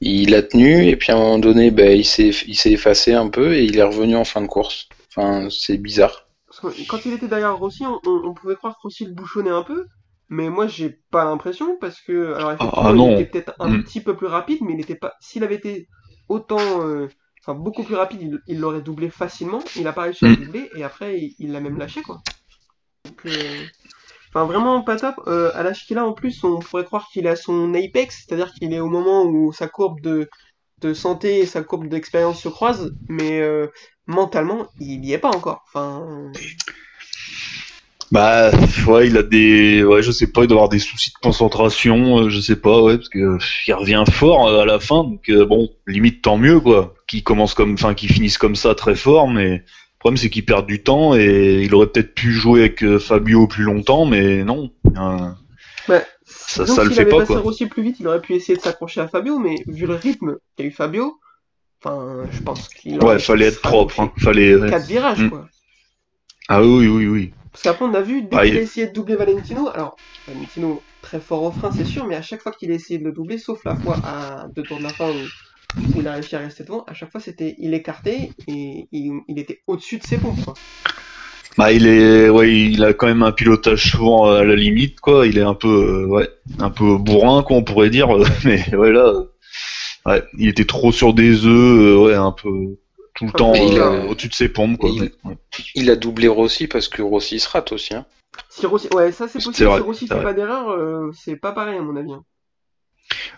Il 0.00 0.34
a 0.34 0.42
tenu, 0.42 0.84
et 0.88 0.96
puis 0.96 1.12
à 1.12 1.16
un 1.16 1.18
moment 1.18 1.38
donné, 1.38 1.70
ben, 1.70 1.96
il 1.96 2.04
s'est 2.04 2.32
effacé 2.72 3.12
un 3.14 3.28
peu, 3.28 3.54
et 3.54 3.62
il 3.64 3.78
est 3.78 3.82
revenu 3.82 4.16
en 4.16 4.24
fin 4.24 4.40
de 4.42 4.48
course. 4.48 4.88
Enfin, 5.08 5.48
c'est 5.50 5.78
bizarre. 5.78 6.26
Parce 6.48 6.60
que 6.74 6.88
quand 6.88 7.06
il 7.06 7.12
était 7.12 7.28
derrière 7.28 7.56
Rossi, 7.56 7.84
on, 7.86 8.00
on- 8.04 8.22
on 8.30 8.34
pouvait 8.34 8.56
croire 8.56 8.74
que 8.74 8.82
Rossi 8.82 9.04
le 9.06 9.12
bouchonnait 9.12 9.50
un 9.50 9.62
peu. 9.62 9.86
Mais 10.28 10.48
moi, 10.48 10.66
j'ai 10.66 10.98
pas 11.10 11.24
l'impression 11.24 11.76
parce 11.80 12.00
que, 12.00 12.32
alors 12.34 12.52
effectivement, 12.52 12.82
ah 12.84 12.94
il 12.96 13.12
était 13.12 13.26
peut-être 13.26 13.54
un 13.60 13.68
Mm. 13.68 13.84
petit 13.84 14.00
peu 14.00 14.16
plus 14.16 14.26
rapide, 14.26 14.58
mais 14.62 14.72
il 14.72 14.80
était 14.80 14.96
pas. 14.96 15.12
S'il 15.20 15.44
avait 15.44 15.56
été 15.56 15.88
autant, 16.28 16.58
euh, 16.86 17.06
enfin 17.42 17.54
beaucoup 17.54 17.82
plus 17.84 17.94
rapide, 17.94 18.40
il- 18.48 18.58
l'aurait 18.58 18.80
doublé 18.82 19.10
facilement. 19.10 19.60
Il 19.76 19.86
a 19.86 19.92
pas 19.92 20.02
réussi 20.02 20.24
à 20.24 20.28
le 20.28 20.34
Mm. 20.36 20.44
doubler 20.44 20.70
et 20.74 20.82
après, 20.84 21.18
il 21.20 21.34
il 21.38 21.52
l'a 21.52 21.60
même 21.60 21.78
lâché 21.78 22.00
quoi. 22.02 22.20
Donc, 23.04 23.26
euh, 23.26 23.66
Enfin, 24.34 24.46
vraiment 24.46 24.80
pas 24.80 24.96
top. 24.96 25.16
Euh, 25.26 25.50
à 25.54 25.62
l'âge 25.62 25.86
qu'il 25.86 25.98
a, 25.98 26.06
en 26.06 26.12
plus, 26.12 26.42
on 26.42 26.58
pourrait 26.58 26.84
croire 26.84 27.08
qu'il 27.12 27.26
à 27.28 27.36
son 27.36 27.74
apex, 27.74 28.24
c'est-à-dire 28.26 28.52
qu'il 28.54 28.72
est 28.72 28.80
au 28.80 28.88
moment 28.88 29.24
où 29.24 29.52
sa 29.52 29.68
courbe 29.68 30.00
de, 30.00 30.28
santé 30.94 31.40
et 31.40 31.46
sa 31.46 31.62
courbe 31.62 31.86
d'expérience 31.86 32.40
se 32.40 32.48
croisent, 32.48 32.90
mais 33.08 33.40
euh, 33.40 33.68
mentalement, 34.06 34.66
il 34.80 35.04
y 35.04 35.12
est 35.12 35.18
pas 35.18 35.28
encore. 35.28 35.62
Enfin, 35.68 36.32
Bah, 38.10 38.50
ouais, 38.88 39.06
il 39.06 39.16
a 39.16 39.22
des, 39.22 39.84
ouais, 39.84 40.02
je 40.02 40.10
sais 40.10 40.26
pas, 40.26 40.42
il 40.42 40.48
doit 40.48 40.56
avoir 40.56 40.68
des 40.70 40.80
soucis 40.80 41.10
de 41.10 41.18
concentration, 41.22 42.20
euh, 42.20 42.28
je 42.30 42.40
sais 42.40 42.56
pas, 42.56 42.82
ouais, 42.82 42.96
parce 42.96 43.10
que 43.10 43.18
euh, 43.18 43.38
il 43.68 43.74
revient 43.74 44.04
fort 44.10 44.48
à 44.48 44.64
la 44.64 44.80
fin, 44.80 45.04
donc 45.04 45.30
bon, 45.30 45.70
limite 45.86 46.22
tant 46.22 46.38
mieux, 46.38 46.58
quoi. 46.58 46.94
Qu'il 47.06 47.22
commence 47.22 47.54
comme, 47.54 47.74
enfin, 47.74 47.94
qu'il 47.94 48.10
finisse 48.10 48.38
comme 48.38 48.56
ça 48.56 48.74
très 48.74 48.96
fort, 48.96 49.28
mais 49.28 49.62
problème 50.02 50.16
c'est 50.18 50.30
qu'il 50.30 50.44
perd 50.44 50.66
du 50.66 50.82
temps 50.82 51.14
et 51.14 51.62
il 51.64 51.74
aurait 51.74 51.86
peut-être 51.86 52.14
pu 52.14 52.32
jouer 52.32 52.60
avec 52.60 52.82
euh, 52.82 52.98
Fabio 52.98 53.46
plus 53.46 53.64
longtemps, 53.64 54.04
mais 54.04 54.44
non. 54.44 54.70
Ouais, 55.88 56.04
Ça- 56.24 56.66
ça 56.66 56.82
le 56.84 56.88
s'il 56.90 56.96
fait 56.96 57.02
avait 57.02 57.10
pas, 57.10 57.18
passé 57.18 57.32
quoi. 57.34 57.40
Rossi 57.42 57.66
plus 57.66 57.82
vite, 57.82 57.96
il 58.00 58.06
aurait 58.08 58.20
pu 58.20 58.34
essayer 58.34 58.56
de 58.56 58.62
s'accrocher 58.62 59.00
à 59.00 59.08
Fabio, 59.08 59.38
mais 59.38 59.56
vu 59.68 59.86
le 59.86 59.94
rythme 59.94 60.36
qu'a 60.56 60.64
eu 60.64 60.70
Fabio, 60.70 61.18
enfin, 61.82 62.26
je 62.30 62.40
pense 62.42 62.68
qu'il 62.68 63.02
ouais, 63.02 63.18
fallait 63.18 63.46
être 63.46 63.62
propre, 63.62 64.00
hein, 64.00 64.12
fallait. 64.18 64.58
Quatre 64.70 64.86
virages, 64.86 65.22
Mm. 65.22 65.30
quoi. 65.30 65.48
Ah 66.48 66.62
oui, 66.62 66.86
oui, 66.88 67.06
oui. 67.06 67.32
Parce 67.52 67.62
qu'après, 67.64 67.84
on 67.84 67.94
a 67.94 68.00
vu, 68.02 68.22
dès 68.22 68.36
Ah, 68.36 68.44
qu'il 68.44 68.54
il- 68.54 68.58
a 68.58 68.62
essayé 68.62 68.86
de 68.88 68.92
doubler 68.92 69.16
Valentino, 69.16 69.68
alors, 69.68 69.98
Valentino, 70.26 70.82
très 71.00 71.20
fort 71.20 71.42
au 71.42 71.50
frein, 71.52 71.70
c'est 71.70 71.84
sûr, 71.84 72.06
mais 72.06 72.14
à 72.16 72.22
chaque 72.22 72.42
fois 72.42 72.52
qu'il 72.52 72.70
a 72.70 72.74
essayé 72.74 72.98
de 72.98 73.04
le 73.04 73.12
doubler, 73.12 73.38
sauf 73.38 73.64
la 73.64 73.74
fois 73.76 74.00
à 74.04 74.48
deux 74.54 74.62
tours 74.64 74.78
de 74.78 74.84
la 74.84 74.90
fin 74.90 75.10
où 75.10 75.16
il 75.96 76.06
a 76.08 76.12
réussi 76.14 76.36
à 76.36 76.40
rester 76.40 76.64
devant, 76.64 76.84
à 76.84 76.94
chaque 76.94 77.10
fois, 77.10 77.20
c'était, 77.20 77.54
il 77.58 77.74
écartait 77.74 78.30
et 78.46 78.88
il, 78.92 79.20
il 79.28 79.38
était 79.38 79.62
au-dessus 79.66 79.98
de 79.98 80.04
ses 80.04 80.18
pompes, 80.18 80.42
quoi. 80.44 80.54
Bah, 81.58 81.70
il 81.72 81.86
est, 81.86 82.30
ouais, 82.30 82.50
il 82.52 82.82
a 82.82 82.94
quand 82.94 83.06
même 83.06 83.22
un 83.22 83.32
pilotage 83.32 83.90
souvent 83.90 84.24
à 84.30 84.42
la 84.42 84.56
limite, 84.56 85.00
quoi. 85.00 85.26
Il 85.26 85.36
est 85.36 85.42
un 85.42 85.54
peu, 85.54 85.68
euh, 85.68 86.06
ouais, 86.06 86.28
un 86.58 86.70
peu 86.70 86.96
bourrin, 86.96 87.42
quoi, 87.42 87.56
on 87.56 87.62
pourrait 87.64 87.90
dire. 87.90 88.08
Mais 88.44 88.74
ouais, 88.74 88.90
là, 88.92 89.12
ouais, 90.06 90.22
il 90.38 90.48
était 90.48 90.64
trop 90.64 90.92
sur 90.92 91.14
des 91.14 91.44
œufs, 91.46 91.80
euh, 91.80 91.96
ouais, 91.96 92.14
un 92.14 92.32
peu 92.32 92.48
tout 93.14 93.26
le 93.26 93.30
Ah, 93.34 93.38
temps 93.38 93.52
euh, 93.54 93.82
a- 93.82 94.06
au-dessus 94.08 94.28
de 94.28 94.34
ses 94.34 94.48
pompes, 94.48 94.78
quoi. 94.78 94.90
il- 94.90 95.02
Ouais, 95.02 95.12
ouais. 95.24 95.36
Il 95.74 95.90
a 95.90 95.96
doublé 95.96 96.28
Rossi 96.28 96.66
parce 96.68 96.88
que 96.88 97.02
Rossi 97.02 97.38
se 97.38 97.48
rate 97.48 97.72
aussi. 97.72 97.94
Hein. 97.94 98.06
Si 98.48 98.64
Rossi, 98.66 98.88
ouais, 98.94 99.12
ça 99.12 99.28
c'est 99.28 99.42
possible, 99.44 99.68
vrai, 99.68 99.78
si 99.78 99.82
Rossi 99.82 100.08
fait 100.08 100.14
vrai. 100.14 100.22
pas 100.24 100.32
d'erreur, 100.32 100.70
euh, 100.70 101.10
c'est 101.12 101.36
pas 101.36 101.52
pareil, 101.52 101.76
à 101.78 101.82
mon 101.82 101.96
avis. 101.96 102.12
hein. 102.12 102.24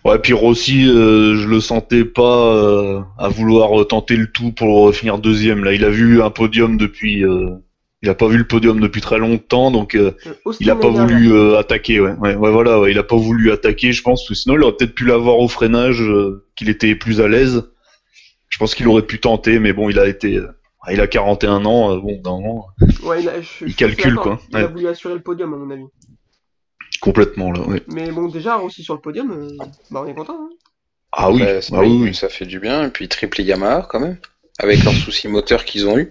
Ouais, 0.04 0.18
puis 0.18 0.32
Rossi, 0.32 0.86
euh, 0.88 1.36
je 1.36 1.48
le 1.48 1.60
sentais 1.60 2.04
pas 2.04 2.54
euh, 2.54 3.00
à 3.18 3.28
vouloir 3.28 3.86
tenter 3.86 4.16
le 4.16 4.26
tout 4.30 4.52
pour 4.52 4.94
finir 4.94 5.18
deuxième. 5.18 5.64
Là, 5.64 5.72
il 5.72 5.84
a 5.84 5.90
vu 5.90 6.22
un 6.22 6.30
podium 6.30 6.76
depuis. 6.76 7.24
euh, 7.24 7.50
il 8.02 8.10
a 8.10 8.14
pas 8.14 8.28
vu 8.28 8.36
le 8.36 8.46
podium 8.46 8.80
depuis 8.80 9.00
très 9.00 9.18
longtemps, 9.18 9.70
donc 9.70 9.94
euh, 9.94 10.12
Euh, 10.26 10.52
il 10.60 10.70
a 10.70 10.76
pas 10.76 10.88
voulu 10.90 11.32
euh, 11.32 11.58
attaquer. 11.58 12.00
Ouais. 12.00 12.12
Ouais, 12.18 12.34
ouais, 12.34 12.50
voilà, 12.50 12.78
ouais, 12.78 12.90
il 12.90 12.98
a 12.98 13.02
pas 13.02 13.16
voulu 13.16 13.50
attaquer, 13.50 13.92
je 13.92 14.02
pense. 14.02 14.28
que 14.28 14.34
Sinon, 14.34 14.56
il 14.56 14.62
aurait 14.62 14.76
peut-être 14.76 14.94
pu 14.94 15.06
l'avoir 15.06 15.38
au 15.38 15.48
freinage, 15.48 16.02
euh, 16.02 16.44
qu'il 16.54 16.68
était 16.68 16.94
plus 16.96 17.20
à 17.22 17.28
l'aise. 17.28 17.64
Je 18.50 18.58
pense 18.58 18.74
qu'il 18.74 18.86
aurait 18.88 19.06
pu 19.06 19.18
tenter, 19.20 19.58
mais 19.58 19.72
bon, 19.72 19.88
il 19.88 19.98
a 19.98 20.06
été. 20.06 20.36
euh, 20.36 20.48
il 20.92 21.00
a 21.00 21.06
41 21.06 21.64
ans, 21.64 21.92
euh, 21.96 21.98
bon, 21.98 22.20
d'un 22.22 22.32
moment, 22.32 22.66
Ouais, 23.04 23.22
il, 23.22 23.28
a- 23.30 23.40
je- 23.40 23.46
je 23.60 23.64
il 23.64 23.68
suis 23.68 23.74
calcule, 23.74 24.16
quoi. 24.16 24.38
Il 24.50 24.56
a 24.58 24.66
voulu 24.66 24.86
assurer 24.86 25.14
le 25.14 25.20
podium, 25.20 25.54
à 25.54 25.56
mon 25.56 25.70
avis. 25.70 25.84
Complètement 27.04 27.52
là. 27.52 27.60
Ouais. 27.68 27.82
Mais 27.88 28.10
bon, 28.10 28.28
déjà, 28.28 28.58
aussi 28.58 28.82
sur 28.82 28.94
le 28.94 29.00
podium, 29.00 29.30
euh, 29.30 29.48
bah, 29.90 30.02
on 30.04 30.06
est 30.06 30.14
content. 30.14 30.38
Hein. 30.40 30.50
Ah 31.12 31.30
oui, 31.30 31.40
Bah, 31.40 31.60
ah 31.72 31.80
oui, 31.80 31.98
oui. 32.02 32.14
ça 32.14 32.28
fait 32.28 32.46
du 32.46 32.58
bien. 32.58 32.86
Et 32.86 32.90
puis 32.90 33.08
triple 33.08 33.42
Yamaha 33.42 33.86
quand 33.88 34.00
même, 34.00 34.18
avec 34.58 34.82
leurs 34.82 34.94
soucis 34.94 35.28
moteurs 35.28 35.64
qu'ils 35.64 35.86
ont 35.86 35.98
eu. 35.98 36.10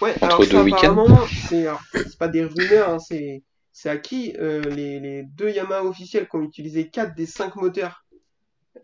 Ouais, 0.00 0.14
Entre 0.20 0.24
alors 0.24 0.40
deux 0.40 0.62
week-ends. 0.62 1.06
c'est 1.48 2.18
pas 2.18 2.28
des 2.28 2.44
rumeurs, 2.44 2.88
hein, 2.90 2.98
c'est 2.98 3.42
c'est 3.72 3.90
acquis. 3.90 4.34
Euh, 4.38 4.62
les, 4.62 4.98
les 5.00 5.22
deux 5.22 5.50
Yamaha 5.50 5.84
officiels 5.84 6.26
qui 6.28 6.36
ont 6.36 6.42
utilisé 6.42 6.88
4 6.88 7.14
des 7.14 7.26
5 7.26 7.56
moteurs 7.56 8.04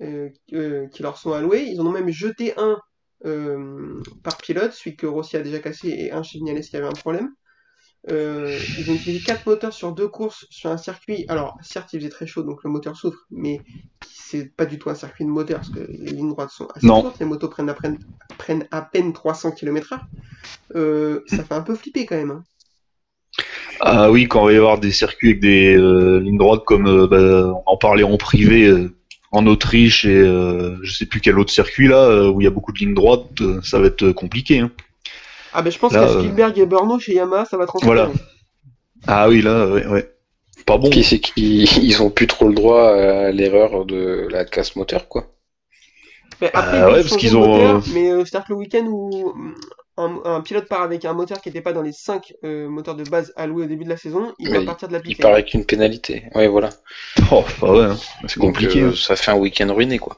euh, 0.00 0.28
euh, 0.52 0.86
qui 0.88 1.02
leur 1.02 1.16
sont 1.18 1.32
alloués, 1.32 1.64
ils 1.64 1.80
en 1.80 1.86
ont 1.86 1.92
même 1.92 2.10
jeté 2.10 2.54
un 2.58 2.78
euh, 3.24 4.02
par 4.22 4.36
pilote, 4.36 4.72
celui 4.72 4.96
que 4.96 5.06
Rossi 5.06 5.36
a 5.36 5.42
déjà 5.42 5.60
cassé 5.60 5.88
et 5.88 6.12
un 6.12 6.22
chez 6.22 6.38
Vignales 6.38 6.60
qui 6.62 6.76
avait 6.76 6.86
un 6.86 6.92
problème. 6.92 7.30
Euh, 8.10 8.58
ils 8.78 8.90
ont 8.90 8.94
utilisé 8.94 9.22
4 9.24 9.46
moteurs 9.46 9.72
sur 9.72 9.92
deux 9.92 10.08
courses 10.08 10.46
sur 10.50 10.70
un 10.70 10.76
circuit. 10.76 11.24
Alors, 11.28 11.56
certes, 11.62 11.92
il 11.92 12.00
faisait 12.00 12.10
très 12.10 12.26
chaud, 12.26 12.42
donc 12.42 12.64
le 12.64 12.70
moteur 12.70 12.96
souffre, 12.96 13.20
mais 13.30 13.60
c'est 14.10 14.54
pas 14.56 14.66
du 14.66 14.78
tout 14.78 14.90
un 14.90 14.94
circuit 14.96 15.24
de 15.24 15.30
moteur 15.30 15.58
parce 15.58 15.70
que 15.70 15.80
les 15.80 16.10
lignes 16.12 16.30
droites 16.30 16.50
sont 16.50 16.66
assez 16.74 16.86
Non. 16.86 17.02
courtes, 17.02 17.20
les 17.20 17.26
motos 17.26 17.48
prennent 17.48 17.68
à 17.70 17.74
peine, 17.74 17.98
prennent 18.38 18.66
à 18.72 18.82
peine 18.82 19.12
300 19.12 19.52
km/h. 19.52 20.00
Euh, 20.74 21.20
ça 21.26 21.44
fait 21.44 21.54
un 21.54 21.60
peu 21.62 21.74
flipper 21.76 22.06
quand 22.06 22.16
même. 22.16 22.30
hein. 22.32 22.44
Ah 23.80 24.10
oui, 24.10 24.28
quand 24.28 24.42
il 24.42 24.46
va 24.46 24.52
y 24.52 24.56
avoir 24.56 24.78
des 24.78 24.92
circuits 24.92 25.30
avec 25.30 25.40
des 25.40 25.76
euh, 25.76 26.18
lignes 26.20 26.38
droites 26.38 26.64
comme 26.64 26.86
euh, 26.86 27.06
bah, 27.06 27.52
on 27.66 27.72
en 27.72 27.76
parlait 27.76 28.04
en 28.04 28.16
privé 28.16 28.72
en 29.32 29.46
Autriche 29.46 30.04
et 30.04 30.14
euh, 30.14 30.76
je 30.82 30.92
sais 30.92 31.06
plus 31.06 31.20
quel 31.20 31.38
autre 31.38 31.52
circuit 31.52 31.88
là 31.88 32.30
où 32.30 32.40
il 32.40 32.44
y 32.44 32.46
a 32.46 32.50
beaucoup 32.50 32.72
de 32.72 32.78
lignes 32.78 32.94
droites, 32.94 33.42
ça 33.62 33.78
va 33.78 33.86
être 33.86 34.12
compliqué. 34.12 34.60
Hein. 34.60 34.70
Ah 35.52 35.62
ben 35.62 35.70
je 35.70 35.78
pense 35.78 35.92
qu'à 35.92 36.02
euh, 36.02 36.18
Spielberg 36.20 36.58
et 36.58 36.66
Brno 36.66 36.98
chez 36.98 37.14
Yamaha, 37.14 37.44
ça 37.44 37.56
va 37.56 37.66
transpirer. 37.66 37.94
Voilà. 37.94 38.10
Ah 39.06 39.28
oui 39.28 39.42
là, 39.42 39.66
ouais, 39.66 39.86
ouais. 39.86 40.10
Pas 40.66 40.78
bon. 40.78 40.90
Puis 40.90 41.02
c'est 41.02 41.18
qu'ils 41.18 41.62
ils 41.84 42.02
ont 42.02 42.10
plus 42.10 42.26
trop 42.26 42.48
le 42.48 42.54
droit 42.54 42.90
à 42.90 43.30
l'erreur 43.32 43.84
de 43.84 44.28
la 44.30 44.44
casse 44.44 44.76
moteur, 44.76 45.08
quoi. 45.08 45.26
Mais 46.40 46.50
après, 46.54 46.78
Ah 46.78 46.88
ils 46.88 46.92
ouais, 46.92 47.00
ont 47.00 47.02
parce 47.02 47.16
qu'ils 47.16 47.36
ont, 47.36 47.46
moteur, 47.46 47.76
euh, 47.76 47.80
mais 47.92 48.10
euh, 48.10 48.24
c'est-à-dire 48.24 48.46
que 48.46 48.52
le 48.52 48.58
week-end 48.58 48.86
où 48.86 49.34
un, 50.08 50.36
un 50.36 50.40
pilote 50.42 50.68
part 50.68 50.82
avec 50.82 51.04
un 51.04 51.12
moteur 51.14 51.40
qui 51.40 51.48
n'était 51.48 51.60
pas 51.62 51.72
dans 51.72 51.82
les 51.82 51.92
5 51.92 52.34
moteurs 52.42 52.96
de 52.96 53.04
base 53.04 53.32
alloués 53.36 53.64
au 53.64 53.68
début 53.68 53.84
de 53.84 53.90
la 53.90 53.96
saison, 53.96 54.34
il 54.38 54.50
Mais 54.50 54.58
va 54.58 54.62
partir 54.62 54.88
de 54.88 54.92
la 54.94 55.00
Il 55.06 55.16
piste. 55.16 55.20
paraît 55.20 55.44
qu'une 55.44 55.64
pénalité. 55.64 56.24
Ouais, 56.34 56.48
voilà. 56.48 56.70
Oh, 57.32 57.44
bah 57.60 57.72
ouais, 57.72 57.84
hein. 57.84 57.96
c'est 58.26 58.38
Donc 58.38 58.54
compliqué. 58.54 58.82
euh, 58.82 58.90
hein. 58.90 58.94
ça 58.96 59.16
fait 59.16 59.30
un 59.30 59.36
week-end 59.36 59.72
ruiné, 59.74 59.98
quoi. 59.98 60.16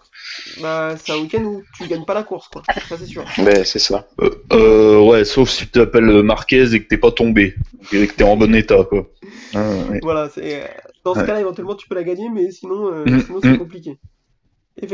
Bah, 0.57 0.97
c'est 0.97 1.12
un 1.12 1.18
week-end 1.18 1.42
où 1.44 1.62
tu 1.77 1.87
gagnes 1.87 2.05
pas 2.05 2.14
la 2.14 2.23
course, 2.25 2.49
quoi. 2.49 2.66
Ça, 2.88 2.97
c'est 2.99 3.07
sûr. 3.07 3.33
Ben, 3.38 3.64
c'est 3.64 3.79
ça. 3.79 4.07
Euh, 4.20 4.31
euh, 4.53 5.01
ouais, 5.01 5.25
sauf 5.25 5.49
si 5.51 5.64
tu 5.66 5.70
t'appelles 5.73 6.23
Marquez 6.23 6.75
et 6.75 6.83
que 6.83 6.88
t'es 6.88 6.99
pas 6.99 7.12
tombé 7.12 7.55
et 7.92 8.07
que 8.07 8.14
t'es 8.14 8.25
en 8.25 8.37
bon 8.37 8.55
état 8.55 8.85
quoi. 8.85 9.09
Ah, 9.55 9.70
ouais. 9.90 10.01
Voilà, 10.03 10.29
c'est... 10.31 10.62
euh, 10.62 10.66
dans 11.05 11.16
ce 11.16 11.20
Ouais. 11.20 11.27
cas-là, 11.27 11.40
éventuellement, 11.40 11.75
tu 11.77 11.88
peux 11.88 11.94
la 11.94 12.05
gagner, 12.05 12.29
mais 12.31 12.51
sinon, 12.51 12.92
euh, 12.92 13.07
Mm, 13.07 13.20
sinon 13.20 13.40
c'est 13.42 13.53
mm. 13.53 13.59
compliqué. 13.59 13.99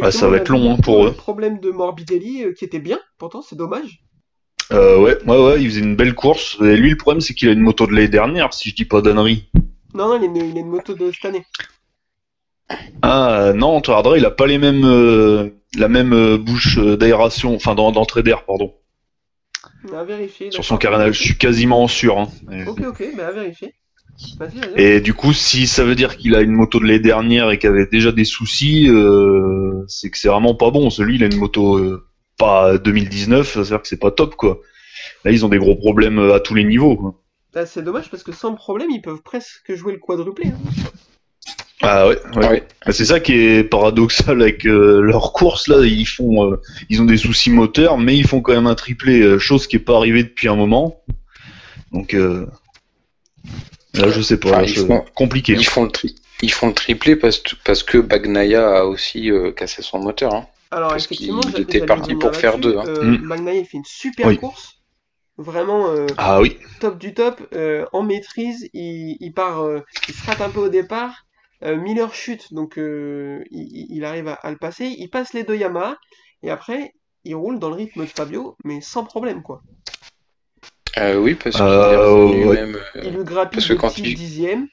Ah, 0.02 0.10
ça 0.12 0.28
va 0.28 0.36
être 0.38 0.48
long, 0.50 0.72
hein, 0.74 0.76
pour 0.82 1.04
le 1.04 1.10
eux. 1.10 1.12
problème 1.12 1.58
de 1.60 1.70
Morbidelli, 1.70 2.44
euh, 2.44 2.52
qui 2.52 2.64
était 2.64 2.80
bien, 2.80 2.98
pourtant, 3.18 3.42
c'est 3.42 3.56
dommage. 3.56 4.02
Euh, 4.72 4.98
ouais, 4.98 5.18
ouais, 5.26 5.38
ouais, 5.44 5.62
il 5.62 5.68
faisait 5.68 5.80
une 5.80 5.96
belle 5.96 6.14
course. 6.14 6.56
Et 6.60 6.76
lui, 6.76 6.90
le 6.90 6.96
problème, 6.96 7.20
c'est 7.20 7.34
qu'il 7.34 7.48
a 7.48 7.52
une 7.52 7.60
moto 7.60 7.86
de 7.86 7.92
l'année 7.92 8.08
dernière, 8.08 8.52
si 8.54 8.70
je 8.70 8.74
dis 8.76 8.84
pas 8.84 9.00
d'annerie. 9.00 9.50
Non, 9.94 10.08
non, 10.08 10.16
il 10.16 10.22
a 10.22 10.26
une, 10.26 10.36
il 10.50 10.56
a 10.56 10.60
une 10.60 10.68
moto 10.68 10.94
de 10.94 11.10
cette 11.10 11.24
année. 11.24 11.44
Ah 13.02 13.52
non, 13.54 13.80
Toradra, 13.80 14.16
il 14.16 14.24
a 14.24 14.30
pas 14.30 14.46
les 14.46 14.58
mêmes, 14.58 14.84
euh, 14.84 15.50
la 15.76 15.88
même 15.88 16.12
euh, 16.12 16.38
bouche 16.38 16.78
euh, 16.78 16.96
d'aération, 16.96 17.54
enfin 17.56 17.74
d'en- 17.74 17.90
d'entrée 17.90 18.22
d'air, 18.22 18.44
pardon, 18.44 18.74
À 19.92 20.04
vérifier. 20.04 20.52
sur 20.52 20.64
son 20.64 20.76
carénage. 20.76 21.18
Je 21.18 21.22
suis 21.22 21.36
quasiment 21.38 21.88
sûr. 21.88 22.18
Hein. 22.18 22.28
Ok, 22.68 22.80
ok, 22.86 23.04
bah 23.16 23.28
à 23.28 23.32
vérifier. 23.32 23.74
Et 24.76 25.00
du 25.00 25.14
coup, 25.14 25.32
si 25.32 25.66
ça 25.66 25.82
veut 25.82 25.94
dire 25.94 26.16
qu'il 26.16 26.34
a 26.36 26.42
une 26.42 26.52
moto 26.52 26.78
de 26.78 26.84
l'année 26.84 26.98
dernière 27.00 27.50
et 27.50 27.58
qu'il 27.58 27.70
avait 27.70 27.86
déjà 27.86 28.12
des 28.12 28.24
soucis, 28.26 28.86
euh, 28.88 29.82
c'est 29.88 30.10
que 30.10 30.18
c'est 30.18 30.28
vraiment 30.28 30.54
pas 30.54 30.70
bon. 30.70 30.90
Celui, 30.90 31.16
il 31.16 31.22
a 31.24 31.26
une 31.26 31.38
moto 31.38 31.78
euh, 31.78 32.04
pas 32.40 32.78
2019, 32.78 33.52
ça 33.52 33.60
veut 33.60 33.66
dire 33.66 33.80
que 33.82 33.86
c'est 33.88 34.00
pas 34.00 34.10
top, 34.10 34.34
quoi. 34.34 34.60
Là, 35.24 35.30
ils 35.30 35.44
ont 35.44 35.48
des 35.48 35.58
gros 35.58 35.76
problèmes 35.76 36.18
euh, 36.18 36.34
à 36.34 36.40
tous 36.40 36.54
les 36.54 36.64
niveaux. 36.64 36.96
quoi. 36.96 37.14
Bah, 37.54 37.66
c'est 37.66 37.82
dommage 37.82 38.10
parce 38.10 38.22
que 38.22 38.32
sans 38.32 38.54
problème, 38.54 38.90
ils 38.90 39.02
peuvent 39.02 39.22
presque 39.22 39.74
jouer 39.74 39.92
le 39.92 39.98
quadruplé. 39.98 40.48
hein. 40.48 40.58
Ah 41.82 42.06
ouais, 42.08 42.18
ouais. 42.36 42.46
Ouais. 42.48 42.66
Bah, 42.84 42.92
C'est 42.92 43.06
ça 43.06 43.20
qui 43.20 43.32
est 43.34 43.64
paradoxal 43.64 44.42
avec 44.42 44.66
euh, 44.66 45.00
leur 45.00 45.32
course 45.32 45.66
là. 45.68 45.84
Ils 45.84 46.04
font, 46.06 46.52
euh, 46.52 46.60
ils 46.90 47.00
ont 47.00 47.06
des 47.06 47.16
soucis 47.16 47.50
moteurs, 47.50 47.96
mais 47.98 48.16
ils 48.16 48.26
font 48.26 48.40
quand 48.42 48.52
même 48.52 48.66
un 48.66 48.74
triplé, 48.74 49.20
euh, 49.22 49.38
chose 49.38 49.66
qui 49.66 49.76
est 49.76 49.80
pas 49.80 49.96
arrivée 49.96 50.22
depuis 50.24 50.48
un 50.48 50.56
moment. 50.56 51.02
Donc 51.92 52.12
euh, 52.14 52.46
là, 53.94 54.10
je 54.10 54.20
sais 54.20 54.38
pas, 54.38 54.50
Enfin, 54.50 54.58
là, 54.58 54.64
ils 54.66 54.74
je- 54.74 54.84
font- 54.84 55.04
compliqué. 55.14 55.54
Ils 55.54 55.64
font 55.66 55.84
le, 55.84 55.90
tri- 55.90 56.14
ils 56.42 56.52
font 56.52 56.68
le 56.68 56.74
triplé 56.74 57.16
parce, 57.16 57.38
que- 57.38 57.54
parce 57.64 57.82
que 57.82 57.98
Bagnaia 57.98 58.78
a 58.80 58.84
aussi 58.84 59.30
euh, 59.30 59.50
cassé 59.52 59.80
son 59.82 59.98
moteur. 60.00 60.34
Hein. 60.34 60.46
Alors, 60.70 60.90
Parce 60.90 61.04
effectivement, 61.06 61.40
qu'il 61.40 61.52
j'a- 61.52 61.58
était 61.62 61.84
parti 61.84 62.14
pour 62.14 62.34
faire 62.34 62.58
deux, 62.58 62.76
hein. 62.78 62.84
Euh, 62.86 63.04
Mm. 63.18 63.48
Il 63.54 63.64
fait 63.66 63.76
une 63.78 63.84
super 63.84 64.26
Oui. 64.28 64.38
course. 64.38 64.76
Vraiment 65.36 65.88
euh, 65.88 66.06
Ah 66.18 66.40
oui, 66.40 66.58
top 66.80 66.98
du 66.98 67.14
top, 67.14 67.40
euh, 67.54 67.86
en 67.92 68.02
maîtrise. 68.02 68.68
Il, 68.74 69.16
il 69.20 69.32
part, 69.32 69.62
euh, 69.62 69.80
il 70.08 70.14
se 70.14 70.26
rate 70.26 70.40
un 70.42 70.50
peu 70.50 70.60
au 70.60 70.68
départ. 70.68 71.24
Euh, 71.64 71.76
Miller 71.76 72.14
chute, 72.14 72.52
donc 72.54 72.78
euh, 72.78 73.42
il, 73.50 73.86
il 73.90 74.04
arrive 74.04 74.28
à, 74.28 74.34
à 74.34 74.50
le 74.50 74.56
passer. 74.58 74.94
Il 74.98 75.08
passe 75.08 75.32
les 75.32 75.42
deux 75.44 75.56
Yamaha. 75.56 75.96
Et 76.42 76.50
après, 76.50 76.92
il 77.24 77.34
roule 77.34 77.58
dans 77.58 77.68
le 77.70 77.74
rythme 77.76 78.02
de 78.02 78.06
Fabio, 78.06 78.56
mais 78.64 78.80
sans 78.80 79.04
problème, 79.04 79.42
quoi. 79.42 79.62
Euh, 80.98 81.16
oui, 81.18 81.34
parce 81.34 81.56
qu'il 81.56 81.64
Euh, 81.64 82.46
ouais. 82.46 82.54
même. 82.56 82.78
Il 83.02 83.14
lui 83.16 83.24
grappille 83.24 83.58
parce 83.58 83.68
que 83.68 83.72
des 83.74 83.78
quand 83.78 83.90
petits 83.90 84.02
il- 84.02 84.14
dixièmes, 84.16 84.68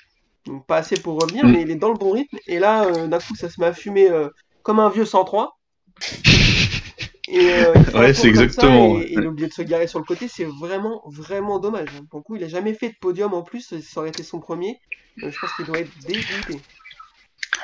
donc 0.45 0.65
pas 0.65 0.77
assez 0.77 0.99
pour 0.99 1.19
revenir, 1.21 1.45
Mm. 1.45 1.51
mais 1.51 1.61
il 1.61 1.71
est 1.71 1.75
dans 1.75 1.89
le 1.91 1.97
bon 1.97 2.11
rythme. 2.11 2.37
Et 2.47 2.59
là, 2.59 2.85
euh, 2.85 3.07
d'un 3.07 3.19
coup, 3.19 3.35
ça 3.35 3.49
se 3.49 3.59
met 3.61 3.67
à 3.67 3.73
fumer 3.73 4.09
euh, 4.09 4.29
comme 4.63 4.79
un 4.79 4.89
vieux 4.89 5.05
103. 5.05 5.56
Et, 7.29 7.39
euh, 7.51 7.73
Ouais, 7.93 8.13
c'est 8.13 8.27
exactement, 8.29 8.99
et, 9.01 9.03
et 9.03 9.13
il 9.13 9.19
a 9.19 9.27
oublié 9.27 9.47
de 9.49 9.53
se 9.53 9.61
garer 9.61 9.87
sur 9.87 9.99
le 9.99 10.05
côté, 10.05 10.27
c'est 10.29 10.45
vraiment, 10.45 11.01
vraiment 11.07 11.59
dommage. 11.59 11.89
hein. 11.97 12.05
Pour 12.09 12.19
le 12.19 12.23
coup, 12.23 12.35
il 12.37 12.43
a 12.43 12.47
jamais 12.47 12.73
fait 12.73 12.89
de 12.89 12.95
podium 13.01 13.33
en 13.33 13.41
plus, 13.41 13.73
ça 13.81 13.99
aurait 13.99 14.09
été 14.09 14.23
son 14.23 14.39
premier. 14.39 14.77
Euh, 15.23 15.31
je 15.31 15.37
pense 15.39 15.51
qu'il 15.53 15.65
doit 15.65 15.79
être 15.79 15.91
dégoûté. 16.07 16.53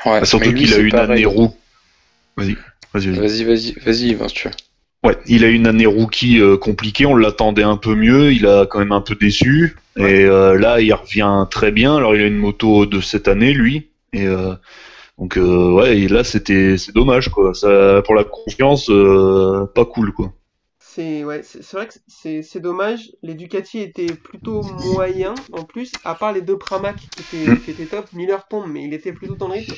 Ouais, 0.06 0.19
Ah, 0.22 0.26
surtout 0.26 0.54
qu'il 0.54 0.74
a 0.74 0.78
une 0.80 0.89
pareil. 0.89 1.12
année 1.12 1.26
roue. 1.26 1.54
Vas-y, 2.36 2.58
vas-y, 2.93 3.08
vas-y. 3.08 3.19
Vas-y, 3.19 3.43
vas-y, 3.46 3.72
vas-y, 3.80 4.13
Vince, 4.15 4.34
tu 4.34 4.48
vois. 4.50 4.58
Ouais, 5.12 5.17
il 5.28 5.43
a 5.43 5.50
eu 5.50 5.54
une 5.54 5.67
année 5.67 5.86
rookie 5.86 6.39
euh, 6.39 6.58
compliquée, 6.58 7.06
on 7.06 7.15
l'attendait 7.15 7.63
un 7.63 7.76
peu 7.78 7.93
mieux, 7.96 8.32
il 8.34 8.48
a 8.48 8.65
quand 8.65 8.80
même 8.80 8.93
un 8.93 9.02
peu 9.02 9.15
déçu. 9.15 9.76
Et 9.98 10.24
euh, 10.24 10.58
là, 10.58 10.80
il 10.82 10.93
revient 10.93 11.46
très 11.52 11.72
bien. 11.72 11.96
Alors, 11.98 12.15
il 12.15 12.22
a 12.22 12.26
une 12.28 12.38
moto 12.38 12.86
de 12.86 13.02
cette 13.02 13.28
année, 13.28 13.54
lui. 13.54 13.89
Et 14.13 14.26
euh, 14.28 14.56
donc, 15.17 15.38
euh, 15.38 15.71
ouais, 15.71 15.99
et 15.99 16.08
là, 16.08 16.23
c'était, 16.23 16.78
c'est 16.78 16.93
dommage, 16.93 17.30
quoi. 17.30 17.54
Ça, 17.54 18.02
pour 18.06 18.15
la 18.15 18.23
confiance, 18.23 18.89
euh, 18.89 19.65
pas 19.73 19.86
cool, 19.86 20.12
quoi. 20.13 20.34
C'est 20.80 21.23
ouais, 21.23 21.41
vrai 21.71 21.88
que 21.88 21.93
c'est 22.43 22.60
dommage. 22.60 23.12
Les 23.23 23.34
Ducati 23.34 23.80
étaient 23.80 24.13
plutôt 24.13 24.62
moyens 24.93 25.34
en 25.52 25.63
plus, 25.63 25.91
à 26.04 26.13
part 26.13 26.34
les 26.34 26.41
deux 26.41 26.58
Pramac 26.58 26.97
qui 26.97 27.08
étaient, 27.38 27.52
Mm. 27.52 27.60
qui 27.62 27.71
étaient 27.71 27.86
top. 27.86 28.06
Miller 28.13 28.47
tombe, 28.47 28.69
mais 28.69 28.84
il 28.84 28.93
était 28.93 29.12
plutôt 29.12 29.36
dans 29.36 29.47
le 29.47 29.54
rythme. 29.54 29.73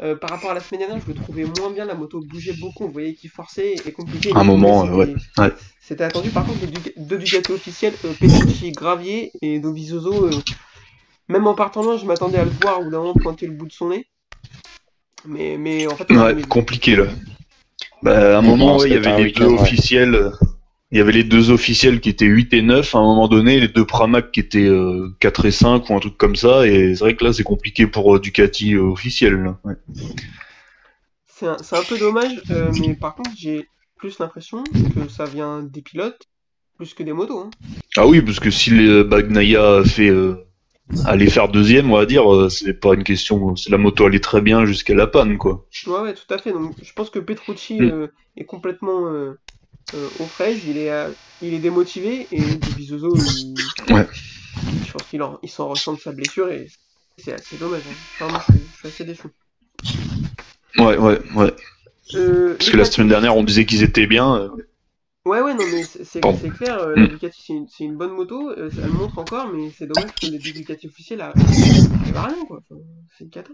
Euh, 0.00 0.16
par 0.16 0.30
rapport 0.30 0.50
à 0.50 0.54
la 0.54 0.60
semaine 0.60 0.80
dernière, 0.80 1.00
je 1.06 1.12
le 1.12 1.14
trouvais 1.14 1.44
moins 1.44 1.70
bien. 1.70 1.84
La 1.84 1.94
moto 1.94 2.20
bougeait 2.20 2.54
beaucoup. 2.58 2.86
Vous 2.86 2.92
voyez 2.92 3.14
qu'il 3.14 3.30
forçait 3.30 3.74
et 3.86 3.92
compliqué. 3.92 4.30
Un 4.34 4.42
moment, 4.42 4.86
euh, 4.86 4.94
ouais, 4.94 5.14
ouais. 5.38 5.52
C'était 5.80 6.04
attendu. 6.04 6.30
Par 6.30 6.46
contre, 6.46 6.58
les 6.62 6.92
deux 6.96 7.18
Ducati 7.18 7.52
officiels, 7.52 7.94
euh, 8.04 8.12
Petrucci, 8.18 8.72
Gravier 8.72 9.32
et 9.42 9.60
Dovizioso, 9.60 10.30
même 11.28 11.46
en 11.46 11.54
partant 11.54 11.82
loin, 11.82 11.96
je 11.98 12.06
m'attendais 12.06 12.38
à 12.38 12.44
le 12.44 12.50
voir 12.62 12.80
ou 12.80 12.90
d'un 12.90 13.00
moment 13.00 13.14
pointer 13.14 13.46
le 13.46 13.52
bout 13.52 13.66
de 13.66 13.72
son 13.72 13.90
nez. 13.90 14.06
Mais, 15.26 15.56
mais 15.58 15.86
en 15.86 15.96
fait, 15.96 16.10
Ouais, 16.10 16.42
compliqué, 16.42 16.96
là. 16.96 17.04
Bah, 18.02 18.36
à 18.36 18.38
un 18.38 18.42
moment, 18.42 18.76
ouais, 18.76 18.88
il 18.88 18.94
y 18.94 18.96
avait 18.96 19.24
les 19.24 19.32
deux 19.32 19.46
officiels. 19.46 20.32
Il 20.90 20.98
y 20.98 21.00
avait 21.00 21.12
les 21.12 21.24
deux 21.24 21.50
officiels 21.50 22.00
qui 22.00 22.08
étaient 22.08 22.26
8 22.26 22.52
et 22.52 22.62
9 22.62 22.94
à 22.94 22.98
un 22.98 23.02
moment 23.02 23.26
donné, 23.26 23.58
les 23.58 23.66
deux 23.66 23.84
Pramac 23.84 24.30
qui 24.30 24.38
étaient 24.38 24.68
euh, 24.68 25.08
4 25.18 25.46
et 25.46 25.50
5 25.50 25.90
ou 25.90 25.96
un 25.96 25.98
truc 25.98 26.16
comme 26.16 26.36
ça, 26.36 26.68
et 26.68 26.94
c'est 26.94 27.00
vrai 27.00 27.16
que 27.16 27.24
là 27.24 27.32
c'est 27.32 27.42
compliqué 27.42 27.88
pour 27.88 28.14
euh, 28.14 28.20
Ducati 28.20 28.74
euh, 28.74 28.82
officiel. 28.82 29.56
Ouais. 29.64 29.74
C'est 31.26 31.46
un, 31.48 31.82
peu 31.82 31.98
dommage, 31.98 32.40
euh, 32.50 32.70
mais 32.80 32.94
par 32.94 33.16
contre, 33.16 33.30
j'ai 33.36 33.68
plus 33.96 34.20
l'impression 34.20 34.62
que 34.62 35.08
ça 35.08 35.24
vient 35.24 35.64
des 35.64 35.82
pilotes 35.82 36.28
plus 36.76 36.94
que 36.94 37.02
des 37.02 37.12
motos. 37.12 37.40
hein. 37.40 37.50
Ah 37.96 38.06
oui, 38.06 38.20
parce 38.20 38.38
que 38.38 38.50
si 38.50 38.70
le 38.70 39.02
Bagnaia 39.02 39.82
fait 39.84 40.10
euh, 40.10 40.46
aller 41.06 41.28
faire 41.30 41.48
deuxième, 41.48 41.90
on 41.92 41.96
va 41.96 42.06
dire, 42.06 42.32
euh, 42.32 42.48
c'est 42.48 42.74
pas 42.74 42.94
une 42.94 43.04
question. 43.04 43.56
C'est 43.56 43.70
la 43.70 43.78
moto 43.78 44.04
allait 44.06 44.20
très 44.20 44.40
bien 44.40 44.64
jusqu'à 44.66 44.94
la 44.94 45.06
panne, 45.06 45.38
quoi. 45.38 45.66
Ouais, 45.86 46.00
ouais, 46.00 46.14
tout 46.14 46.32
à 46.32 46.38
fait. 46.38 46.52
Donc, 46.52 46.74
je 46.82 46.92
pense 46.92 47.10
que 47.10 47.18
Petrucci 47.18 47.80
Mm. 47.80 47.90
euh, 47.90 48.06
est 48.36 48.44
complètement 48.44 49.06
euh, 49.08 49.38
euh, 49.94 50.08
aux 50.20 50.26
fraises, 50.26 50.60
il 50.66 50.76
est, 50.78 50.90
euh, 50.90 51.10
il 51.42 51.54
est 51.54 51.58
démotivé 51.58 52.26
et 52.32 52.40
Bizozo, 52.76 53.16
il... 53.16 53.54
Ouais. 53.94 54.06
je 54.86 54.92
pense 54.92 55.02
qu'il 55.04 55.22
en- 55.22 55.38
il 55.42 55.48
s'en 55.50 55.68
ressent 55.68 55.92
de 55.94 56.00
sa 56.00 56.12
blessure 56.12 56.48
et 56.50 56.68
c'est 57.18 57.32
assez 57.32 57.56
dommage. 57.56 57.82
Hein. 57.88 57.94
Enfin, 58.20 58.32
moi, 58.32 58.42
je, 58.48 58.52
suis- 58.54 58.62
je 58.72 58.78
suis 58.78 58.88
assez 58.88 59.04
déçu. 59.04 59.28
Ouais, 60.78 60.96
ouais, 60.96 61.18
ouais. 61.36 61.54
Euh, 62.14 62.56
Parce 62.58 62.70
que 62.70 62.76
la 62.76 62.84
semaine 62.84 63.08
dernière, 63.08 63.36
on 63.36 63.44
disait 63.44 63.64
qu'ils 63.64 63.82
étaient 63.82 64.06
bien. 64.06 64.50
Euh, 65.26 65.30
Ouais, 65.30 65.40
ouais, 65.40 65.54
non, 65.54 65.64
mais 65.72 65.82
c'est 65.82 66.20
clair, 66.50 66.78
euh, 66.80 66.94
Mm. 66.96 67.00
la 67.00 67.06
Ducati 67.06 67.66
c'est 67.70 67.84
une, 67.84 67.96
bonne 67.96 68.12
moto, 68.12 68.50
euh, 68.50 68.70
elle 68.82 68.90
montre 68.90 69.18
encore, 69.18 69.48
mais 69.52 69.70
c'est 69.76 69.86
dommage 69.86 70.10
que 70.20 70.26
les 70.26 70.38
deux 70.38 70.52
Ducati 70.52 70.86
officiels 70.86 71.20
arrivent 71.22 72.16
à 72.16 72.22
rien, 72.26 72.44
quoi. 72.46 72.60
Enfin, 72.70 72.80
c'est 73.16 73.24
une 73.24 73.30
cata. 73.30 73.50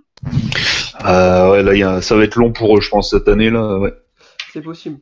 euh, 1.05 1.51
ouais, 1.53 1.63
là, 1.63 1.75
y 1.75 1.83
a- 1.83 2.03
ça 2.03 2.17
va 2.17 2.25
être 2.25 2.37
long 2.37 2.53
pour 2.53 2.77
eux, 2.77 2.81
je 2.81 2.89
pense, 2.89 3.11
cette 3.11 3.29
année, 3.29 3.51
là. 3.51 3.79
Ouais. 3.79 3.95
C'est 4.53 4.63
possible. 4.63 4.99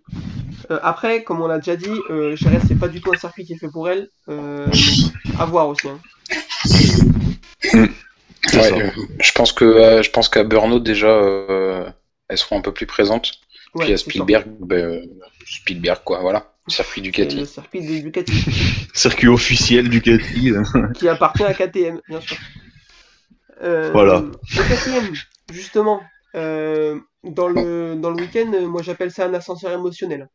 Euh, 0.70 0.78
après, 0.82 1.24
comme 1.24 1.40
on 1.40 1.46
l'a 1.46 1.56
déjà 1.58 1.74
dit, 1.76 1.88
euh, 2.10 2.36
Jerez, 2.36 2.58
c'est 2.68 2.78
pas 2.78 2.88
du 2.88 3.00
tout 3.00 3.10
un 3.12 3.16
circuit 3.16 3.46
qui 3.46 3.54
est 3.54 3.58
fait 3.58 3.70
pour 3.70 3.88
elle. 3.88 4.08
Euh, 4.28 4.66
à 5.38 5.46
voir 5.46 5.68
aussi. 5.68 5.88
Hein. 5.88 5.98
C'est 6.64 7.02
Ouais, 8.54 8.72
euh, 8.82 8.90
je 9.20 9.32
pense 9.32 9.52
que 9.52 9.64
euh, 9.64 10.02
je 10.02 10.10
pense 10.10 10.28
qu'à 10.28 10.44
Burnout 10.44 10.82
déjà 10.82 11.08
euh, 11.08 11.88
elles 12.28 12.38
seront 12.38 12.58
un 12.58 12.62
peu 12.62 12.72
plus 12.72 12.86
présentes. 12.86 13.32
Ouais, 13.74 13.84
Puis 13.86 13.94
à. 13.94 13.96
Spielberg, 13.98 14.46
ben, 14.60 14.76
euh, 14.84 15.00
Spielberg 15.46 16.00
quoi, 16.04 16.20
voilà, 16.20 16.52
circuit 16.68 17.02
Ducati. 17.02 17.36
le 17.36 17.44
circuit 17.44 17.80
des 17.80 18.02
Ducati, 18.02 18.44
Circuit 18.94 19.28
officiel 19.28 19.88
Ducati. 19.88 20.52
qui 20.94 21.08
appartient 21.08 21.44
à 21.44 21.54
KTM, 21.54 22.00
bien 22.08 22.20
sûr. 22.20 22.36
Euh, 23.62 23.90
Voilà. 23.92 24.20
Le 24.20 24.30
KTM, 24.62 25.14
justement, 25.52 26.00
euh, 26.34 26.98
dans 27.24 27.48
le, 27.48 27.96
dans 27.96 28.10
le 28.10 28.16
week-end, 28.16 28.52
euh, 28.54 28.66
moi 28.66 28.82
j'appelle 28.82 29.10
ça 29.10 29.26
un 29.26 29.34
ascenseur 29.34 29.72
émotionnel. 29.72 30.28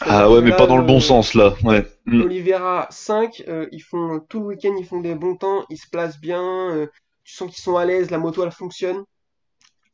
Ah 0.00 0.30
ouais, 0.30 0.40
mais 0.40 0.50
pas 0.50 0.66
dans 0.66 0.76
le 0.76 0.84
bon 0.84 0.96
euh, 0.96 1.00
sens, 1.00 1.34
là. 1.34 1.54
Ouais. 1.62 1.86
Mm. 2.06 2.22
Oliveira 2.22 2.86
5, 2.90 3.44
euh, 3.48 3.68
ils 3.72 3.82
font 3.82 4.20
tout 4.28 4.40
le 4.40 4.46
week-end, 4.46 4.74
ils 4.78 4.86
font 4.86 5.00
des 5.00 5.14
bons 5.14 5.36
temps, 5.36 5.64
ils 5.70 5.76
se 5.76 5.88
placent 5.90 6.20
bien, 6.20 6.42
euh, 6.70 6.86
tu 7.24 7.34
sens 7.34 7.50
qu'ils 7.50 7.62
sont 7.62 7.76
à 7.76 7.84
l'aise, 7.84 8.10
la 8.10 8.18
moto 8.18 8.44
elle 8.44 8.50
fonctionne. 8.50 9.04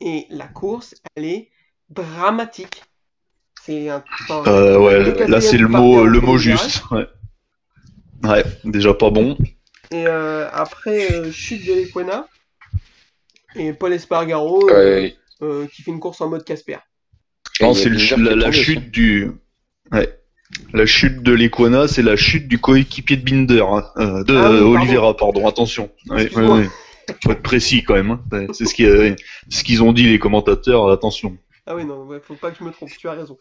Et 0.00 0.26
la 0.30 0.48
course, 0.48 0.94
elle 1.14 1.26
est 1.26 1.50
dramatique. 1.90 2.82
C'est 3.70 3.88
un. 3.88 4.02
enfin, 4.28 4.50
Euh, 4.50 4.78
ouais, 4.78 5.28
là, 5.28 5.40
c'est 5.40 5.56
le 5.56 5.68
mot, 5.68 6.04
le 6.04 6.20
mot 6.20 6.38
juste. 6.38 6.82
Ouais. 6.90 7.06
Ouais, 8.24 8.44
déjà 8.64 8.92
pas 8.94 9.10
bon. 9.10 9.38
Et 9.92 10.06
euh, 10.06 10.48
après, 10.52 11.12
euh, 11.12 11.30
chute 11.30 11.64
de 11.66 11.74
l'Equena. 11.74 12.26
Et 13.54 13.72
Paul 13.72 13.92
Espargaro 13.92 14.68
Ouais, 14.70 15.16
qui 15.72 15.82
fait 15.82 15.90
une 15.92 16.00
course 16.00 16.20
en 16.20 16.28
mode 16.28 16.44
Casper. 16.44 16.78
Non, 17.60 17.74
c'est 17.74 17.90
la, 17.90 18.50
chute 18.52 18.90
du. 18.90 19.30
Ouais. 19.92 20.16
La 20.72 20.84
chute 20.86 21.22
de 21.22 21.32
l'Equana, 21.32 21.86
c'est 21.86 22.02
la 22.02 22.16
chute 22.16 22.48
du 22.48 22.58
coéquipier 22.58 23.16
de 23.16 23.24
Binder, 23.24 23.62
hein. 23.62 23.84
Euh, 23.98 24.24
de 24.24 24.34
Ah 24.36 24.50
oui, 24.50 24.56
euh, 24.56 24.60
pardon. 24.60 24.74
Oliveira, 24.80 25.16
pardon, 25.16 25.46
attention. 25.48 25.90
Ouais. 26.08 26.28
Faut 27.24 27.32
être 27.32 27.42
précis 27.42 27.82
quand 27.84 27.94
même. 27.94 28.10
hein. 28.12 28.20
Ouais, 28.32 28.46
C'est 28.52 28.66
ce 28.66 28.74
qui 28.74 28.84
est- 28.84 29.16
ce 29.48 29.62
qu'ils 29.64 29.82
ont 29.82 29.92
dit 29.92 30.04
les 30.08 30.18
commentateurs, 30.18 30.90
attention. 30.90 31.36
Ah 31.70 31.76
oui, 31.76 31.84
non, 31.84 32.02
ouais, 32.02 32.18
faut 32.18 32.34
pas 32.34 32.50
que 32.50 32.58
je 32.58 32.64
me 32.64 32.72
trompe, 32.72 32.90
tu 32.98 33.08
as 33.08 33.12
raison. 33.12 33.38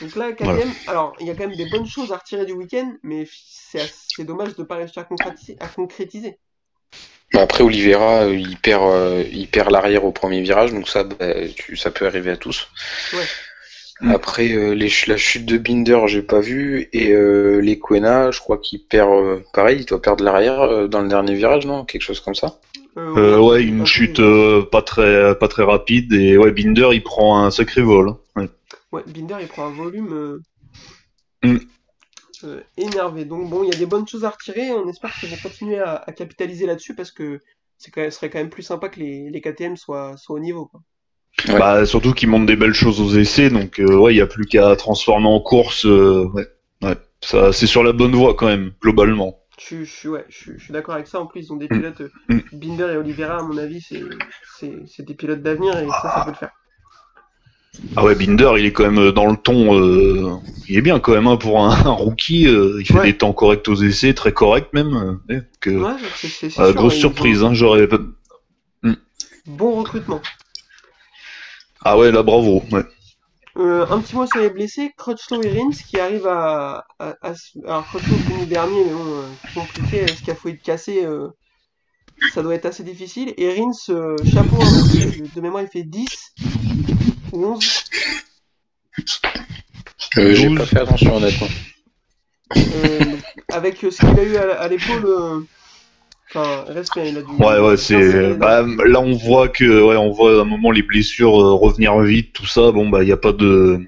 Donc 0.00 0.16
là, 0.16 0.32
KTM, 0.32 0.44
Voilà. 0.44 0.64
alors 0.88 1.14
il 1.20 1.28
y 1.28 1.30
a 1.30 1.34
quand 1.34 1.46
même 1.46 1.56
des 1.56 1.66
bonnes 1.70 1.86
choses 1.86 2.10
à 2.10 2.16
retirer 2.16 2.44
du 2.46 2.52
week-end, 2.52 2.92
mais 3.04 3.28
c'est 3.32 3.80
assez 3.80 4.24
dommage 4.24 4.56
de 4.56 4.64
pas 4.64 4.74
réussir 4.74 5.02
à 5.02 5.04
concrétiser. 5.04 5.56
À 5.60 5.68
concrétiser. 5.68 6.36
Après 7.32 7.62
Oliveira, 7.62 8.22
euh, 8.24 8.34
il 8.34 8.56
perd, 8.58 8.82
euh, 8.82 9.22
il 9.30 9.46
perd 9.46 9.70
l'arrière 9.70 10.04
au 10.04 10.10
premier 10.10 10.42
virage, 10.42 10.72
donc 10.72 10.88
ça, 10.88 11.04
bah, 11.04 11.46
tu, 11.54 11.76
ça 11.76 11.92
peut 11.92 12.08
arriver 12.08 12.32
à 12.32 12.36
tous. 12.36 12.66
Ouais. 13.12 14.10
Après 14.12 14.50
euh, 14.50 14.74
les, 14.74 14.88
ch- 14.88 15.06
la 15.06 15.16
chute 15.16 15.46
de 15.46 15.56
Binder, 15.56 16.00
j'ai 16.08 16.22
pas 16.22 16.40
vu, 16.40 16.88
et 16.92 17.12
euh, 17.12 17.60
les 17.60 17.78
Quena, 17.78 18.32
je 18.32 18.40
crois 18.40 18.58
qu'il 18.58 18.82
perd, 18.84 19.44
pareil, 19.52 19.78
il 19.78 19.84
doit 19.84 20.02
perdre 20.02 20.24
l'arrière 20.24 20.88
dans 20.88 21.02
le 21.02 21.08
dernier 21.08 21.34
virage, 21.34 21.66
non? 21.66 21.84
Quelque 21.84 22.02
chose 22.02 22.18
comme 22.18 22.34
ça. 22.34 22.58
Euh, 22.96 23.38
ouais, 23.40 23.62
une 23.64 23.80
un 23.82 23.84
chute 23.84 24.20
euh, 24.20 24.62
pas 24.62 24.82
très 24.82 25.36
pas 25.38 25.48
très 25.48 25.64
rapide 25.64 26.12
et 26.12 26.38
ouais, 26.38 26.52
Binder 26.52 26.90
il 26.92 27.02
prend 27.02 27.44
un 27.44 27.50
sacré 27.50 27.82
vol. 27.82 28.10
hein. 28.10 28.18
Ouais. 28.36 28.48
Ouais, 28.92 29.02
Binder 29.06 29.36
il 29.40 29.48
prend 29.48 29.66
un 29.66 29.72
volume 29.74 30.12
euh, 30.12 30.42
Mm. 31.42 31.58
euh, 32.44 32.60
énervé. 32.76 33.24
Donc 33.24 33.50
bon, 33.50 33.64
il 33.64 33.70
y 33.70 33.74
a 33.74 33.78
des 33.78 33.86
bonnes 33.86 34.06
choses 34.08 34.24
à 34.24 34.30
retirer. 34.30 34.70
On 34.72 34.88
espère 34.88 35.12
qu'ils 35.18 35.28
vont 35.30 35.36
continuer 35.42 35.78
à, 35.78 35.96
à 36.06 36.12
capitaliser 36.12 36.66
là-dessus 36.66 36.94
parce 36.94 37.10
que 37.10 37.40
c'est 37.78 37.90
quand 37.90 38.00
même, 38.02 38.10
ce 38.10 38.16
serait 38.16 38.30
quand 38.30 38.38
même 38.38 38.50
plus 38.50 38.62
sympa 38.62 38.88
que 38.88 39.00
les, 39.00 39.28
les 39.30 39.40
KTM 39.40 39.76
soient, 39.76 40.16
soient 40.16 40.36
au 40.36 40.40
niveau. 40.40 40.66
Quoi. 40.66 40.80
Ouais. 41.48 41.58
Bah 41.58 41.84
surtout 41.84 42.12
qu'il 42.12 42.28
monte 42.28 42.46
des 42.46 42.56
belles 42.56 42.74
choses 42.74 43.00
aux 43.00 43.18
essais, 43.18 43.50
donc 43.50 43.80
euh, 43.80 43.96
ouais, 43.96 44.14
il 44.14 44.18
y 44.18 44.20
a 44.22 44.26
plus 44.26 44.46
qu'à 44.46 44.74
transformer 44.76 45.26
en 45.26 45.40
course. 45.40 45.84
euh, 45.84 46.24
ouais, 46.32 46.46
ouais. 46.82 46.96
Ça, 47.20 47.52
c'est 47.52 47.66
sur 47.66 47.82
la 47.82 47.92
bonne 47.92 48.14
voie 48.14 48.34
quand 48.34 48.46
même, 48.46 48.72
globalement. 48.80 49.38
Je, 49.58 49.64
suis- 49.64 49.84
je, 49.86 50.08
ouais, 50.08 50.24
je, 50.28 50.36
suis- 50.36 50.52
je 50.58 50.64
suis 50.64 50.72
d'accord 50.72 50.94
avec 50.94 51.06
ça. 51.06 51.20
En 51.20 51.26
plus, 51.26 51.40
ils 51.46 51.52
ont 51.52 51.56
des 51.56 51.66
Mm. 51.66 51.76
pilotes, 51.76 52.00
euh, 52.00 52.10
Mm. 52.28 52.38
Binder 52.52 52.88
et 52.92 52.96
Oliveira, 52.96 53.38
à 53.38 53.42
mon 53.42 53.56
avis, 53.58 53.80
c'est 53.80 54.02
c'est- 54.58 54.82
c'est 54.86 55.04
des 55.04 55.14
pilotes 55.14 55.42
d'avenir 55.42 55.76
et 55.78 55.86
ça, 55.88 56.10
ça 56.14 56.22
peut 56.24 56.30
le 56.30 56.36
faire. 56.36 56.50
Ah 57.96 58.04
ouais, 58.04 58.14
Binder, 58.14 58.52
il 58.58 58.64
est 58.66 58.72
quand 58.72 58.90
même 58.90 59.12
dans 59.12 59.26
le 59.26 59.36
ton. 59.36 59.78
euh, 59.78 60.36
il 60.68 60.78
est 60.78 60.82
bien 60.82 60.98
quand 60.98 61.12
même 61.12 61.26
hein, 61.26 61.36
pour 61.36 61.60
un, 61.60 61.70
un 61.86 61.90
rookie. 61.92 62.46
euh, 62.48 62.78
il 62.80 62.86
fait 62.86 62.94
Ouais. 62.94 63.12
des 63.12 63.16
temps 63.16 63.32
corrects 63.32 63.68
aux 63.68 63.76
essais, 63.76 64.14
très 64.14 64.32
corrects 64.32 64.72
même. 64.72 64.94
euh, 64.94 65.34
ouais, 65.34 65.42
euh, 65.68 65.84
euh, 65.84 66.50
sûr, 66.50 66.74
grosse 66.74 66.94
surprise, 66.94 67.42
hein, 67.44 67.54
j'aurais. 67.54 67.88
Bon 69.46 69.72
recrutement. 69.76 70.20
Ah 71.84 71.98
ouais, 71.98 72.10
là 72.10 72.22
bravo. 72.22 72.62
Ouais. 72.72 72.82
Euh, 73.56 73.86
un 73.88 74.00
petit 74.00 74.16
mot 74.16 74.26
sur 74.26 74.40
les 74.40 74.50
blessés, 74.50 74.92
Crutchlow 74.96 75.40
et 75.42 75.50
Rins 75.60 75.70
qui 75.88 76.00
arrivent 76.00 76.26
à, 76.26 76.84
à, 76.98 77.14
à 77.22 77.34
alors 77.64 77.86
Crutchlow 77.86 78.16
fini 78.26 78.46
dernier 78.46 78.84
mais 78.84 78.92
bon 78.92 79.06
euh, 79.06 79.28
compliqué 79.54 80.02
euh, 80.02 80.06
scaphoïde 80.08 80.60
cassé 80.60 81.04
euh, 81.04 81.28
ça 82.34 82.42
doit 82.42 82.54
être 82.54 82.66
assez 82.66 82.82
difficile 82.82 83.32
et 83.36 83.54
Rins 83.54 83.70
euh, 83.90 84.16
chapeau 84.24 84.56
hein, 84.56 84.58
parce 84.58 84.88
que 84.88 85.34
de 85.34 85.40
mémoire 85.40 85.62
il 85.62 85.68
fait 85.68 85.84
10 85.84 86.32
ou 87.32 87.44
11 87.46 87.84
Euh, 90.18 90.34
J'ai 90.34 90.48
12. 90.48 90.58
pas 90.58 90.66
fait 90.66 90.80
attention 90.80 91.16
honnêtement. 91.16 91.48
euh, 92.56 93.16
avec 93.52 93.78
ce 93.78 93.88
qu'il 93.88 94.18
a 94.18 94.22
eu 94.24 94.36
à, 94.36 94.60
à 94.60 94.68
l'épaule 94.68 95.04
euh, 95.06 95.40
enfin 96.34 96.64
respect 96.72 97.10
il 97.10 97.18
a 97.18 97.22
Ouais, 97.22 97.60
ouais, 97.60 97.76
c'est. 97.76 98.34
Bah, 98.34 98.62
là, 98.62 99.00
on 99.00 99.12
voit 99.12 99.48
que, 99.48 99.82
ouais, 99.82 99.96
on 99.96 100.10
voit 100.10 100.38
à 100.38 100.42
un 100.42 100.44
moment 100.44 100.70
les 100.70 100.82
blessures 100.82 101.40
euh, 101.40 101.54
revenir 101.54 101.98
vite, 102.00 102.32
tout 102.32 102.46
ça. 102.46 102.72
Bon, 102.72 102.88
bah, 102.88 103.02
il 103.02 103.08
y 103.08 103.12
a 103.12 103.16
pas 103.16 103.32
de, 103.32 103.80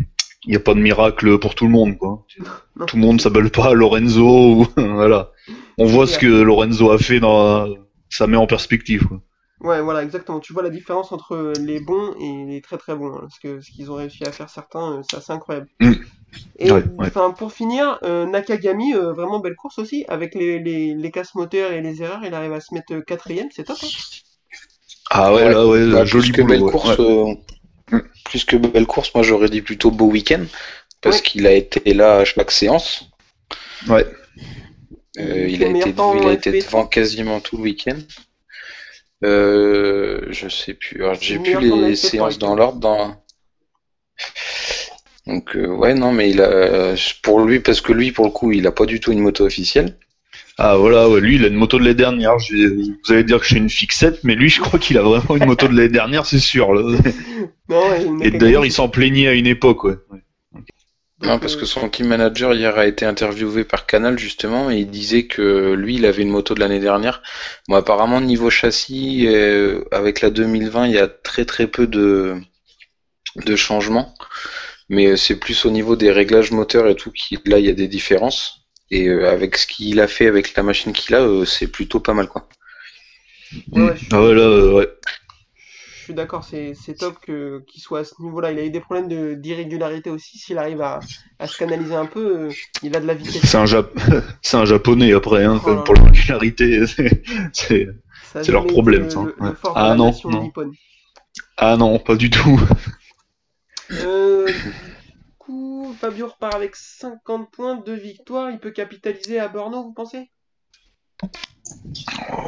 il 0.44 0.52
y 0.52 0.56
a 0.56 0.60
pas 0.60 0.74
de 0.74 0.80
miracle 0.80 1.38
pour 1.38 1.54
tout 1.54 1.66
le 1.66 1.72
monde, 1.72 1.96
quoi. 1.98 2.24
Non. 2.78 2.84
Tout 2.84 2.96
le 2.96 3.02
monde 3.02 3.20
s'appelle 3.22 3.48
pas 3.50 3.72
Lorenzo, 3.72 4.60
ou 4.60 4.66
voilà. 4.76 5.30
On 5.78 5.86
voit 5.86 6.06
ce 6.06 6.18
que 6.18 6.26
Lorenzo 6.26 6.90
a 6.90 6.98
fait 6.98 7.20
dans, 7.20 7.74
ça 8.10 8.26
met 8.26 8.36
en 8.36 8.46
perspective, 8.46 9.06
quoi. 9.06 9.22
Ouais, 9.60 9.80
voilà, 9.80 10.02
exactement. 10.02 10.40
Tu 10.40 10.52
vois 10.52 10.62
la 10.62 10.70
différence 10.70 11.12
entre 11.12 11.54
les 11.58 11.80
bons 11.80 12.14
et 12.20 12.44
les 12.46 12.60
très 12.60 12.76
très 12.76 12.94
bons. 12.94 13.14
hein, 13.14 13.20
parce 13.22 13.38
que 13.38 13.60
ce 13.60 13.70
qu'ils 13.70 13.90
ont 13.90 13.94
réussi 13.94 14.24
à 14.24 14.32
faire 14.32 14.50
certains, 14.50 14.98
euh, 14.98 15.02
c'est 15.10 15.16
assez 15.16 15.32
incroyable. 15.32 15.68
Mm. 15.80 15.92
Et 16.58 16.70
Ouais, 16.70 16.82
ouais. 16.98 17.06
enfin, 17.08 17.30
pour 17.32 17.52
finir, 17.52 17.98
euh, 18.02 18.26
Nakagami, 18.26 18.94
euh, 18.94 19.12
vraiment 19.12 19.40
belle 19.40 19.56
course 19.56 19.78
aussi. 19.78 20.04
Avec 20.08 20.34
les, 20.34 20.58
les, 20.58 20.94
les 20.94 21.10
casses 21.10 21.34
moteurs 21.34 21.72
et 21.72 21.80
les 21.82 22.02
erreurs, 22.02 22.24
il 22.24 22.34
arrive 22.34 22.52
à 22.52 22.60
se 22.60 22.74
mettre 22.74 22.92
euh, 22.94 23.00
quatrième, 23.02 23.48
c'est 23.54 23.64
top. 23.64 23.78
hein. 23.82 23.86
Ah 25.10 25.32
ouais, 25.34 25.50
là, 25.50 25.66
ouais, 25.66 25.86
Bah, 25.90 26.04
joli 26.04 26.30
plus 26.32 26.42
que 26.42 26.42
belle 26.42 26.62
ouais. 26.62 26.70
course, 26.72 26.98
Ouais. 26.98 27.04
euh, 27.92 28.00
plus 28.24 28.44
que 28.44 28.56
belle 28.56 28.86
course, 28.86 29.14
moi 29.14 29.22
j'aurais 29.22 29.48
dit 29.48 29.62
plutôt 29.62 29.90
beau 29.90 30.06
week-end 30.06 30.44
parce 31.00 31.18
Ouais. 31.18 31.22
qu'il 31.22 31.46
a 31.46 31.52
été 31.52 31.94
là 31.94 32.18
à 32.18 32.24
chaque 32.24 32.50
séance. 32.50 33.04
Ouais. 33.88 34.06
Euh, 35.18 35.46
Il 35.48 35.62
a 35.64 35.68
été, 35.68 35.92
temps 35.94 36.14
il 36.14 36.22
a 36.24 36.26
en 36.26 36.32
été 36.32 36.52
FP. 36.52 36.66
devant 36.66 36.86
quasiment 36.86 37.40
tout 37.40 37.56
le 37.56 37.62
week-end. 37.64 37.98
Euh, 39.24 40.26
je 40.30 40.48
sais 40.48 40.74
plus. 40.74 41.02
J'ai 41.20 41.38
plus 41.38 41.58
les 41.60 41.94
FP3, 41.94 41.96
séances 41.96 42.38
dans 42.38 42.54
l'ordre. 42.54 42.78
Dans... 42.80 43.16
Donc 45.26 45.56
euh, 45.56 45.66
ouais 45.66 45.94
non 45.94 46.12
mais 46.12 46.30
il 46.30 46.40
a 46.40 46.94
pour 47.22 47.40
lui 47.40 47.60
parce 47.60 47.80
que 47.80 47.92
lui 47.92 48.12
pour 48.12 48.26
le 48.26 48.30
coup 48.30 48.52
il 48.52 48.66
a 48.66 48.72
pas 48.72 48.86
du 48.86 49.00
tout 49.00 49.12
une 49.12 49.20
moto 49.20 49.44
officielle. 49.44 49.96
Ah 50.58 50.76
voilà, 50.76 51.08
ouais, 51.08 51.20
lui, 51.20 51.36
il 51.36 51.44
a 51.44 51.48
une 51.48 51.54
moto 51.54 51.78
de 51.78 51.82
l'année 51.82 51.94
dernière. 51.94 52.38
Je 52.38 52.54
Vous 52.56 53.12
allez 53.12 53.24
dire 53.24 53.38
que 53.38 53.44
je 53.44 53.50
suis 53.50 53.58
une 53.58 53.68
fixette, 53.68 54.24
mais 54.24 54.34
lui, 54.34 54.48
je 54.48 54.60
crois 54.60 54.78
qu'il 54.78 54.96
a 54.96 55.02
vraiment 55.02 55.36
une 55.36 55.44
moto 55.44 55.68
de 55.68 55.76
l'année 55.76 55.90
dernière, 55.90 56.24
c'est 56.24 56.38
sûr. 56.38 56.72
là. 56.72 56.98
Non, 57.68 57.80
ouais, 57.90 58.28
Et 58.28 58.30
d'ailleurs, 58.30 58.64
il 58.64 58.70
s'en 58.70 58.88
plaignait 58.88 59.26
à 59.26 59.32
une 59.32 59.48
époque, 59.48 59.82
ouais. 59.82 59.96
Ouais. 60.10 60.20
donc, 61.20 61.28
Non, 61.28 61.38
parce 61.40 61.56
que 61.56 61.66
son 61.66 61.88
team 61.88 62.06
manager 62.06 62.54
hier 62.54 62.78
a 62.78 62.86
été 62.86 63.04
interviewé 63.04 63.64
par 63.64 63.86
Canal 63.86 64.18
justement 64.20 64.70
et 64.70 64.76
il 64.76 64.88
disait 64.88 65.26
que 65.26 65.72
lui 65.72 65.96
il 65.96 66.06
avait 66.06 66.22
une 66.22 66.30
moto 66.30 66.54
de 66.54 66.60
l'année 66.60 66.78
dernière. 66.78 67.22
Bon 67.68 67.74
apparemment 67.74 68.20
niveau 68.20 68.50
châssis 68.50 69.26
euh, 69.26 69.82
avec 69.90 70.20
la 70.20 70.30
2020 70.30 70.86
il 70.86 70.92
y 70.92 70.98
a 70.98 71.08
très 71.08 71.44
très 71.44 71.66
peu 71.66 71.88
de 71.88 72.36
de 73.34 73.56
changements, 73.56 74.14
mais 74.88 75.06
euh, 75.06 75.16
c'est 75.16 75.38
plus 75.38 75.64
au 75.64 75.70
niveau 75.70 75.96
des 75.96 76.10
réglages 76.10 76.50
moteurs 76.52 76.88
et 76.88 76.96
tout 76.96 77.10
qui 77.12 77.38
là 77.46 77.58
il 77.58 77.66
y 77.66 77.70
a 77.70 77.74
des 77.74 77.88
différences 77.88 78.66
et 78.90 79.08
euh, 79.08 79.30
avec 79.30 79.56
ce 79.56 79.66
qu'il 79.66 80.00
a 80.00 80.08
fait 80.08 80.26
avec 80.26 80.54
la 80.54 80.62
machine 80.62 80.92
qu'il 80.92 81.14
a 81.14 81.22
euh, 81.22 81.44
c'est 81.44 81.68
plutôt 81.68 82.00
pas 82.00 82.14
mal 82.14 82.28
quoi. 82.28 82.48
Ouais, 83.72 83.82
ouais, 83.82 83.92
je 83.96 83.98
suis, 84.04 84.08
Ah 84.12 84.22
ouais, 84.22 84.34
là, 84.34 84.74
ouais. 84.74 84.88
je 85.98 86.04
suis 86.04 86.14
d'accord, 86.14 86.44
c'est 86.44 86.74
c'est 86.74 86.94
top 86.94 87.16
que 87.20 87.64
qu'il 87.68 87.80
soit 87.82 88.00
à 88.00 88.04
ce 88.04 88.14
niveau-là. 88.20 88.52
Il 88.52 88.58
a 88.58 88.64
eu 88.64 88.70
des 88.70 88.80
problèmes 88.80 89.08
de 89.08 89.34
d'irrégularité 89.34 90.10
aussi. 90.10 90.38
S'il 90.38 90.58
arrive 90.58 90.80
à, 90.82 91.00
à 91.38 91.46
se 91.46 91.56
canaliser 91.56 91.94
un 91.94 92.06
peu, 92.06 92.46
euh, 92.48 92.50
il 92.82 92.94
a 92.96 93.00
de 93.00 93.06
la 93.06 93.14
vitesse. 93.14 93.42
C'est 93.44 93.56
un, 93.56 93.66
Jap... 93.66 93.90
c'est 94.42 94.56
un 94.56 94.64
japonais 94.64 95.12
après, 95.12 95.44
hein, 95.44 95.60
Oh 95.66 95.76
pour 95.84 95.94
là. 95.94 96.02
la 96.02 96.10
régularité. 96.10 96.84
c'est- 97.52 97.88
leur 98.48 98.66
problème, 98.66 99.08
ça, 99.10 99.22
Le, 99.22 99.34
le 99.40 99.50
de 99.50 99.56
Ah 99.74 99.94
non. 99.94 100.12
Ah 101.56 101.76
non, 101.76 101.98
pas 101.98 102.16
du 102.16 102.30
tout. 102.30 102.60
Euh, 103.92 104.46
du 104.52 105.32
coup, 105.38 105.94
Fabio 106.00 106.26
repart 106.28 106.54
avec 106.54 106.76
50 106.76 107.50
points 107.50 107.76
de 107.76 107.92
victoire. 107.92 108.50
Il 108.50 108.58
peut 108.58 108.70
capitaliser 108.70 109.38
à 109.38 109.48
Brno, 109.48 109.82
vous 109.82 109.92
pensez? 109.92 110.30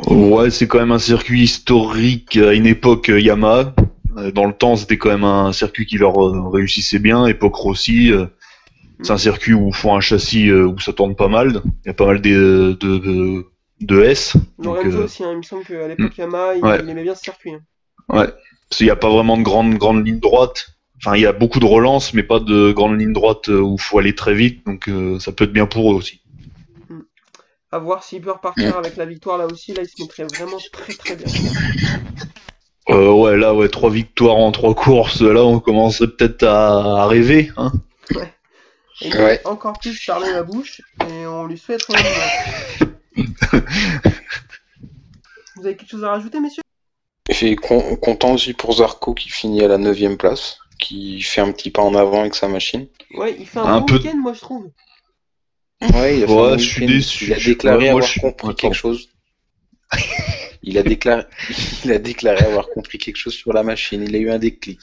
Ouais, 0.09 0.51
c'est 0.51 0.67
quand 0.69 0.79
même 0.79 0.93
un 0.93 0.99
circuit 0.99 1.43
historique 1.43 2.37
à 2.37 2.53
une 2.55 2.67
époque 2.67 3.09
euh, 3.09 3.21
Yamaha. 3.21 3.75
Euh, 4.17 4.31
Dans 4.31 4.45
le 4.47 4.53
temps, 4.53 4.77
c'était 4.77 4.99
quand 4.99 5.11
même 5.11 5.25
un 5.25 5.53
circuit 5.53 5.87
qui 5.87 5.99
leur 5.99 6.15
réussissait 6.53 6.99
bien. 6.99 7.27
Époque 7.27 7.55
Rossi, 7.57 8.13
c'est 9.03 9.13
un 9.13 9.19
circuit 9.19 9.55
où 9.55 9.73
faut 9.73 9.93
un 9.93 10.01
châssis 10.01 10.51
où 10.53 10.79
ça 10.81 10.93
tourne 10.93 11.15
pas 11.15 11.29
mal. 11.29 11.63
Il 11.85 11.89
y 11.89 11.91
a 11.91 11.95
pas 11.95 12.07
mal 12.07 12.21
de, 12.21 12.77
de, 12.81 12.99
de, 12.99 13.47
de 13.81 14.03
S. 14.03 14.35
Lorenzo 14.59 15.05
aussi, 15.05 15.25
hein, 15.25 15.31
il 15.33 15.39
me 15.39 15.43
semble 15.43 15.65
qu'à 15.65 15.87
l'époque 15.89 16.17
Yamaha, 16.19 16.57
il, 16.57 16.65
Ouais. 16.65 16.81
il 16.83 16.89
aimait 16.91 17.05
bien 17.05 17.15
ce 17.15 17.23
circuit. 17.23 17.53
hein. 17.53 17.61
Ouais, 18.09 18.27
parce 18.27 18.79
qu'il 18.79 18.87
n'y 18.87 18.91
a 18.91 18.97
pas 18.97 19.11
vraiment 19.11 19.37
de 19.37 19.43
grande 19.43 19.75
grande 19.75 20.07
ligne 20.07 20.19
droite. 20.21 20.78
Enfin, 20.99 21.17
il 21.17 21.23
y 21.23 21.27
a 21.27 21.33
beaucoup 21.33 21.61
de 21.61 21.65
relances, 21.67 22.13
mais 22.15 22.23
pas 22.25 22.41
de 22.41 22.73
grande 22.73 22.99
ligne 22.99 23.13
droite 23.13 23.49
euh, 23.49 23.61
où 23.61 23.77
il 23.77 23.81
faut 23.81 23.99
aller 23.99 24.15
très 24.15 24.35
vite. 24.35 24.67
Donc, 24.67 24.89
euh, 24.89 25.19
ça 25.21 25.31
peut 25.33 25.45
être 25.45 25.53
bien 25.53 25.67
pour 25.67 25.93
eux 25.93 25.95
aussi. 25.95 26.21
À 27.71 27.79
voir 27.79 28.03
s'il 28.03 28.23
peut 28.23 28.33
repartir 28.33 28.77
avec 28.79 28.97
la 28.97 29.05
victoire 29.05 29.37
là 29.39 29.47
aussi. 29.47 29.75
Là, 29.75 29.83
il 29.83 29.89
se 29.89 30.03
mettrait 30.03 30.25
vraiment 30.25 30.57
très 30.73 30.95
très 30.95 31.17
bien. 31.17 31.27
Euh, 32.89 33.13
ouais, 33.13 33.37
là, 33.37 33.55
ouais, 33.55 33.69
trois 33.69 33.91
victoires 33.91 34.37
en 34.37 34.51
trois 34.53 34.75
courses. 34.75 35.21
Là, 35.21 35.45
on 35.45 35.61
commencerait 35.61 36.09
peut-être 36.09 36.45
à, 36.45 37.03
à 37.03 37.07
rêver. 37.07 37.53
Hein. 37.59 37.71
Et 39.03 39.09
il 39.09 39.17
Ouais. 39.17 39.41
encore 39.45 39.79
plus 39.79 39.93
fermer 39.95 40.33
la 40.33 40.43
bouche 40.43 40.81
et 41.09 41.27
on 41.27 41.47
lui 41.47 41.59
souhaite. 41.59 41.87
Vous 45.57 45.67
avez 45.67 45.77
quelque 45.77 45.91
chose 45.91 46.05
à 46.05 46.11
rajouter, 46.11 46.41
messieurs? 46.41 46.63
Et 47.43 47.55
con- 47.57 47.97
content 47.97 48.33
aussi 48.33 48.55
pour 48.55 48.73
Zarco 48.75 49.13
qui 49.15 49.29
finit 49.29 49.63
à 49.63 49.69
la 49.69 49.77
9 49.79 50.17
place, 50.17 50.59
qui 50.79 51.21
fait 51.23 51.41
un 51.41 51.53
petit 51.53 51.71
pas 51.71 51.83
en 51.83 51.95
avant 51.95 52.21
avec 52.21 52.35
sa 52.35 52.49
machine. 52.49 52.87
Ouais, 53.15 53.37
il 53.39 53.47
fait 53.47 53.59
un, 53.59 53.65
Un 53.65 53.81
bon 53.81 53.87
peu- 53.87 53.95
week-end, 53.97 54.17
moi 54.17 54.33
je 54.35 54.41
trouve. 54.41 54.71
Ouais, 55.81 56.19
il 56.19 56.25
a 56.25 56.27
fait 56.27 56.33
Ouais, 56.33 56.41
un 56.49 56.51
bon 56.53 56.59
je 56.59 56.67
suis 56.69 56.87
déçu. 56.87 57.25
Il 57.27 57.33
a 57.35 57.37
déclaré 57.39 57.77
ouais, 57.79 57.85
moi, 57.85 57.91
avoir 57.93 58.07
je 58.07 58.11
suis- 58.13 58.21
compris 58.21 58.49
Attends. 58.49 58.55
quelque 58.57 58.75
chose. 58.75 59.09
Il 60.63 60.77
a 60.79 60.83
déclaré, 60.83 61.23
il 61.85 61.93
a 61.93 61.99
déclaré 61.99 62.45
avoir 62.45 62.69
compris 62.69 62.99
quelque 62.99 63.17
chose 63.17 63.35
sur 63.35 63.53
la 63.53 63.63
machine. 63.63 64.03
Il 64.07 64.15
a 64.15 64.19
eu 64.19 64.31
un 64.31 64.39
déclic. 64.39 64.81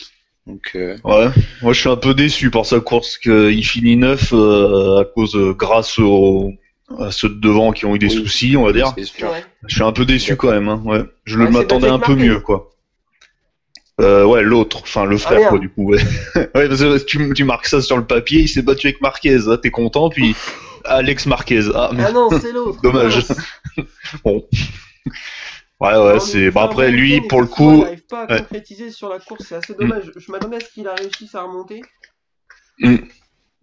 Donc, 0.47 0.71
euh, 0.75 0.97
Ouais, 1.03 1.27
moi 1.61 1.73
je 1.73 1.79
suis 1.79 1.89
un 1.89 1.95
peu 1.97 2.13
déçu 2.13 2.51
par 2.51 2.65
sa 2.65 2.79
course 2.79 3.17
qu'il 3.17 3.65
finit 3.65 3.97
neuf 3.97 4.31
euh, 4.31 5.01
à 5.01 5.05
cause 5.05 5.35
euh, 5.35 5.53
grâce 5.53 5.97
aux 5.99 6.51
à 6.99 7.11
ceux 7.11 7.29
de 7.29 7.39
devant 7.39 7.71
qui 7.71 7.85
ont 7.85 7.95
eu 7.95 7.99
des 7.99 8.07
Oui. 8.15 8.23
soucis, 8.23 8.55
on 8.55 8.63
va 8.63 8.71
dire. 8.71 8.93
c'est 8.95 9.05
sûr. 9.05 9.31
Ouais. 9.31 9.43
Je 9.67 9.73
suis 9.73 9.83
un 9.83 9.91
peu 9.91 10.05
déçu 10.05 10.35
quand 10.35 10.51
même. 10.51 10.69
Hein, 10.69 10.81
ouais. 10.85 11.01
Je 11.25 11.39
Ouais, 11.39 11.49
m'attendais 11.49 11.87
un 11.89 11.97
peu 11.99 12.15
mieux 12.15 12.39
quoi. 12.39 12.69
Euh, 14.01 14.25
ouais, 14.25 14.43
l'autre, 14.43 14.81
enfin 14.83 15.05
le 15.05 15.17
frère 15.17 15.39
merde. 15.39 15.49
quoi 15.51 15.59
du 15.59 15.69
coup. 15.69 15.89
Ouais, 15.89 16.01
ouais 16.35 16.67
parce 16.67 16.81
que 16.81 17.03
tu, 17.05 17.33
tu 17.33 17.43
marques 17.45 17.67
ça 17.67 17.81
sur 17.81 17.97
le 17.97 18.05
papier, 18.05 18.41
il 18.41 18.49
s'est 18.49 18.61
battu 18.61 18.87
avec 18.87 18.99
Marquez, 19.01 19.37
là 19.47 19.57
t'es 19.57 19.71
content, 19.71 20.09
puis 20.09 20.35
Alex 20.83 21.25
Marquez. 21.27 21.61
Ah, 21.73 21.91
mais 21.93 22.03
Ah 22.05 22.11
non, 22.11 22.29
c'est 22.39 22.51
l'autre. 22.51 22.81
Dommage. 22.83 23.25
Ouais, 25.81 25.91
Non, 25.91 26.05
ouais, 26.05 26.13
mais 26.13 26.19
c'est. 26.21 26.51
Bah 26.51 26.63
après, 26.63 26.89
bon 26.89 26.97
lui, 26.97 27.21
pour 27.27 27.41
le 27.41 27.47
coup. 27.47 27.73
Il 27.73 27.79
n'arrive 27.81 28.05
pas 28.07 28.23
à 28.23 28.31
ouais. 28.31 28.39
concrétiser 28.39 28.91
sur 28.91 29.09
la 29.09 29.19
course, 29.19 29.45
c'est 29.49 29.55
assez 29.55 29.73
dommage. 29.73 30.09
Je 30.15 30.31
m'attendais 30.31 30.55
à 30.55 30.59
ce 30.61 30.71
qu'il 30.71 30.87
a 30.87 30.95
réussi 30.95 31.29
à 31.33 31.41
remonter. 31.41 31.81
Mm. 32.79 32.95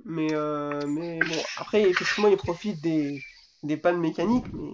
Mais, 0.04 0.28
euh, 0.32 0.80
mais 0.86 1.18
bon, 1.20 1.42
après, 1.56 1.82
effectivement, 1.82 2.28
il 2.28 2.36
profite 2.36 2.82
des, 2.82 3.22
des 3.62 3.78
pannes 3.78 3.98
mécaniques. 3.98 4.44
Mais... 4.52 4.72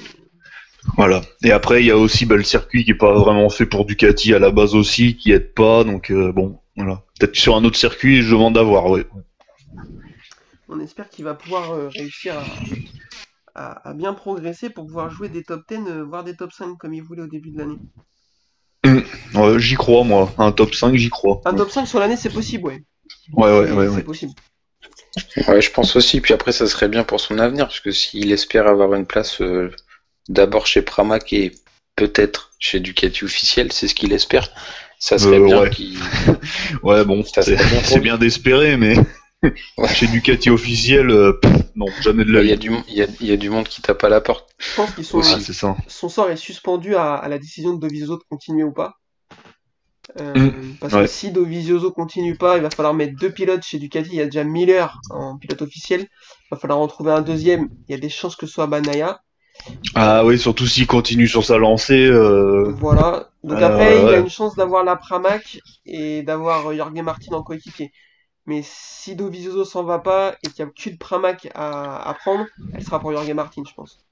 Voilà. 0.97 1.21
Et 1.43 1.51
après, 1.53 1.83
il 1.83 1.87
y 1.87 1.91
a 1.91 1.97
aussi 1.99 2.25
bah, 2.27 2.37
le 2.37 2.43
circuit 2.45 2.85
qui 2.85 2.93
est 2.93 2.95
pas 2.95 3.13
vraiment 3.13 3.49
fait 3.51 3.67
pour 3.67 3.85
Ducati 3.85 4.33
à 4.35 4.39
la 4.39 4.51
base 4.51 4.75
aussi, 4.75 5.17
qui 5.17 5.33
aide 5.33 5.53
pas. 5.55 5.85
Donc 5.85 6.11
euh, 6.11 6.33
bon, 6.33 6.59
voilà. 6.77 7.03
Peut-être 7.19 7.37
sur 7.37 7.57
un 7.57 7.65
autre 7.65 7.77
circuit, 7.77 8.23
je 8.23 8.31
demande 8.31 8.57
à 8.57 8.63
voir. 8.63 8.89
Ouais. 8.91 9.07
On 10.69 10.81
espère 10.81 11.09
qu'il 11.09 11.25
va 11.25 11.35
pouvoir 11.35 11.73
euh, 11.73 11.89
réussir 11.89 12.35
à, 13.55 13.61
à- 13.61 13.89
à 13.91 13.95
bien 13.95 14.13
progresser 14.15 14.71
pour 14.71 14.87
pouvoir 14.87 15.11
jouer 15.11 15.29
des 15.29 15.43
top 15.43 15.63
10, 15.69 15.77
euh, 15.89 16.05
voire 16.05 16.25
des 16.25 16.37
top 16.37 16.53
5 16.53 16.77
comme 16.79 16.95
il 16.95 17.03
voulait 17.03 17.23
au 17.23 17.27
début 17.27 17.51
de 17.51 17.59
l'année. 17.59 17.79
Ouais, 19.35 19.59
j'y 19.59 19.75
crois 19.75 20.05
moi. 20.05 20.33
Un 20.39 20.53
top 20.53 20.75
5, 20.75 20.95
j'y 20.95 21.11
crois. 21.11 21.41
Un 21.45 21.55
top 21.55 21.71
5 21.71 21.87
sur 21.87 21.99
l'année, 22.01 22.17
c'est 22.17 22.33
possible, 22.33 22.65
ouais. 22.67 22.83
Ouais, 23.33 23.51
ouais, 23.59 23.67
C'est- 23.67 23.73
ouais, 23.73 23.89
C'est 23.89 23.95
ouais. 23.97 24.03
possible. 24.03 24.33
Ouais, 25.49 25.61
je 25.61 25.71
pense 25.73 25.97
aussi. 25.97 26.21
Puis 26.21 26.33
après, 26.35 26.53
ça 26.53 26.67
serait 26.67 26.89
bien 26.89 27.03
pour 27.05 27.21
son 27.21 27.39
avenir, 27.39 27.67
parce 27.67 27.81
que 27.81 27.91
s'il 27.91 28.31
espère 28.31 28.67
avoir 28.69 28.95
une 28.95 29.07
place 29.07 29.41
euh, 29.41 29.71
d'abord 30.29 30.67
chez 30.67 30.83
Pramac 30.83 31.33
et 31.33 31.53
peut-être 31.97 32.53
chez 32.59 32.81
Ducati 32.81 33.25
officiel, 33.25 33.73
c'est 33.73 33.89
ce 33.89 33.95
qu'il 33.95 34.13
espère. 34.13 34.49
Ça 35.01 35.17
serait 35.19 35.39
Euh, 35.39 35.45
bien 35.47 35.61
ouais. 35.63 35.71
qu'il. 35.71 35.97
Ouais, 36.83 37.05
bon, 37.05 37.23
c'est 37.25 38.01
bien 38.01 38.19
d'espérer, 38.19 38.77
mais 38.77 38.97
Ouais. 39.79 39.89
chez 39.95 40.07
Ducati 40.09 40.51
officiel, 40.51 41.11
euh, 41.11 41.33
pff, 41.41 41.53
non, 41.77 41.87
jamais 42.03 42.25
de 42.25 42.33
la 42.33 42.43
Il 42.43 42.49
y, 42.49 42.53
a 42.53 42.55
vie. 42.57 42.61
du, 42.61 42.73
il, 42.89 42.95
y 42.95 43.03
a, 43.03 43.07
il 43.21 43.27
y 43.29 43.33
a 43.33 43.37
du 43.37 43.51
monde 43.51 43.69
qui 43.69 43.81
tape 43.83 44.03
à 44.03 44.09
la 44.09 44.21
porte. 44.21 44.51
Je 44.59 44.75
pense 44.75 44.91
qu'ils 44.95 45.05
sont, 45.05 45.19
Aussi. 45.19 45.41
C'est 45.41 45.53
ça. 45.53 45.77
son 45.87 46.09
sort 46.09 46.31
est 46.31 46.37
suspendu 46.37 46.97
à, 46.97 47.15
à 47.15 47.29
la 47.29 47.39
décision 47.39 47.75
de 47.75 47.81
Dovizioso 47.81 48.17
de 48.17 48.25
continuer 48.29 48.65
ou 48.65 48.73
pas. 48.73 48.95
Euh, 50.21 50.33
Mm. 50.35 50.77
Parce 50.81 50.95
Ouais. 50.95 51.03
que 51.03 51.07
si 51.07 51.31
Dovizioso 51.31 51.93
continue 51.93 52.35
pas, 52.37 52.57
il 52.57 52.63
va 52.63 52.71
falloir 52.71 52.95
mettre 52.95 53.15
deux 53.21 53.31
pilotes 53.31 53.63
chez 53.63 53.79
Ducati. 53.79 54.09
Il 54.13 54.17
y 54.17 54.21
a 54.21 54.25
déjà 54.25 54.43
Miller 54.43 54.99
en 55.11 55.37
pilote 55.39 55.63
officiel. 55.63 56.01
Il 56.01 56.49
va 56.51 56.57
falloir 56.57 56.79
en 56.81 56.89
trouver 56.89 57.13
un 57.13 57.21
deuxième. 57.21 57.69
Il 57.89 57.93
y 57.93 57.95
a 57.95 58.01
des 58.01 58.09
chances 58.09 58.35
que 58.35 58.47
ce 58.47 58.53
soit 58.55 58.67
Banaya. 58.67 59.21
Ah 59.95 60.25
oui, 60.25 60.39
surtout 60.39 60.67
s'il 60.67 60.87
continue 60.87 61.29
sur 61.29 61.45
sa 61.45 61.59
lancée. 61.59 62.07
Euh... 62.07 62.73
Voilà. 62.81 63.31
Donc 63.43 63.61
Euh, 63.61 63.63
après, 63.63 64.03
il 64.05 64.13
a 64.13 64.19
une 64.19 64.29
chance 64.29 64.55
d'avoir 64.57 64.85
la 64.85 64.97
Pramac 64.97 65.59
et 65.87 66.23
d'avoir 66.23 66.67
euh, 66.71 66.77
Jorge 66.77 66.93
Martin 67.03 67.33
en 67.35 67.43
coéquipier. 67.43 67.93
Mais 68.47 68.63
si 68.65 69.17
Dovizioso 69.17 69.65
s'en 69.67 69.85
va 69.85 69.99
pas 70.01 70.37
et 70.43 70.53
qu'il 70.53 70.65
n'y 70.67 70.71
a 70.71 70.75
qu'une 70.75 70.99
Pramac 70.99 71.49
à, 71.55 72.09
à 72.09 72.15
prendre, 72.15 72.47
elle 72.73 72.83
sera 72.85 73.01
pour 73.01 73.13
Jorge 73.13 73.31
Martin, 73.33 73.63
je 73.69 73.75
pense. 73.75 74.05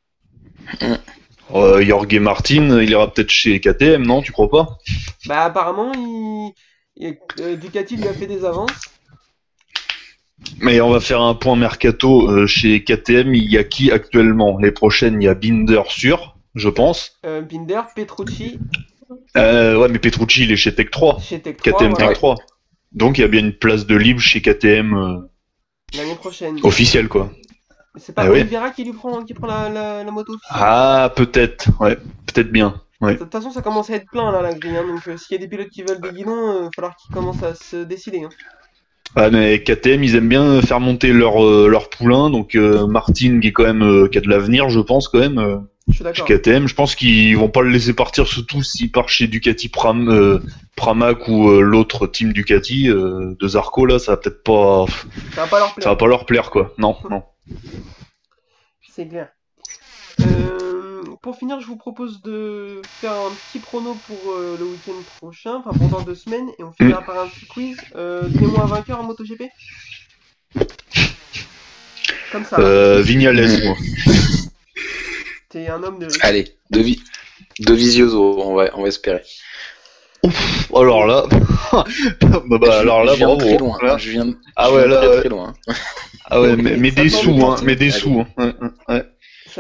Euh, 1.55 1.83
Jorge 1.85 2.15
Martin, 2.19 2.81
il 2.81 2.91
ira 2.91 3.13
peut-être 3.13 3.31
chez 3.31 3.61
KTM, 3.61 4.07
non 4.07 4.23
Tu 4.23 4.33
crois 4.33 4.51
pas? 4.51 4.79
Bah 5.25 5.45
apparemment, 5.45 5.93
il... 5.95 6.55
il- 6.97 7.59
Ducati 7.59 7.97
lui 7.97 8.09
a 8.09 8.15
fait 8.15 8.27
des 8.27 8.45
avances. 8.45 8.96
Mais 10.61 10.81
on 10.81 10.91
va 10.91 11.01
faire 11.01 11.23
un 11.23 11.35
point 11.35 11.57
mercato 11.57 12.31
euh, 12.31 12.47
chez 12.47 12.85
KTM. 12.85 13.35
Il 13.35 13.51
y 13.51 13.59
a 13.59 13.65
qui 13.65 13.91
actuellement? 13.91 14.59
Les 14.59 14.71
prochaines, 14.71 15.21
il 15.21 15.25
y 15.25 15.29
a 15.29 15.35
Binder 15.35 15.83
sûr, 15.89 16.37
je 16.55 16.69
pense. 16.69 17.13
Euh, 17.25 17.41
Binder, 17.41 17.83
Petrucci, 17.95 18.59
Euh, 19.37 19.79
ouais, 19.79 19.89
mais 19.89 19.99
Petrucci, 19.99 20.45
il 20.45 20.53
est 20.53 20.57
chez 20.57 20.75
Tech 20.75 20.91
3. 20.91 21.19
chez 21.21 21.41
Tech 21.41 21.57
3, 21.57 21.73
KTM 21.73 21.95
Tech 21.95 22.13
3. 22.15 22.35
Donc 22.93 23.19
il 23.19 23.23
y 23.23 23.25
a 23.25 23.29
bien 23.29 23.41
une 23.41 23.53
place 23.53 23.87
de 23.87 23.95
libre 23.97 24.21
chez 24.21 24.41
KTM 24.41 24.95
euh, 24.95 25.19
l'année 25.97 26.15
prochaine. 26.15 26.59
officielle, 26.63 27.09
quoi. 27.09 27.31
C'est 27.97 28.15
pas 28.15 28.25
oui. 28.25 28.41
Oliveira 28.41 28.71
qui 28.71 28.85
lui 28.85 28.93
prend, 28.93 29.23
qui 29.25 29.33
prend 29.33 29.47
la, 29.47 29.69
la, 29.71 30.05
la 30.05 30.11
moto 30.11 30.35
Ah, 30.51 31.13
peut-être. 31.17 31.69
Ouais, 31.81 31.97
peut-être 32.27 32.53
bien. 32.53 32.81
De 33.03 33.13
toute 33.15 33.33
façon, 33.33 33.51
ça 33.51 33.61
commence 33.63 33.91
à 33.91 33.95
être 33.95 34.07
plein 34.11 34.33
là, 34.33 34.41
la 34.43 34.55
grille. 34.55 34.77
hein, 34.77 34.87
donc, 34.87 35.07
euh, 35.09 35.17
s'il 35.17 35.35
y 35.35 35.39
a 35.39 35.41
des 35.43 35.49
pilotes 35.49 35.69
qui 35.71 35.83
veulent 35.83 36.01
des 36.01 36.13
guidons, 36.13 36.61
il 36.61 36.65
va 36.65 36.71
falloir 36.75 36.97
qu'ils 36.97 37.15
commencent 37.15 37.43
à 37.43 37.55
se 37.55 37.85
décider. 37.85 38.23
hein. 38.25 38.29
Ah, 39.17 39.31
mais 39.31 39.63
KTM, 39.63 40.05
ils 40.05 40.15
aiment 40.15 40.29
bien 40.29 40.61
faire 40.61 40.79
monter 40.79 41.13
leur, 41.13 41.43
euh, 41.43 41.69
leur 41.69 41.89
poulain. 41.89 42.29
Donc 42.31 42.55
euh, 42.55 42.87
Martin, 42.87 43.41
qui 43.41 43.49
est 43.49 43.53
quand 43.53 43.65
même 43.65 43.83
euh, 43.83 44.09
qui 44.09 44.19
a 44.19 44.21
de 44.21 44.29
l'avenir, 44.29 44.69
je 44.69 44.81
pense 44.81 45.09
quand 45.09 45.19
même. 45.21 45.63
Je 45.89 45.95
suis 45.95 46.05
chez. 46.13 46.25
KTM, 46.25 46.67
je 46.67 46.75
pense 46.75 46.95
qu'ils 46.95 47.37
vont 47.37 47.49
pas 47.49 47.63
le 47.63 47.71
laisser 47.71 47.95
partir, 47.95 48.27
surtout 48.27 48.63
s'il 48.63 48.91
part 48.93 49.09
chez 49.09 49.27
Ducati 49.29 49.69
Pram, 49.69 50.41
Pramac 50.77 51.29
ou 51.29 51.49
l'autre 51.61 52.07
team 52.09 52.33
Ducati 52.33 52.89
de 52.89 53.49
Zarco 53.49 53.87
là, 53.87 53.99
ça 54.01 54.13
va 54.13 54.17
peut-être 54.17 54.43
pas, 54.43 54.85
Ça 55.35 55.43
va 55.43 55.47
pas 55.47 55.59
leur 55.61 55.69
ça 55.69 55.75
plaire. 55.77 55.89
va 55.91 55.97
pas 55.97 56.07
leur 56.09 56.27
plaire 56.27 56.51
quoi. 56.51 56.75
Non, 56.77 56.97
non. 57.09 57.23
C'est. 58.95 59.09
Euh, 60.21 60.66
pour 61.27 61.37
finir, 61.37 61.61
je 61.61 61.67
vous 61.67 61.75
propose 61.75 62.23
de 62.23 62.81
faire 63.01 63.11
un 63.11 63.33
petit 63.33 63.59
prono 63.59 63.97
pour 64.07 64.31
euh, 64.31 64.57
le 64.57 64.65
week-end 64.65 64.93
prochain, 65.17 65.57
enfin 65.57 65.77
pendant 65.77 66.01
deux 66.03 66.15
semaines, 66.15 66.49
et 66.57 66.63
on 66.63 66.71
finira 66.71 67.03
par 67.03 67.19
un 67.19 67.27
petit 67.27 67.47
quiz. 67.47 67.77
Euh, 67.97 68.29
Donnez-moi 68.29 68.63
un 68.63 68.67
vainqueur 68.67 69.01
en 69.01 69.03
MotoGP? 69.03 69.43
Comme 72.31 72.45
ça, 72.45 72.61
Euh, 72.61 73.03
Vignales, 73.03 73.45
moi. 73.65 73.75
t'es 75.49 75.67
un 75.67 75.83
homme 75.83 75.99
de. 75.99 76.07
Allez, 76.21 76.47
de, 76.71 76.81
vi... 76.81 77.03
de 77.59 77.75
Visioso, 77.75 78.41
on 78.45 78.55
va, 78.55 78.71
on 78.75 78.83
va 78.83 78.89
espérer. 78.89 79.23
Alors 80.77 81.09
là, 81.09 81.25
bah, 81.73 82.59
bah, 82.61 82.79
alors 82.79 83.03
là, 83.03 83.15
je 83.15 83.17
viens 83.17 83.27
bravo. 83.27 83.41
très 83.41 83.59
loin. 83.59 83.79
Là. 83.83 83.99
Je 83.99 84.11
viens, 84.11 84.27
de- 84.27 84.39
Ah 84.55 84.69
je 84.69 84.75
ouais, 84.77 84.87
là, 84.87 84.97
très, 84.99 85.09
ouais. 85.09 85.21
très 85.23 85.29
loin. 85.29 85.55
Ah 86.31 86.41
ouais, 86.41 86.55
mais, 86.57 86.93
des 86.93 87.09
sous, 87.09 87.45
hein, 87.45 87.57
mais 87.65 87.75
des 87.75 87.91
allez. 87.91 88.01
sous. 88.01 88.21
Hein. 88.21 88.27
Ouais, 88.39 88.55
ouais, 88.95 89.05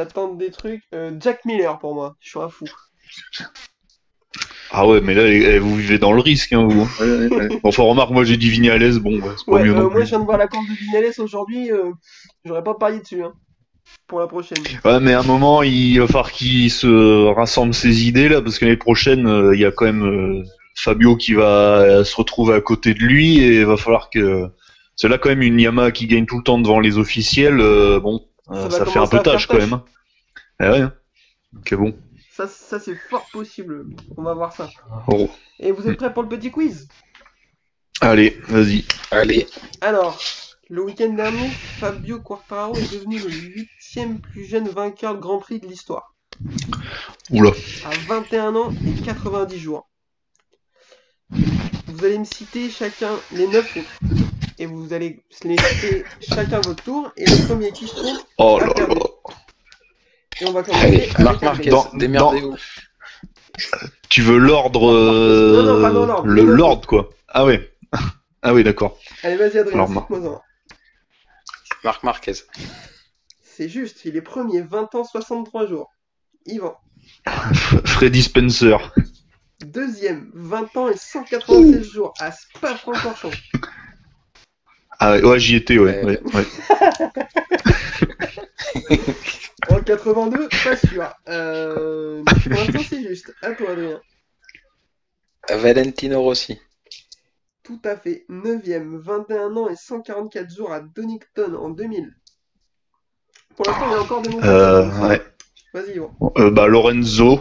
tente 0.05 0.37
des 0.37 0.51
trucs. 0.51 0.83
Euh, 0.95 1.13
Jack 1.21 1.45
Miller 1.47 1.79
pour 1.79 1.95
moi, 1.95 2.17
je 2.21 2.29
suis 2.31 2.39
un 2.41 2.49
fou. 2.51 2.67
Ah 4.71 4.87
ouais, 4.87 5.01
mais 5.01 5.15
là, 5.15 5.27
eh, 5.29 5.59
vous 5.59 5.77
vivez 5.77 5.99
dans 5.99 6.13
le 6.13 6.21
risque, 6.21 6.53
hein, 6.53 6.67
vous. 6.69 6.89
Ouais, 7.01 7.07
ouais, 7.29 7.35
ouais. 7.35 7.49
Enfin, 7.63 7.85
remarque, 7.85 8.11
moi 8.11 8.25
j'ai 8.25 8.37
dit 8.37 8.51
Vignales, 8.51 8.99
bon, 8.99 9.21
ouais, 9.21 9.35
c'est 9.37 9.49
pas 9.49 9.57
Ouais, 9.57 9.63
mieux 9.63 9.73
euh, 9.73 9.75
non 9.75 9.91
moi 9.91 9.91
plus. 9.91 10.05
je 10.05 10.09
viens 10.11 10.19
de 10.21 10.25
voir 10.25 10.39
la 10.39 10.49
course 10.49 10.67
de 10.69 10.75
Vignales 10.75 11.13
aujourd'hui, 11.19 11.71
euh, 11.71 11.93
j'aurais 12.45 12.65
pas 12.65 12.75
parié 12.75 13.01
dessus 13.01 13.23
hein, 13.23 13.33
pour 14.07 14.21
la 14.21 14.27
prochaine. 14.27 14.69
Ouais, 14.85 15.01
mais 15.01 15.13
à 15.15 15.21
un 15.21 15.23
moment, 15.23 15.63
il 15.63 15.99
va 16.01 16.07
falloir 16.07 16.33
qu'il 16.33 16.71
se 16.71 17.27
rassemble 17.35 17.75
ses 17.75 18.07
idées, 18.07 18.29
là, 18.29 18.43
parce 18.43 18.59
que 18.59 18.65
l'année 18.65 18.77
prochaine, 18.77 19.27
euh, 19.27 19.55
il 19.55 19.61
y 19.61 19.65
a 19.65 19.71
quand 19.71 19.85
même 19.87 20.05
euh, 20.05 20.43
Fabio 20.77 21.17
qui 21.17 21.35
va 21.35 22.05
se 22.05 22.17
retrouver 22.17 22.55
à 22.55 22.61
côté 22.61 22.95
de 22.95 23.01
lui, 23.01 23.39
et 23.41 23.61
il 23.61 23.67
va 23.67 23.77
falloir 23.77 24.11
que... 24.11 24.49
C'est 24.99 25.09
là 25.09 25.19
quand 25.19 25.29
même 25.29 25.43
une 25.43 25.61
Yamaha 25.61 25.91
qui 25.91 26.07
gagne 26.07 26.25
tout 26.25 26.39
le 26.39 26.43
temps 26.43 26.59
devant 26.59 26.81
les 26.81 26.97
officiels, 26.99 27.61
euh, 27.61 28.01
bon, 28.01 28.25
Ça 28.49 28.71
ça, 28.71 28.87
fait 28.87 28.99
un 28.99 29.07
peu 29.07 29.23
tâche 29.23 29.47
quand 29.47 29.59
même. 29.59 29.73
Hein. 29.73 29.85
Ah 30.59 30.71
ouais. 30.71 30.81
hein. 30.81 30.93
Ok, 31.57 31.75
bon. 31.75 31.97
Ça, 32.33 32.47
ça 32.47 32.79
c'est 32.79 32.95
fort 32.95 33.27
possible, 33.33 33.87
on 34.17 34.23
va 34.23 34.35
voir 34.35 34.53
ça. 34.53 34.69
Oh. 35.09 35.29
Et 35.59 35.73
vous 35.73 35.89
êtes 35.89 35.97
prêts 35.97 36.13
pour 36.13 36.23
le 36.23 36.29
petit 36.29 36.51
quiz? 36.51 36.87
Allez, 38.03 38.39
vas-y. 38.49 38.85
Allez, 39.11 39.47
Alors, 39.81 40.21
le 40.69 40.83
week-end 40.85 41.15
dernier, 41.15 41.49
Fabio 41.49 42.21
Quartararo 42.21 42.75
est 42.77 42.93
devenu 42.93 43.19
le 43.19 43.31
huitième 43.31 44.21
plus 44.21 44.45
jeune 44.45 44.69
vainqueur 44.69 45.15
de 45.15 45.21
Grand 45.21 45.39
Prix 45.39 45.61
de 45.61 45.67
l'histoire, 45.67 46.15
Oula. 47.31 47.53
à 47.87 47.91
21 48.07 48.55
ans 48.55 48.71
et 48.87 49.03
90 49.03 49.59
jours. 49.59 49.89
Vous 51.31 52.05
allez 52.05 52.19
me 52.19 52.25
citer 52.25 52.69
chacun 52.69 53.11
les 53.33 53.47
9 53.49 53.75
routes, 53.75 54.26
et 54.59 54.67
vous 54.67 54.93
allez 54.93 55.23
les 55.45 55.57
citer 55.59 56.05
chacun 56.21 56.61
votre 56.61 56.83
tour, 56.83 57.13
et 57.17 57.25
le 57.27 57.47
premier 57.47 57.73
qui 57.73 57.87
se 57.87 57.95
trompe, 57.95 58.19
Oh 58.39 58.59
là 58.61 58.67
là. 58.67 58.87
Et 60.41 60.45
on 60.47 60.53
va 60.53 60.63
commencer 60.63 60.85
allez, 60.87 60.97
avec 61.03 61.19
Marc. 61.19 61.43
Marquez, 61.43 61.71
Dans- 61.71 61.91
démerdez-vous. 61.95 62.57
Tu 64.11 64.21
veux 64.23 64.37
l'ordre... 64.39 64.91
euh, 64.93 65.63
Non, 65.63 65.75
non, 65.77 65.83
pas 65.83 65.91
dans 65.91 66.07
l'ordre. 66.07 66.27
Le 66.29 66.43
l'ordre, 66.43 66.87
quoi. 66.87 67.11
Ah 67.29 67.45
ouais. 67.45 67.73
Ah 68.43 68.55
oui, 68.55 68.63
d'accord. 68.63 68.97
Allez, 69.25 69.35
vas-y 69.37 69.59
Adrien, 69.59 69.81
un. 69.81 70.41
Marc 71.83 72.03
Marquez. 72.05 72.35
C'est 73.43 73.69
juste, 73.69 74.05
il 74.05 74.15
est 74.17 74.21
premier, 74.23 74.61
20 74.61 74.95
ans, 74.95 75.03
63 75.05 75.67
jours. 75.67 75.91
Yvan. 76.45 76.77
Freddy 77.85 78.23
Spencer. 78.23 78.93
Deuxième, 79.65 80.31
20 80.35 80.77
ans 80.77 80.89
et 80.89 80.97
196 80.97 81.83
jours 81.91 82.15
à 82.21 82.31
Spa-Francorchamps. 82.31 83.31
Ah 84.99 85.13
ouais, 85.13 85.25
ouais, 85.25 85.39
j'y 85.39 85.57
étais, 85.57 85.79
ouais. 85.79 86.05
Ouais. 86.05 86.21
ouais, 86.25 86.45
ouais. 88.89 88.99
En 89.71 89.81
82, 89.81 90.49
pas 90.65 90.77
sûr. 90.77 91.13
Euh, 91.29 92.23
pour 92.25 92.35
l'instant, 92.53 92.81
c'est 92.89 93.03
juste. 93.03 93.35
À 93.43 93.53
toi, 93.53 93.71
Adrien. 93.71 94.01
Valentino 95.49 96.23
Rossi. 96.23 96.59
Tout 97.63 97.81
à 97.85 97.97
fait. 97.97 98.25
Neuvième, 98.29 98.97
21 98.99 99.57
ans 99.57 99.69
et 99.69 99.77
144 99.77 100.55
jours 100.55 100.73
à 100.73 100.81
Donington 100.81 101.55
en 101.55 101.71
2000. 101.71 102.15
Pour 103.57 103.67
l'instant, 103.67 103.87
il 103.87 103.93
y 103.93 103.95
a 103.95 104.01
encore 104.01 104.23
des 104.23 104.31
mots. 104.31 104.43
Euh, 104.45 105.09
ouais. 105.09 105.23
Vas-y, 105.73 105.97
Yvan. 105.97 106.17
Euh, 106.39 106.51
bah, 106.51 106.67
Lorenzo. 106.69 107.41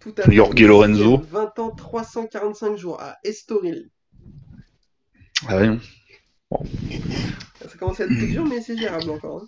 Tout 0.00 0.14
à 0.18 0.22
fait. 0.22 0.32
Jorge 0.32 0.60
Lorenzo. 0.60 1.18
Dixième, 1.18 1.32
20 1.32 1.58
ans, 1.58 1.70
345 1.70 2.76
jours 2.76 3.00
à 3.00 3.16
Estoril. 3.24 3.90
Ah 5.48 5.62
ouais. 6.50 6.58
Ça 7.68 7.76
commence 7.78 8.00
à 8.00 8.04
être 8.04 8.08
plus 8.16 8.28
dur, 8.28 8.44
mais 8.46 8.60
c'est 8.60 8.76
gérable 8.76 9.10
encore. 9.10 9.46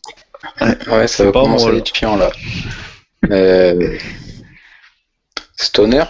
hein. 0.61 0.75
Ouais, 0.89 1.09
ça 1.09 1.25
va 1.25 1.33
pas 1.33 1.43
commencer 1.43 1.67
à 1.69 1.73
là. 1.73 1.79
être 1.79 1.95
chiant 1.95 2.17
là. 2.17 2.31
Euh... 3.31 3.99
Stoner? 5.57 6.05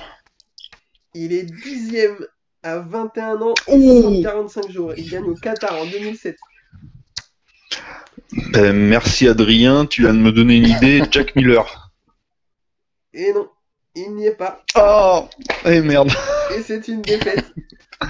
Il 1.14 1.32
est 1.32 1.42
dixième 1.42 2.16
à 2.62 2.78
21 2.78 3.40
ans 3.42 3.54
et 3.68 3.72
Ouh. 3.74 4.14
145 4.22 4.70
jours. 4.70 4.92
Il 4.96 5.08
gagne 5.10 5.24
au 5.24 5.34
Qatar 5.34 5.74
en 5.80 5.86
2007. 5.86 6.36
Ben, 8.52 8.72
merci 8.72 9.26
Adrien, 9.26 9.86
tu 9.86 10.02
viens 10.02 10.14
de 10.14 10.18
me 10.20 10.30
donner 10.30 10.56
une 10.56 10.68
idée. 10.68 11.02
Jack 11.10 11.34
Miller. 11.34 11.90
Et 13.12 13.32
non, 13.32 13.48
il 13.96 14.14
n'y 14.14 14.26
est 14.26 14.36
pas. 14.36 14.62
Oh 14.76 15.28
Eh 15.64 15.80
merde. 15.80 16.12
Et 16.56 16.62
c'est 16.62 16.86
une 16.88 17.02
défaite. 17.02 17.52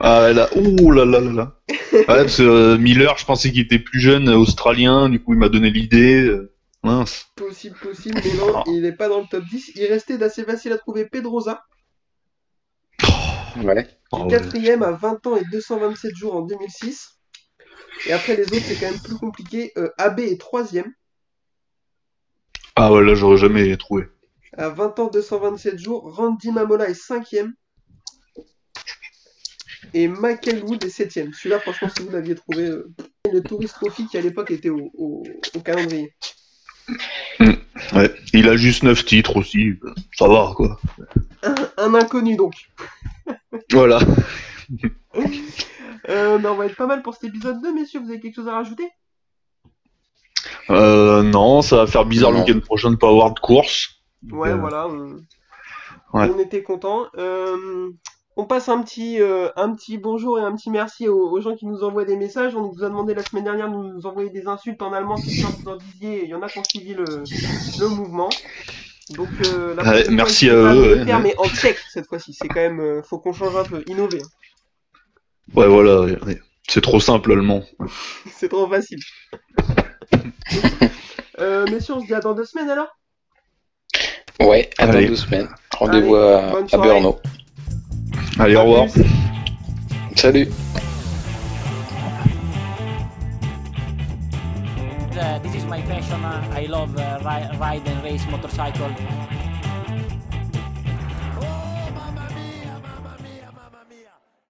Ah 0.00 0.32
là, 0.32 0.48
ouh 0.56 0.90
là 0.92 1.04
là 1.04 1.20
là 1.20 1.32
là. 1.32 1.54
Ouais, 1.92 2.04
parce 2.06 2.36
que 2.36 2.42
euh, 2.42 2.78
Miller, 2.78 3.16
je 3.18 3.24
pensais 3.24 3.50
qu'il 3.50 3.60
était 3.60 3.78
plus 3.78 4.00
jeune, 4.00 4.28
euh, 4.28 4.36
australien, 4.36 5.08
du 5.08 5.20
coup 5.22 5.32
il 5.34 5.38
m'a 5.38 5.48
donné 5.48 5.70
l'idée. 5.70 6.22
euh, 6.22 6.52
mince. 6.84 7.26
Possible, 7.34 7.76
possible, 7.82 8.20
mais 8.24 8.34
non, 8.34 8.62
il 8.66 8.82
n'est 8.82 8.92
pas 8.92 9.08
dans 9.08 9.20
le 9.20 9.26
top 9.28 9.44
10. 9.50 9.72
Il 9.74 9.84
restait 9.86 10.16
d'assez 10.18 10.44
facile 10.44 10.72
à 10.72 10.78
trouver 10.78 11.06
Pedrosa, 11.06 11.62
Ouais. 13.62 13.88
Oh, 14.12 14.22
ouais. 14.22 14.28
quatrième 14.28 14.82
à 14.82 14.92
20 14.92 15.26
ans 15.26 15.36
et 15.36 15.44
227 15.50 16.14
jours 16.14 16.34
en 16.36 16.42
2006. 16.42 17.18
Et 18.06 18.12
après 18.12 18.36
les 18.36 18.44
autres, 18.44 18.64
c'est 18.64 18.76
quand 18.76 18.90
même 18.90 19.00
plus 19.00 19.16
compliqué. 19.16 19.72
Euh, 19.76 19.90
AB 19.98 20.20
est 20.20 20.40
troisième, 20.40 20.92
Ah 22.76 22.92
ouais, 22.92 23.02
là 23.02 23.14
j'aurais 23.14 23.38
jamais 23.38 23.76
trouvé. 23.76 24.04
à 24.56 24.68
20 24.68 24.98
ans 25.00 25.08
227 25.08 25.78
jours. 25.78 26.14
Randy 26.14 26.52
Mamola 26.52 26.88
est 26.88 26.94
cinquième. 26.94 27.54
Et 29.94 30.08
Michael 30.08 30.62
Wood 30.64 30.84
est 30.84 30.90
septième. 30.90 31.32
Celui-là, 31.32 31.60
franchement, 31.60 31.88
si 31.96 32.02
vous 32.02 32.10
l'aviez 32.10 32.34
trouvé, 32.34 32.64
euh, 32.64 32.92
le 33.32 33.40
Tourist 33.42 33.74
Trophy 33.74 34.06
qui 34.06 34.18
à 34.18 34.20
l'époque 34.20 34.50
était 34.50 34.68
au, 34.70 34.90
au- 34.94 35.22
au 35.54 35.60
calendrier. 35.60 36.12
Ouais. 37.40 38.14
Il 38.32 38.48
a 38.48 38.56
juste 38.56 38.82
9 38.82 39.04
titres 39.04 39.36
aussi. 39.36 39.74
Ça 40.16 40.26
va 40.28 40.52
quoi. 40.56 40.80
Un, 41.42 41.54
un 41.76 41.94
inconnu 41.94 42.36
donc. 42.36 42.54
Voilà. 43.72 44.00
Euh, 46.08 46.38
mais 46.38 46.48
on 46.48 46.54
va 46.54 46.66
être 46.66 46.76
pas 46.76 46.86
mal 46.86 47.02
pour 47.02 47.12
cet 47.14 47.24
épisode 47.24 47.60
2, 47.60 47.74
messieurs. 47.74 48.00
Vous 48.00 48.08
avez 48.08 48.20
quelque 48.20 48.36
chose 48.36 48.48
à 48.48 48.52
rajouter? 48.54 48.88
Euh, 50.70 51.22
non, 51.22 51.60
ça 51.60 51.76
va 51.76 51.86
faire 51.86 52.06
bizarre 52.06 52.30
le 52.32 52.38
week-end 52.40 52.60
prochain 52.60 52.90
de 52.90 52.96
pas 52.96 53.08
avoir 53.08 53.34
de 53.34 53.40
course. 53.40 54.00
Ouais, 54.30 54.50
Euh, 54.50 54.56
voilà. 54.56 54.86
On, 54.88 55.16
Ouais. 56.14 56.30
on 56.34 56.38
était 56.38 56.62
contents. 56.62 57.06
Euh, 57.18 57.90
on 58.40 58.44
passe 58.44 58.68
un 58.68 58.80
petit, 58.82 59.20
euh, 59.20 59.48
un 59.56 59.74
petit 59.74 59.98
bonjour 59.98 60.38
et 60.38 60.42
un 60.42 60.54
petit 60.54 60.70
merci 60.70 61.08
aux, 61.08 61.28
aux 61.28 61.40
gens 61.40 61.56
qui 61.56 61.66
nous 61.66 61.82
envoient 61.82 62.04
des 62.04 62.16
messages. 62.16 62.54
On 62.54 62.68
vous 62.68 62.84
a 62.84 62.88
demandé 62.88 63.12
la 63.12 63.22
semaine 63.24 63.42
dernière 63.42 63.68
de 63.68 63.74
nous 63.74 64.06
envoyer 64.06 64.30
des 64.30 64.46
insultes 64.46 64.80
en 64.80 64.92
allemand. 64.92 65.16
Si 65.16 65.40
ça 65.42 65.48
vous 65.48 65.68
en 65.68 65.76
disiez, 65.76 66.22
il 66.24 66.30
y 66.30 66.34
en 66.34 66.42
a 66.42 66.48
qui 66.48 66.60
ont 66.60 66.64
suivi 66.64 66.94
le, 66.94 67.04
le 67.04 67.88
mouvement. 67.88 68.28
Donc, 69.10 69.28
euh, 69.46 69.74
la 69.74 69.82
Ouais, 69.82 69.90
prochaine 69.90 70.14
merci 70.14 70.48
fois, 70.48 70.70
à 70.70 70.74
eux, 70.74 71.04
faire, 71.04 71.16
ouais. 71.16 71.22
mais 71.22 71.34
en 71.38 71.48
tchèque 71.48 71.78
cette 71.90 72.06
fois-ci. 72.06 72.32
C'est 72.32 72.46
quand 72.46 72.60
même, 72.60 72.78
euh, 72.80 73.02
faut 73.02 73.18
qu'on 73.18 73.32
change 73.32 73.56
un 73.56 73.64
peu, 73.64 73.82
innover. 73.88 74.22
Ouais, 75.54 75.66
voilà. 75.66 76.02
ouais, 76.02 76.22
ouais. 76.24 76.40
C'est 76.68 76.82
trop 76.82 77.00
simple 77.00 77.32
allemand. 77.32 77.64
C'est 78.30 78.48
trop 78.50 78.68
facile. 78.68 79.00
euh, 81.40 81.66
messieurs, 81.70 81.94
on 81.94 82.00
se 82.00 82.06
dit 82.06 82.14
à 82.14 82.20
dans 82.20 82.34
deux 82.34 82.44
semaines 82.44 82.70
alors? 82.70 82.88
Ouais, 84.40 84.70
à 84.78 84.86
dans 84.86 84.92
Allez. 84.92 85.08
deux 85.08 85.16
semaines. 85.16 85.48
Rendez-vous 85.72 86.14
Allez, 86.14 86.56
à, 86.72 86.74
à. 86.74 86.78
Brno. 86.78 87.18
Allez, 88.38 88.56
au 88.56 88.62
revoir. 88.62 88.86
Salut 90.16 90.48
Uh, 95.20 95.36
this 95.40 95.54
is 95.56 95.64
my 95.64 95.80
passion. 95.82 96.24
Uh, 96.24 96.40
I 96.54 96.66
love 96.66 96.96
uh, 96.96 97.18
ri- 97.24 97.58
ride 97.58 97.82
and 97.88 98.02
race 98.04 98.24
motorcycle. 98.30 98.88